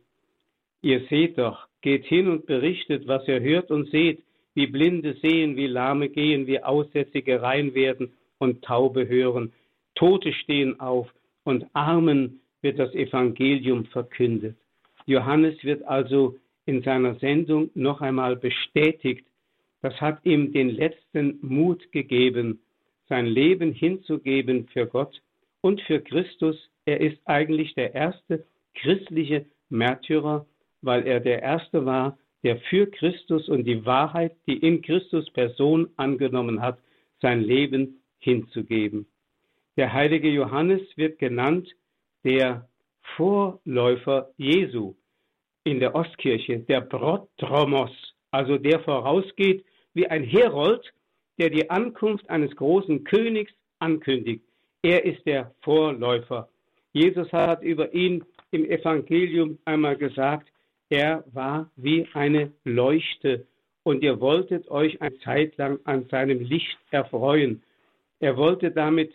Ihr 0.84 1.08
seht 1.10 1.40
doch, 1.40 1.68
geht 1.82 2.06
hin 2.06 2.28
und 2.28 2.46
berichtet, 2.46 3.08
was 3.08 3.28
ihr 3.28 3.40
hört 3.42 3.72
und 3.72 3.90
seht, 3.90 4.22
wie 4.54 4.68
Blinde 4.68 5.16
sehen, 5.22 5.56
wie 5.56 5.68
Lahme 5.68 6.10
gehen, 6.10 6.48
wie 6.48 6.62
Aussätzige 6.62 7.42
rein 7.42 7.74
werden 7.74 8.14
und 8.38 8.64
Taube 8.64 9.08
hören. 9.08 9.54
Tote 9.96 10.34
stehen 10.34 10.80
auf 10.80 11.08
und 11.44 11.66
Armen 11.74 12.42
wird 12.62 12.80
das 12.80 12.94
Evangelium 12.94 13.86
verkündet. 13.86 14.58
Johannes 15.06 15.64
wird 15.64 15.84
also 15.84 16.38
in 16.66 16.84
seiner 16.84 17.16
Sendung 17.16 17.70
noch 17.74 18.02
einmal 18.02 18.36
bestätigt, 18.36 19.26
das 19.82 20.00
hat 20.00 20.24
ihm 20.26 20.54
den 20.54 20.70
letzten 20.70 21.40
Mut 21.42 21.92
gegeben, 21.92 22.60
sein 23.10 23.26
Leben 23.26 23.74
hinzugeben 23.74 24.68
für 24.68 24.86
Gott 24.86 25.22
und 25.62 25.82
für 25.82 26.00
Christus. 26.00 26.56
Er 26.86 27.02
ist 27.02 27.18
eigentlich 27.26 27.74
der 27.74 27.96
erste 27.96 28.46
christliche 28.76 29.46
Märtyrer, 29.70 30.46
weil 30.82 31.08
er 31.08 31.20
der 31.20 31.42
erste 31.42 31.86
war, 31.86 32.18
der 32.44 32.58
für 32.70 32.88
Christus 32.88 33.50
und 33.50 33.66
die 33.66 33.86
Wahrheit, 33.86 34.36
die 34.48 34.58
in 34.58 34.82
Christus 34.82 35.30
Person 35.32 35.90
angenommen 35.98 36.62
hat, 36.62 36.80
sein 37.22 37.42
Leben 37.42 38.02
hinzugeben. 38.20 39.06
Der 39.78 39.94
heilige 39.94 40.30
Johannes 40.30 40.82
wird 40.96 41.20
genannt 41.20 41.70
der 42.24 42.68
Vorläufer 43.16 44.30
Jesu 44.38 44.96
in 45.64 45.80
der 45.80 45.96
Ostkirche, 45.96 46.60
der 46.60 46.82
Brotromos, 46.82 47.92
also 48.32 48.58
der 48.58 48.80
vorausgeht 48.80 49.66
wie 49.94 50.08
ein 50.08 50.24
Herold, 50.24 50.92
der 51.38 51.50
die 51.50 51.70
Ankunft 51.70 52.30
eines 52.30 52.56
großen 52.56 53.04
Königs 53.04 53.52
ankündigt. 53.80 54.44
Er 54.82 55.06
ist 55.06 55.26
der 55.26 55.54
Vorläufer. 55.62 56.50
Jesus 56.94 57.32
hat 57.32 57.62
über 57.62 57.94
ihn 57.94 58.24
im 58.52 58.66
Evangelium 58.66 59.58
einmal 59.66 59.96
gesagt, 59.96 60.51
er 60.92 61.24
war 61.32 61.72
wie 61.78 62.06
eine 62.14 62.52
Leuchte 62.66 63.48
und 63.84 64.04
ihr 64.04 64.20
wolltet 64.20 64.70
euch 64.70 65.02
eine 65.02 65.18
Zeit 65.20 65.58
lang 65.58 65.80
an 65.86 66.06
seinem 66.12 66.42
Licht 66.42 66.78
erfreuen. 66.92 67.64
Er 68.20 68.36
wollte 68.36 68.72
damit 68.72 69.12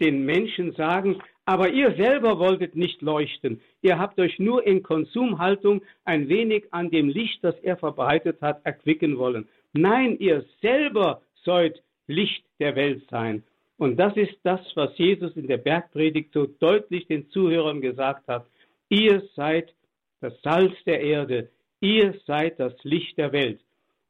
den 0.00 0.26
Menschen 0.26 0.72
sagen, 0.72 1.22
aber 1.44 1.70
ihr 1.70 1.94
selber 1.94 2.40
wolltet 2.40 2.74
nicht 2.74 3.02
leuchten. 3.02 3.60
Ihr 3.82 4.00
habt 4.00 4.18
euch 4.18 4.40
nur 4.40 4.66
in 4.66 4.82
Konsumhaltung 4.82 5.80
ein 6.04 6.28
wenig 6.28 6.64
an 6.72 6.90
dem 6.90 7.08
Licht, 7.08 7.38
das 7.42 7.54
er 7.60 7.76
verbreitet 7.76 8.42
hat, 8.42 8.66
erquicken 8.66 9.16
wollen. 9.16 9.46
Nein, 9.72 10.18
ihr 10.18 10.44
selber 10.60 11.22
sollt 11.44 11.82
Licht 12.08 12.44
der 12.58 12.74
Welt 12.74 13.04
sein. 13.10 13.44
Und 13.78 13.96
das 13.96 14.16
ist 14.16 14.36
das, 14.42 14.60
was 14.74 14.98
Jesus 14.98 15.36
in 15.36 15.46
der 15.46 15.58
Bergpredigt 15.58 16.32
so 16.32 16.46
deutlich 16.46 17.06
den 17.06 17.30
Zuhörern 17.30 17.80
gesagt 17.80 18.26
hat. 18.26 18.46
Ihr 18.88 19.22
seid 19.36 19.72
das 20.20 20.34
Salz 20.42 20.74
der 20.84 21.00
Erde, 21.00 21.50
ihr 21.80 22.14
seid 22.26 22.58
das 22.58 22.72
Licht 22.84 23.18
der 23.18 23.32
Welt. 23.32 23.60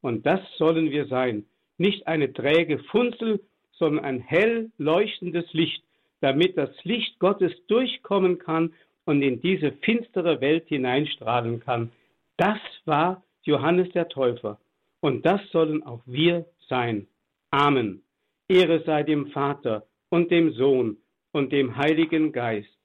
Und 0.00 0.24
das 0.26 0.40
sollen 0.56 0.90
wir 0.90 1.06
sein. 1.06 1.44
Nicht 1.78 2.06
eine 2.06 2.32
träge 2.32 2.78
Funzel, 2.78 3.40
sondern 3.72 4.04
ein 4.04 4.20
hell 4.20 4.70
leuchtendes 4.78 5.52
Licht, 5.52 5.82
damit 6.20 6.56
das 6.56 6.70
Licht 6.84 7.18
Gottes 7.18 7.52
durchkommen 7.66 8.38
kann 8.38 8.72
und 9.04 9.22
in 9.22 9.40
diese 9.40 9.72
finstere 9.72 10.40
Welt 10.40 10.68
hineinstrahlen 10.68 11.60
kann. 11.60 11.92
Das 12.36 12.58
war 12.84 13.22
Johannes 13.42 13.90
der 13.92 14.08
Täufer. 14.08 14.58
Und 15.00 15.24
das 15.24 15.40
sollen 15.50 15.82
auch 15.82 16.02
wir 16.06 16.46
sein. 16.68 17.06
Amen. 17.50 18.02
Ehre 18.48 18.82
sei 18.84 19.02
dem 19.02 19.28
Vater 19.28 19.86
und 20.08 20.30
dem 20.30 20.52
Sohn 20.52 20.96
und 21.32 21.52
dem 21.52 21.76
Heiligen 21.76 22.32
Geist, 22.32 22.78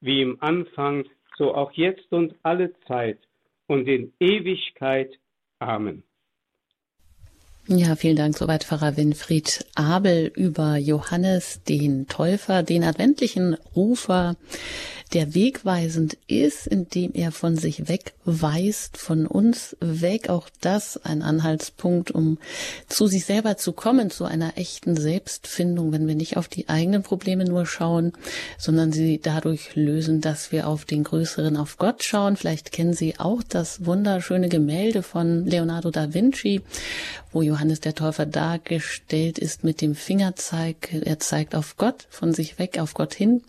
wie 0.00 0.22
im 0.22 0.40
Anfang, 0.40 1.04
so 1.36 1.54
auch 1.54 1.72
jetzt 1.72 2.12
und 2.12 2.34
alle 2.42 2.72
Zeit 2.86 3.18
und 3.66 3.86
in 3.86 4.12
Ewigkeit. 4.20 5.12
Amen. 5.58 6.02
Ja, 7.68 7.96
vielen 7.96 8.14
Dank. 8.14 8.36
Soweit 8.36 8.62
Pfarrer 8.62 8.96
Winfried 8.96 9.66
Abel 9.74 10.30
über 10.36 10.76
Johannes, 10.76 11.64
den 11.64 12.06
Täufer, 12.06 12.62
den 12.62 12.84
adventlichen 12.84 13.56
Rufer, 13.74 14.36
der 15.12 15.34
wegweisend 15.34 16.16
ist, 16.26 16.66
indem 16.66 17.12
er 17.14 17.30
von 17.30 17.56
sich 17.56 17.88
wegweist, 17.88 18.96
von 18.96 19.26
uns 19.26 19.76
weg. 19.80 20.28
Auch 20.28 20.48
das 20.60 20.96
ein 21.04 21.22
Anhaltspunkt, 21.22 22.10
um 22.10 22.38
zu 22.88 23.06
sich 23.06 23.24
selber 23.24 23.56
zu 23.56 23.72
kommen, 23.72 24.10
zu 24.10 24.24
einer 24.24 24.58
echten 24.58 24.96
Selbstfindung, 24.96 25.92
wenn 25.92 26.08
wir 26.08 26.16
nicht 26.16 26.36
auf 26.36 26.48
die 26.48 26.68
eigenen 26.68 27.02
Probleme 27.02 27.44
nur 27.44 27.66
schauen, 27.66 28.12
sondern 28.58 28.92
sie 28.92 29.20
dadurch 29.20 29.76
lösen, 29.76 30.20
dass 30.20 30.50
wir 30.50 30.66
auf 30.66 30.84
den 30.84 31.04
Größeren, 31.04 31.56
auf 31.56 31.78
Gott 31.78 32.02
schauen. 32.02 32.36
Vielleicht 32.36 32.72
kennen 32.72 32.92
Sie 32.92 33.18
auch 33.18 33.42
das 33.42 33.86
wunderschöne 33.86 34.48
Gemälde 34.48 35.02
von 35.02 35.46
Leonardo 35.46 35.90
da 35.90 36.12
Vinci, 36.12 36.62
wo 37.32 37.42
Johannes 37.42 37.80
der 37.80 37.94
Täufer 37.94 38.26
dargestellt 38.26 39.38
ist 39.38 39.62
mit 39.62 39.80
dem 39.80 39.94
Fingerzeig. 39.94 40.92
Er 40.92 41.18
zeigt 41.18 41.54
auf 41.54 41.76
Gott, 41.76 42.06
von 42.10 42.32
sich 42.32 42.58
weg 42.58 42.78
auf 42.78 42.94
Gott 42.94 43.14
hin. 43.14 43.42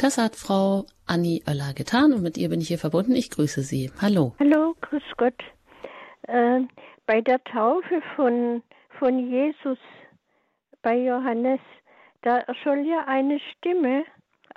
das 0.00 0.18
hat 0.18 0.36
Frau 0.36 0.84
Anni 1.06 1.42
Oeller 1.46 1.72
getan 1.74 2.12
und 2.12 2.22
mit 2.22 2.38
ihr 2.38 2.48
bin 2.48 2.60
ich 2.60 2.68
hier 2.68 2.78
verbunden. 2.78 3.14
Ich 3.14 3.30
grüße 3.30 3.62
Sie. 3.62 3.90
Hallo. 4.00 4.34
Hallo, 4.38 4.76
grüß 4.80 5.02
Gott. 5.16 5.34
Äh, 6.28 6.60
bei 7.06 7.20
der 7.20 7.42
Taufe 7.44 8.00
von, 8.16 8.62
von 8.98 9.30
Jesus 9.30 9.78
bei 10.84 10.96
Johannes, 10.96 11.60
da 12.22 12.38
erscholl 12.40 12.86
ja 12.86 13.04
eine 13.06 13.40
Stimme 13.40 14.04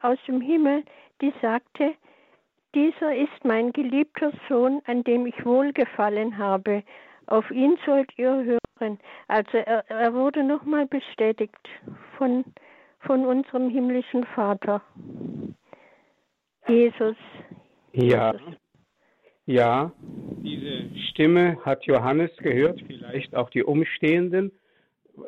aus 0.01 0.17
dem 0.28 0.41
Himmel, 0.41 0.84
die 1.21 1.34
sagte, 1.41 1.95
dieser 2.75 3.15
ist 3.15 3.43
mein 3.43 3.71
geliebter 3.71 4.32
Sohn, 4.47 4.82
an 4.86 5.03
dem 5.03 5.25
ich 5.25 5.45
wohlgefallen 5.45 6.38
habe. 6.38 6.84
Auf 7.25 7.49
ihn 7.49 7.78
sollt 7.86 8.11
ihr 8.17 8.59
hören. 8.80 8.99
Also 9.28 9.57
er, 9.57 9.89
er 9.89 10.13
wurde 10.13 10.43
nochmal 10.43 10.86
bestätigt 10.86 11.57
von, 12.17 12.43
von 12.99 13.25
unserem 13.25 13.69
himmlischen 13.69 14.25
Vater. 14.36 14.82
Jesus. 16.67 17.15
Ja. 17.93 18.36
Ja, 19.45 19.93
diese 20.43 20.93
Stimme 21.09 21.57
hat 21.63 21.86
Johannes 21.86 22.36
gehört, 22.36 22.82
vielleicht 22.86 23.34
auch 23.34 23.49
die 23.49 23.63
Umstehenden, 23.63 24.51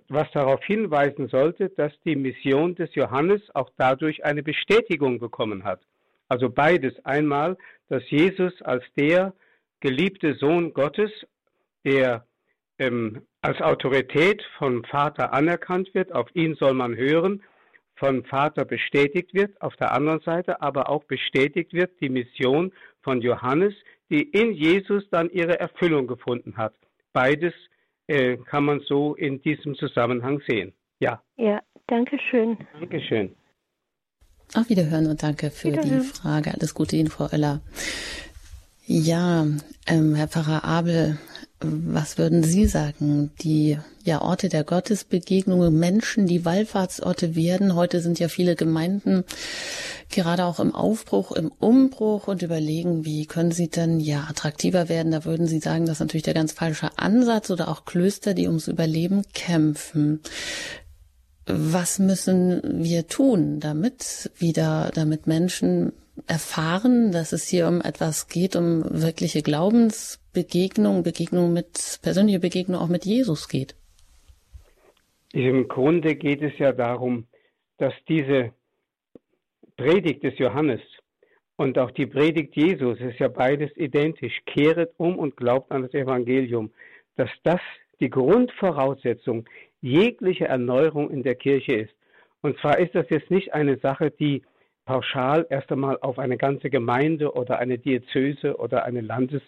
was 0.08 0.30
darauf 0.32 0.64
hinweisen 0.64 1.28
sollte, 1.28 1.70
dass 1.70 1.92
die 2.06 2.16
Mission 2.16 2.76
des 2.76 2.94
Johannes 2.96 3.42
auch 3.54 3.70
dadurch 3.78 4.24
eine 4.24 4.44
Bestätigung 4.44 5.20
bekommen 5.20 5.64
hat. 5.64 5.82
Also 6.28 6.50
beides. 6.50 6.94
Einmal, 7.06 7.58
dass 7.88 8.04
Jesus 8.10 8.62
als 8.62 8.84
der 8.98 9.34
geliebte 9.80 10.36
Sohn 10.36 10.74
Gottes, 10.74 11.12
der 11.84 12.26
ähm, 12.78 13.24
als 13.42 13.62
Autorität 13.62 14.44
vom 14.58 14.84
Vater 14.84 15.34
anerkannt 15.34 15.94
wird, 15.94 16.14
auf 16.14 16.28
ihn 16.34 16.56
soll 16.56 16.74
man 16.74 16.96
hören, 16.96 17.44
vom 17.96 18.24
Vater 18.26 18.64
bestätigt 18.64 19.34
wird, 19.34 19.62
auf 19.62 19.76
der 19.76 19.92
anderen 19.92 20.22
Seite 20.22 20.62
aber 20.62 20.90
auch 20.90 21.04
bestätigt 21.04 21.74
wird 21.74 22.00
die 22.00 22.10
Mission 22.10 22.72
von 23.02 23.22
Johannes, 23.22 23.74
die 24.10 24.24
in 24.24 24.54
Jesus 24.54 25.04
dann 25.12 25.30
ihre 25.30 25.60
Erfüllung 25.60 26.08
gefunden 26.08 26.58
hat. 26.58 26.74
Beides 27.12 27.54
äh, 28.10 28.38
kann 28.38 28.66
man 28.66 28.80
so 28.82 29.14
in 29.16 29.42
diesem 29.42 29.76
Zusammenhang 29.76 30.42
sehen. 30.48 30.74
Ja. 31.00 31.22
Ja, 31.38 31.62
danke 31.88 32.18
schön. 32.30 32.58
Dankeschön. 32.80 33.36
Auf 34.56 34.68
Wiederhören 34.70 35.06
und 35.06 35.22
danke 35.22 35.52
für 35.52 35.72
die 35.72 36.00
Frage. 36.00 36.52
Alles 36.54 36.74
Gute 36.74 36.96
Ihnen, 36.96 37.10
Frau 37.10 37.26
Oeller. 37.26 37.62
Ja, 38.88 39.46
ähm, 39.86 40.16
Herr 40.16 40.28
Pfarrer 40.28 40.64
Abel, 40.64 41.20
was 41.62 42.18
würden 42.18 42.42
Sie 42.42 42.66
sagen? 42.66 43.32
Die 43.44 43.78
ja, 44.04 44.22
Orte 44.24 44.50
der 44.50 44.64
Gottesbegegnung, 44.64 45.78
Menschen, 45.78 46.26
die 46.26 46.46
Wallfahrtsorte 46.46 47.36
werden. 47.36 47.76
Heute 47.76 48.00
sind 48.00 48.18
ja 48.18 48.28
viele 48.28 48.56
Gemeinden 48.56 49.24
gerade 50.10 50.46
auch 50.46 50.60
im 50.60 50.74
Aufbruch, 50.74 51.32
im 51.32 51.52
Umbruch 51.60 52.28
und 52.28 52.42
überlegen, 52.42 53.06
wie 53.06 53.26
können 53.26 53.52
sie 53.52 53.70
denn 53.70 54.00
ja 54.00 54.26
attraktiver 54.30 54.90
werden. 54.90 55.12
Da 55.12 55.26
würden 55.26 55.48
Sie 55.48 55.60
sagen, 55.60 55.86
das 55.86 55.96
ist 55.96 56.00
natürlich 56.02 56.24
der 56.24 56.34
ganz 56.34 56.52
falsche 56.52 56.98
Ansatz 56.98 57.52
oder 57.52 57.68
auch 57.68 57.86
Klöster, 57.86 58.34
die 58.34 58.48
ums 58.48 58.68
Überleben 58.68 59.24
kämpfen. 59.34 60.22
Was 61.46 62.00
müssen 62.00 62.62
wir 62.84 63.08
tun, 63.08 63.60
damit 63.60 64.32
wieder, 64.38 64.92
damit 64.94 65.28
Menschen 65.28 65.94
erfahren, 66.28 67.12
dass 67.12 67.32
es 67.32 67.48
hier 67.48 67.68
um 67.68 67.82
etwas 67.82 68.28
geht, 68.28 68.56
um 68.56 68.84
wirkliche 68.90 69.42
Glaubensbegegnung, 69.42 71.04
Begegnung 71.04 71.54
mit, 71.54 72.00
persönliche 72.02 72.40
Begegnung 72.40 72.80
auch 72.80 72.88
mit 72.88 73.06
Jesus 73.06 73.48
geht. 73.48 73.76
Im 75.32 75.68
Grunde 75.68 76.16
geht 76.16 76.42
es 76.42 76.58
ja 76.58 76.72
darum, 76.72 77.28
dass 77.78 77.94
diese 78.08 78.52
Predigt 79.80 80.24
des 80.24 80.38
Johannes 80.38 80.82
und 81.56 81.80
auch 81.80 81.92
die 81.92 82.06
Predigt 82.06 82.54
Jesus 82.54 83.00
ist 83.00 83.18
ja 83.18 83.30
beides 83.30 83.72
identisch. 83.78 84.38
Kehret 84.46 84.92
um 84.98 85.18
und 85.18 85.38
glaubt 85.38 85.72
an 85.72 85.84
das 85.84 85.94
Evangelium, 85.94 86.70
dass 87.16 87.30
das 87.44 87.62
die 88.02 88.10
Grundvoraussetzung 88.10 89.46
jeglicher 89.80 90.48
Erneuerung 90.48 91.10
in 91.10 91.24
der 91.24 91.36
Kirche 91.36 91.76
ist. 91.76 91.94
Und 92.42 92.60
zwar 92.60 92.78
ist 92.78 92.94
das 92.94 93.10
jetzt 93.10 93.32
nicht 93.32 93.54
eine 93.54 93.78
Sache, 93.78 94.12
die 94.12 94.42
pauschal 94.84 95.48
erst 95.50 95.72
einmal 95.72 95.98
auf 96.02 96.20
eine 96.20 96.36
ganze 96.36 96.70
Gemeinde 96.70 97.32
oder 97.32 97.60
eine 97.60 97.78
Diözese 97.78 98.58
oder 98.58 98.84
eine 98.84 99.00
Landes, 99.00 99.42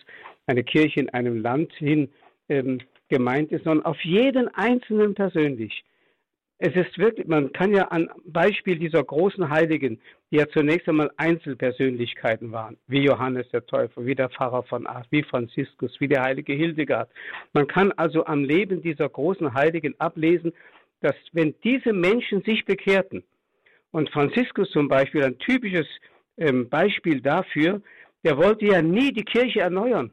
eine 0.48 0.64
Kirche 0.64 1.02
in 1.02 1.10
einem 1.10 1.42
Land 1.42 1.74
hin 1.74 2.10
ähm, 2.48 2.80
gemeint 3.10 3.52
ist, 3.52 3.66
sondern 3.66 3.86
auf 3.86 4.00
jeden 4.06 4.48
Einzelnen 4.56 5.14
persönlich. 5.14 5.84
Es 6.64 6.76
ist 6.76 6.96
wirklich, 7.00 7.26
man 7.26 7.52
kann 7.54 7.74
ja 7.74 7.88
an 7.88 8.08
Beispiel 8.24 8.78
dieser 8.78 9.04
großen 9.04 9.50
Heiligen, 9.50 10.00
die 10.30 10.36
ja 10.36 10.48
zunächst 10.48 10.88
einmal 10.88 11.10
Einzelpersönlichkeiten 11.18 12.52
waren, 12.52 12.78
wie 12.86 13.02
Johannes 13.02 13.50
der 13.50 13.66
Täufer, 13.66 14.06
wie 14.06 14.14
der 14.14 14.30
Pfarrer 14.30 14.62
von 14.62 14.86
Ars, 14.86 15.08
wie 15.10 15.24
Franziskus, 15.24 16.00
wie 16.00 16.08
der 16.08 16.22
heilige 16.22 16.54
Hildegard. 16.54 17.10
Man 17.54 17.66
kann 17.66 17.92
also 17.94 18.26
am 18.28 18.44
Leben 18.44 18.84
dieser 18.84 19.10
großen 19.10 19.56
Heiligen 19.56 19.96
ablesen, 20.00 20.54
dass 21.00 21.16
wenn 21.32 21.56
diese 21.64 21.94
Menschen 21.94 22.44
sich 22.44 22.64
bekehrten, 22.64 23.24
und 23.90 24.12
Franziskus 24.12 24.70
zum 24.70 24.88
Beispiel, 24.88 25.24
ein 25.24 25.40
typisches 25.40 25.88
ähm, 26.38 26.70
Beispiel 26.70 27.22
dafür, 27.22 27.82
der 28.24 28.38
wollte 28.38 28.66
ja 28.66 28.84
nie 28.84 29.12
die 29.12 29.26
Kirche 29.26 29.62
erneuern. 29.62 30.12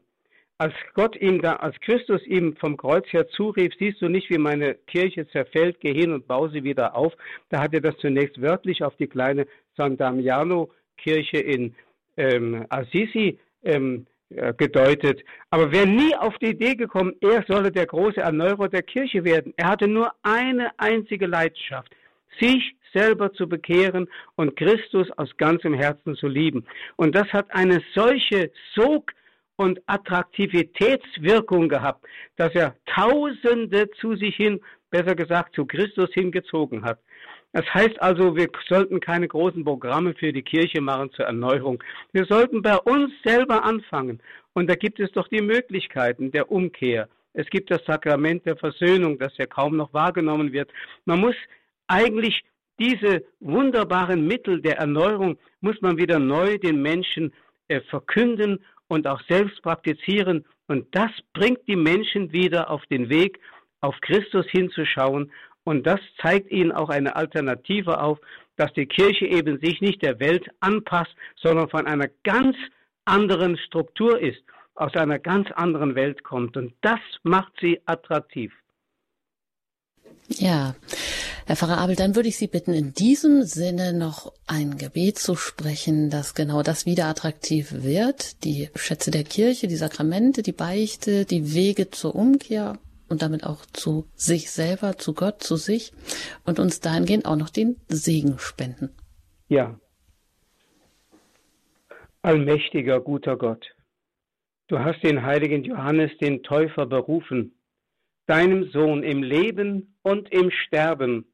Als 0.60 0.74
Gott 0.94 1.14
ihm 1.14 1.40
da, 1.40 1.54
als 1.54 1.78
Christus 1.78 2.20
ihm 2.26 2.56
vom 2.56 2.76
Kreuz 2.76 3.06
her 3.12 3.28
zurief, 3.28 3.72
siehst 3.78 4.02
du 4.02 4.08
nicht, 4.08 4.28
wie 4.28 4.38
meine 4.38 4.74
Kirche 4.74 5.28
zerfällt, 5.28 5.78
geh 5.78 5.94
hin 5.94 6.12
und 6.12 6.26
baue 6.26 6.50
sie 6.50 6.64
wieder 6.64 6.96
auf. 6.96 7.12
Da 7.48 7.60
hat 7.62 7.74
er 7.74 7.80
das 7.80 7.96
zunächst 7.98 8.42
wörtlich 8.42 8.82
auf 8.82 8.96
die 8.96 9.06
kleine 9.06 9.46
San 9.76 9.96
Damiano 9.96 10.72
Kirche 10.96 11.38
in 11.38 11.76
ähm, 12.16 12.66
Assisi 12.70 13.38
ähm, 13.62 14.06
äh, 14.30 14.52
gedeutet. 14.52 15.22
Aber 15.50 15.70
wer 15.70 15.86
nie 15.86 16.16
auf 16.16 16.36
die 16.38 16.50
Idee 16.50 16.74
gekommen, 16.74 17.14
er 17.20 17.44
solle 17.46 17.70
der 17.70 17.86
große 17.86 18.20
Erneuerer 18.20 18.68
der 18.68 18.82
Kirche 18.82 19.22
werden. 19.22 19.54
Er 19.56 19.68
hatte 19.68 19.86
nur 19.86 20.12
eine 20.22 20.72
einzige 20.76 21.26
Leidenschaft, 21.28 21.94
sich 22.40 22.74
selber 22.92 23.32
zu 23.32 23.48
bekehren 23.48 24.08
und 24.34 24.56
Christus 24.56 25.08
aus 25.12 25.36
ganzem 25.36 25.74
Herzen 25.74 26.16
zu 26.16 26.26
lieben. 26.26 26.66
Und 26.96 27.14
das 27.14 27.32
hat 27.32 27.46
eine 27.54 27.80
solche 27.94 28.50
Sog 28.74 29.12
und 29.58 29.80
Attraktivitätswirkung 29.86 31.68
gehabt, 31.68 32.06
dass 32.36 32.54
er 32.54 32.76
Tausende 32.86 33.90
zu 34.00 34.14
sich 34.14 34.36
hin, 34.36 34.60
besser 34.90 35.14
gesagt 35.14 35.54
zu 35.54 35.66
Christus 35.66 36.10
hingezogen 36.14 36.84
hat. 36.84 37.00
Das 37.52 37.66
heißt 37.74 38.00
also, 38.00 38.36
wir 38.36 38.48
sollten 38.68 39.00
keine 39.00 39.26
großen 39.26 39.64
Programme 39.64 40.14
für 40.14 40.32
die 40.32 40.42
Kirche 40.42 40.80
machen 40.80 41.10
zur 41.12 41.26
Erneuerung. 41.26 41.82
Wir 42.12 42.24
sollten 42.26 42.62
bei 42.62 42.76
uns 42.76 43.12
selber 43.24 43.64
anfangen. 43.64 44.22
Und 44.52 44.70
da 44.70 44.74
gibt 44.74 45.00
es 45.00 45.10
doch 45.12 45.26
die 45.28 45.42
Möglichkeiten 45.42 46.30
der 46.30 46.50
Umkehr. 46.50 47.08
Es 47.32 47.48
gibt 47.50 47.70
das 47.70 47.84
Sakrament 47.84 48.46
der 48.46 48.56
Versöhnung, 48.56 49.18
das 49.18 49.36
ja 49.38 49.46
kaum 49.46 49.76
noch 49.76 49.92
wahrgenommen 49.92 50.52
wird. 50.52 50.70
Man 51.04 51.20
muss 51.20 51.36
eigentlich 51.88 52.42
diese 52.78 53.24
wunderbaren 53.40 54.26
Mittel 54.26 54.60
der 54.60 54.78
Erneuerung 54.78 55.36
muss 55.60 55.80
man 55.80 55.96
wieder 55.98 56.20
neu 56.20 56.58
den 56.58 56.80
Menschen 56.80 57.32
äh, 57.66 57.80
verkünden 57.80 58.64
und 58.88 59.06
auch 59.06 59.20
selbst 59.28 59.62
praktizieren. 59.62 60.44
Und 60.66 60.86
das 60.94 61.10
bringt 61.32 61.60
die 61.66 61.76
Menschen 61.76 62.32
wieder 62.32 62.70
auf 62.70 62.84
den 62.86 63.08
Weg, 63.08 63.38
auf 63.80 63.94
Christus 64.00 64.46
hinzuschauen. 64.48 65.32
Und 65.64 65.86
das 65.86 66.00
zeigt 66.20 66.50
ihnen 66.50 66.72
auch 66.72 66.88
eine 66.88 67.14
Alternative 67.14 68.00
auf, 68.00 68.18
dass 68.56 68.72
die 68.72 68.86
Kirche 68.86 69.26
eben 69.26 69.60
sich 69.60 69.80
nicht 69.80 70.02
der 70.02 70.18
Welt 70.18 70.48
anpasst, 70.60 71.14
sondern 71.36 71.68
von 71.68 71.86
einer 71.86 72.08
ganz 72.24 72.56
anderen 73.04 73.56
Struktur 73.58 74.18
ist, 74.20 74.42
aus 74.74 74.94
einer 74.94 75.18
ganz 75.18 75.50
anderen 75.52 75.94
Welt 75.94 76.24
kommt. 76.24 76.56
Und 76.56 76.74
das 76.80 77.00
macht 77.22 77.52
sie 77.60 77.80
attraktiv. 77.86 78.52
Ja, 80.28 80.74
Herr 81.48 81.56
Pfarrer 81.56 81.78
Abel, 81.78 81.96
dann 81.96 82.14
würde 82.14 82.28
ich 82.28 82.36
Sie 82.36 82.46
bitten, 82.46 82.74
in 82.74 82.92
diesem 82.92 83.42
Sinne 83.42 83.94
noch 83.94 84.34
ein 84.46 84.76
Gebet 84.76 85.18
zu 85.18 85.34
sprechen, 85.34 86.10
dass 86.10 86.34
genau 86.34 86.62
das 86.62 86.84
wieder 86.84 87.06
attraktiv 87.06 87.72
wird. 87.72 88.44
Die 88.44 88.68
Schätze 88.74 89.10
der 89.10 89.24
Kirche, 89.24 89.66
die 89.66 89.76
Sakramente, 89.76 90.42
die 90.42 90.52
Beichte, 90.52 91.24
die 91.24 91.54
Wege 91.54 91.88
zur 91.88 92.14
Umkehr 92.14 92.78
und 93.08 93.22
damit 93.22 93.44
auch 93.44 93.64
zu 93.64 94.04
sich 94.14 94.50
selber, 94.50 94.98
zu 94.98 95.14
Gott, 95.14 95.42
zu 95.42 95.56
sich 95.56 95.94
und 96.44 96.58
uns 96.58 96.80
dahingehend 96.80 97.24
auch 97.24 97.36
noch 97.36 97.48
den 97.48 97.76
Segen 97.88 98.38
spenden. 98.38 98.90
Ja. 99.48 99.80
Allmächtiger, 102.20 103.00
guter 103.00 103.38
Gott, 103.38 103.74
du 104.66 104.80
hast 104.80 105.02
den 105.02 105.22
heiligen 105.22 105.64
Johannes, 105.64 106.10
den 106.18 106.42
Täufer, 106.42 106.84
berufen, 106.84 107.58
deinem 108.26 108.70
Sohn 108.70 109.02
im 109.02 109.22
Leben 109.22 109.96
und 110.02 110.30
im 110.30 110.50
Sterben 110.50 111.24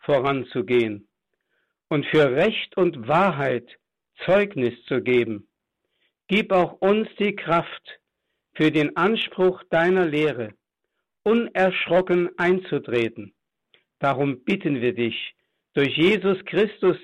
voranzugehen 0.00 1.08
und 1.88 2.06
für 2.06 2.30
Recht 2.32 2.76
und 2.76 3.08
Wahrheit 3.08 3.78
Zeugnis 4.24 4.74
zu 4.86 5.02
geben. 5.02 5.48
Gib 6.28 6.52
auch 6.52 6.80
uns 6.80 7.08
die 7.18 7.34
Kraft, 7.34 8.00
für 8.54 8.70
den 8.70 8.96
Anspruch 8.96 9.62
deiner 9.70 10.06
Lehre 10.06 10.54
unerschrocken 11.22 12.30
einzutreten. 12.38 13.32
Darum 13.98 14.42
bitten 14.44 14.80
wir 14.80 14.94
dich, 14.94 15.34
durch 15.74 15.96
Jesus 15.96 16.44
Christus, 16.46 16.96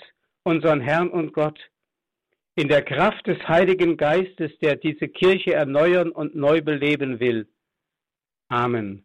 unseren 0.42 0.80
Herrn 0.80 1.11
und 1.11 1.32
Gott, 1.32 1.59
in 2.55 2.68
der 2.68 2.82
Kraft 2.82 3.26
des 3.26 3.38
Heiligen 3.47 3.97
Geistes, 3.97 4.51
der 4.61 4.76
diese 4.76 5.09
Kirche 5.09 5.53
erneuern 5.55 6.11
und 6.11 6.34
neu 6.34 6.62
beleben 6.62 7.20
will. 7.20 7.49
Amen. 8.49 9.05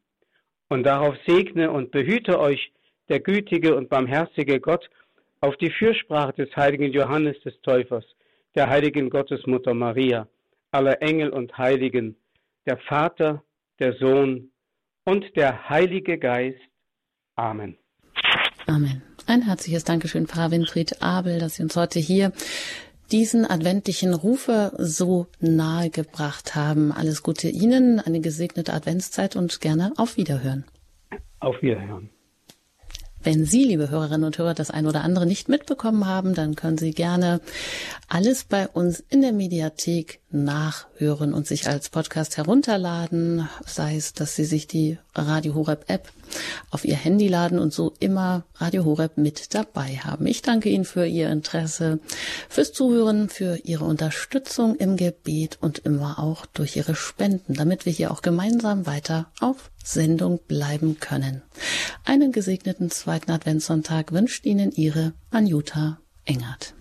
Und 0.70 0.84
darauf 0.84 1.16
segne 1.28 1.70
und 1.70 1.92
behüte 1.92 2.40
euch 2.40 2.72
der 3.12 3.20
gütige 3.20 3.76
und 3.76 3.90
barmherzige 3.90 4.62
Gott, 4.62 4.90
auf 5.42 5.58
die 5.58 5.70
Fürsprache 5.70 6.32
des 6.34 6.56
heiligen 6.56 6.94
Johannes 6.94 7.38
des 7.42 7.60
Täufers, 7.62 8.06
der 8.56 8.70
heiligen 8.70 9.10
Gottesmutter 9.10 9.74
Maria, 9.74 10.28
aller 10.72 11.02
Engel 11.02 11.30
und 11.30 11.58
Heiligen, 11.58 12.16
der 12.66 12.78
Vater, 12.78 13.44
der 13.80 13.98
Sohn 13.98 14.52
und 15.04 15.36
der 15.36 15.70
Heilige 15.70 16.18
Geist. 16.18 16.62
Amen. 17.36 17.78
Amen. 18.66 19.02
Ein 19.28 19.42
herzliches 19.42 19.84
Dankeschön, 19.84 20.28
Pfarrer 20.28 20.52
Winfried 20.52 21.02
Abel, 21.02 21.40
dass 21.40 21.56
Sie 21.56 21.64
uns 21.64 21.76
heute 21.76 22.00
hier 22.00 22.32
diesen 23.12 23.46
adventlichen 23.46 24.14
Rufe 24.14 24.72
so 24.78 25.28
nahe 25.42 25.90
gebracht 25.90 26.56
haben. 26.56 26.94
Alles 26.94 27.24
Gute 27.24 27.50
Ihnen, 27.50 28.00
eine 28.00 28.22
gesegnete 28.22 28.74
Adventszeit 28.74 29.36
und 29.36 29.60
gerne 29.60 29.92
auf 29.98 30.16
Wiederhören. 30.16 30.64
Auf 31.42 31.62
Wiederhören. 31.62 32.10
Wenn 33.24 33.46
Sie, 33.46 33.64
liebe 33.64 33.92
Hörerinnen 33.92 34.24
und 34.24 34.38
Hörer, 34.40 34.56
das 34.56 34.72
ein 34.72 34.88
oder 34.88 35.04
andere 35.04 35.28
nicht 35.28 35.48
mitbekommen 35.48 36.08
haben, 36.08 36.34
dann 36.34 36.56
können 36.56 36.80
Sie 36.80 36.92
gerne 36.92 37.40
alles 38.08 38.44
bei 38.46 38.68
uns 38.68 39.04
in 39.10 39.22
der 39.22 39.32
Mediathek 39.32 40.22
nachhören 40.32 41.34
und 41.34 41.46
sich 41.46 41.68
als 41.68 41.90
Podcast 41.90 42.38
herunterladen, 42.38 43.48
sei 43.66 43.96
es, 43.96 44.14
dass 44.14 44.36
Sie 44.36 44.46
sich 44.46 44.66
die 44.66 44.98
Radio 45.14 45.54
Horeb 45.54 45.86
App 45.88 46.12
auf 46.70 46.86
Ihr 46.86 46.96
Handy 46.96 47.28
laden 47.28 47.60
und 47.60 47.74
so 47.74 47.94
immer 48.00 48.46
Radio 48.56 48.86
Horeb 48.86 49.18
mit 49.18 49.54
dabei 49.54 49.98
haben. 49.98 50.26
Ich 50.28 50.42
danke 50.42 50.70
Ihnen 50.70 50.86
für 50.86 51.06
Ihr 51.06 51.30
Interesse, 51.30 52.00
fürs 52.50 52.74
Zuhören, 52.74 53.30
für 53.30 53.58
Ihre 53.64 53.86
Unterstützung 53.86 54.76
im 54.76 54.98
Gebet 54.98 55.58
und 55.62 55.80
immer 55.80 56.20
auch 56.20 56.46
durch 56.46 56.76
Ihre 56.76 56.96
Spenden, 56.96 57.54
damit 57.54 57.86
wir 57.86 57.94
hier 57.94 58.12
auch 58.12 58.22
gemeinsam 58.22 58.86
weiter 58.86 59.32
auf 59.40 59.72
Sendung 59.84 60.40
bleiben 60.48 61.00
können. 61.00 61.42
Einen 62.06 62.32
gesegneten 62.32 62.90
zweiten 62.90 63.32
Adventssonntag 63.32 64.12
wünscht 64.12 64.46
Ihnen 64.46 64.72
Ihre 64.72 65.14
Anjuta 65.32 66.00
Engert. 66.26 66.76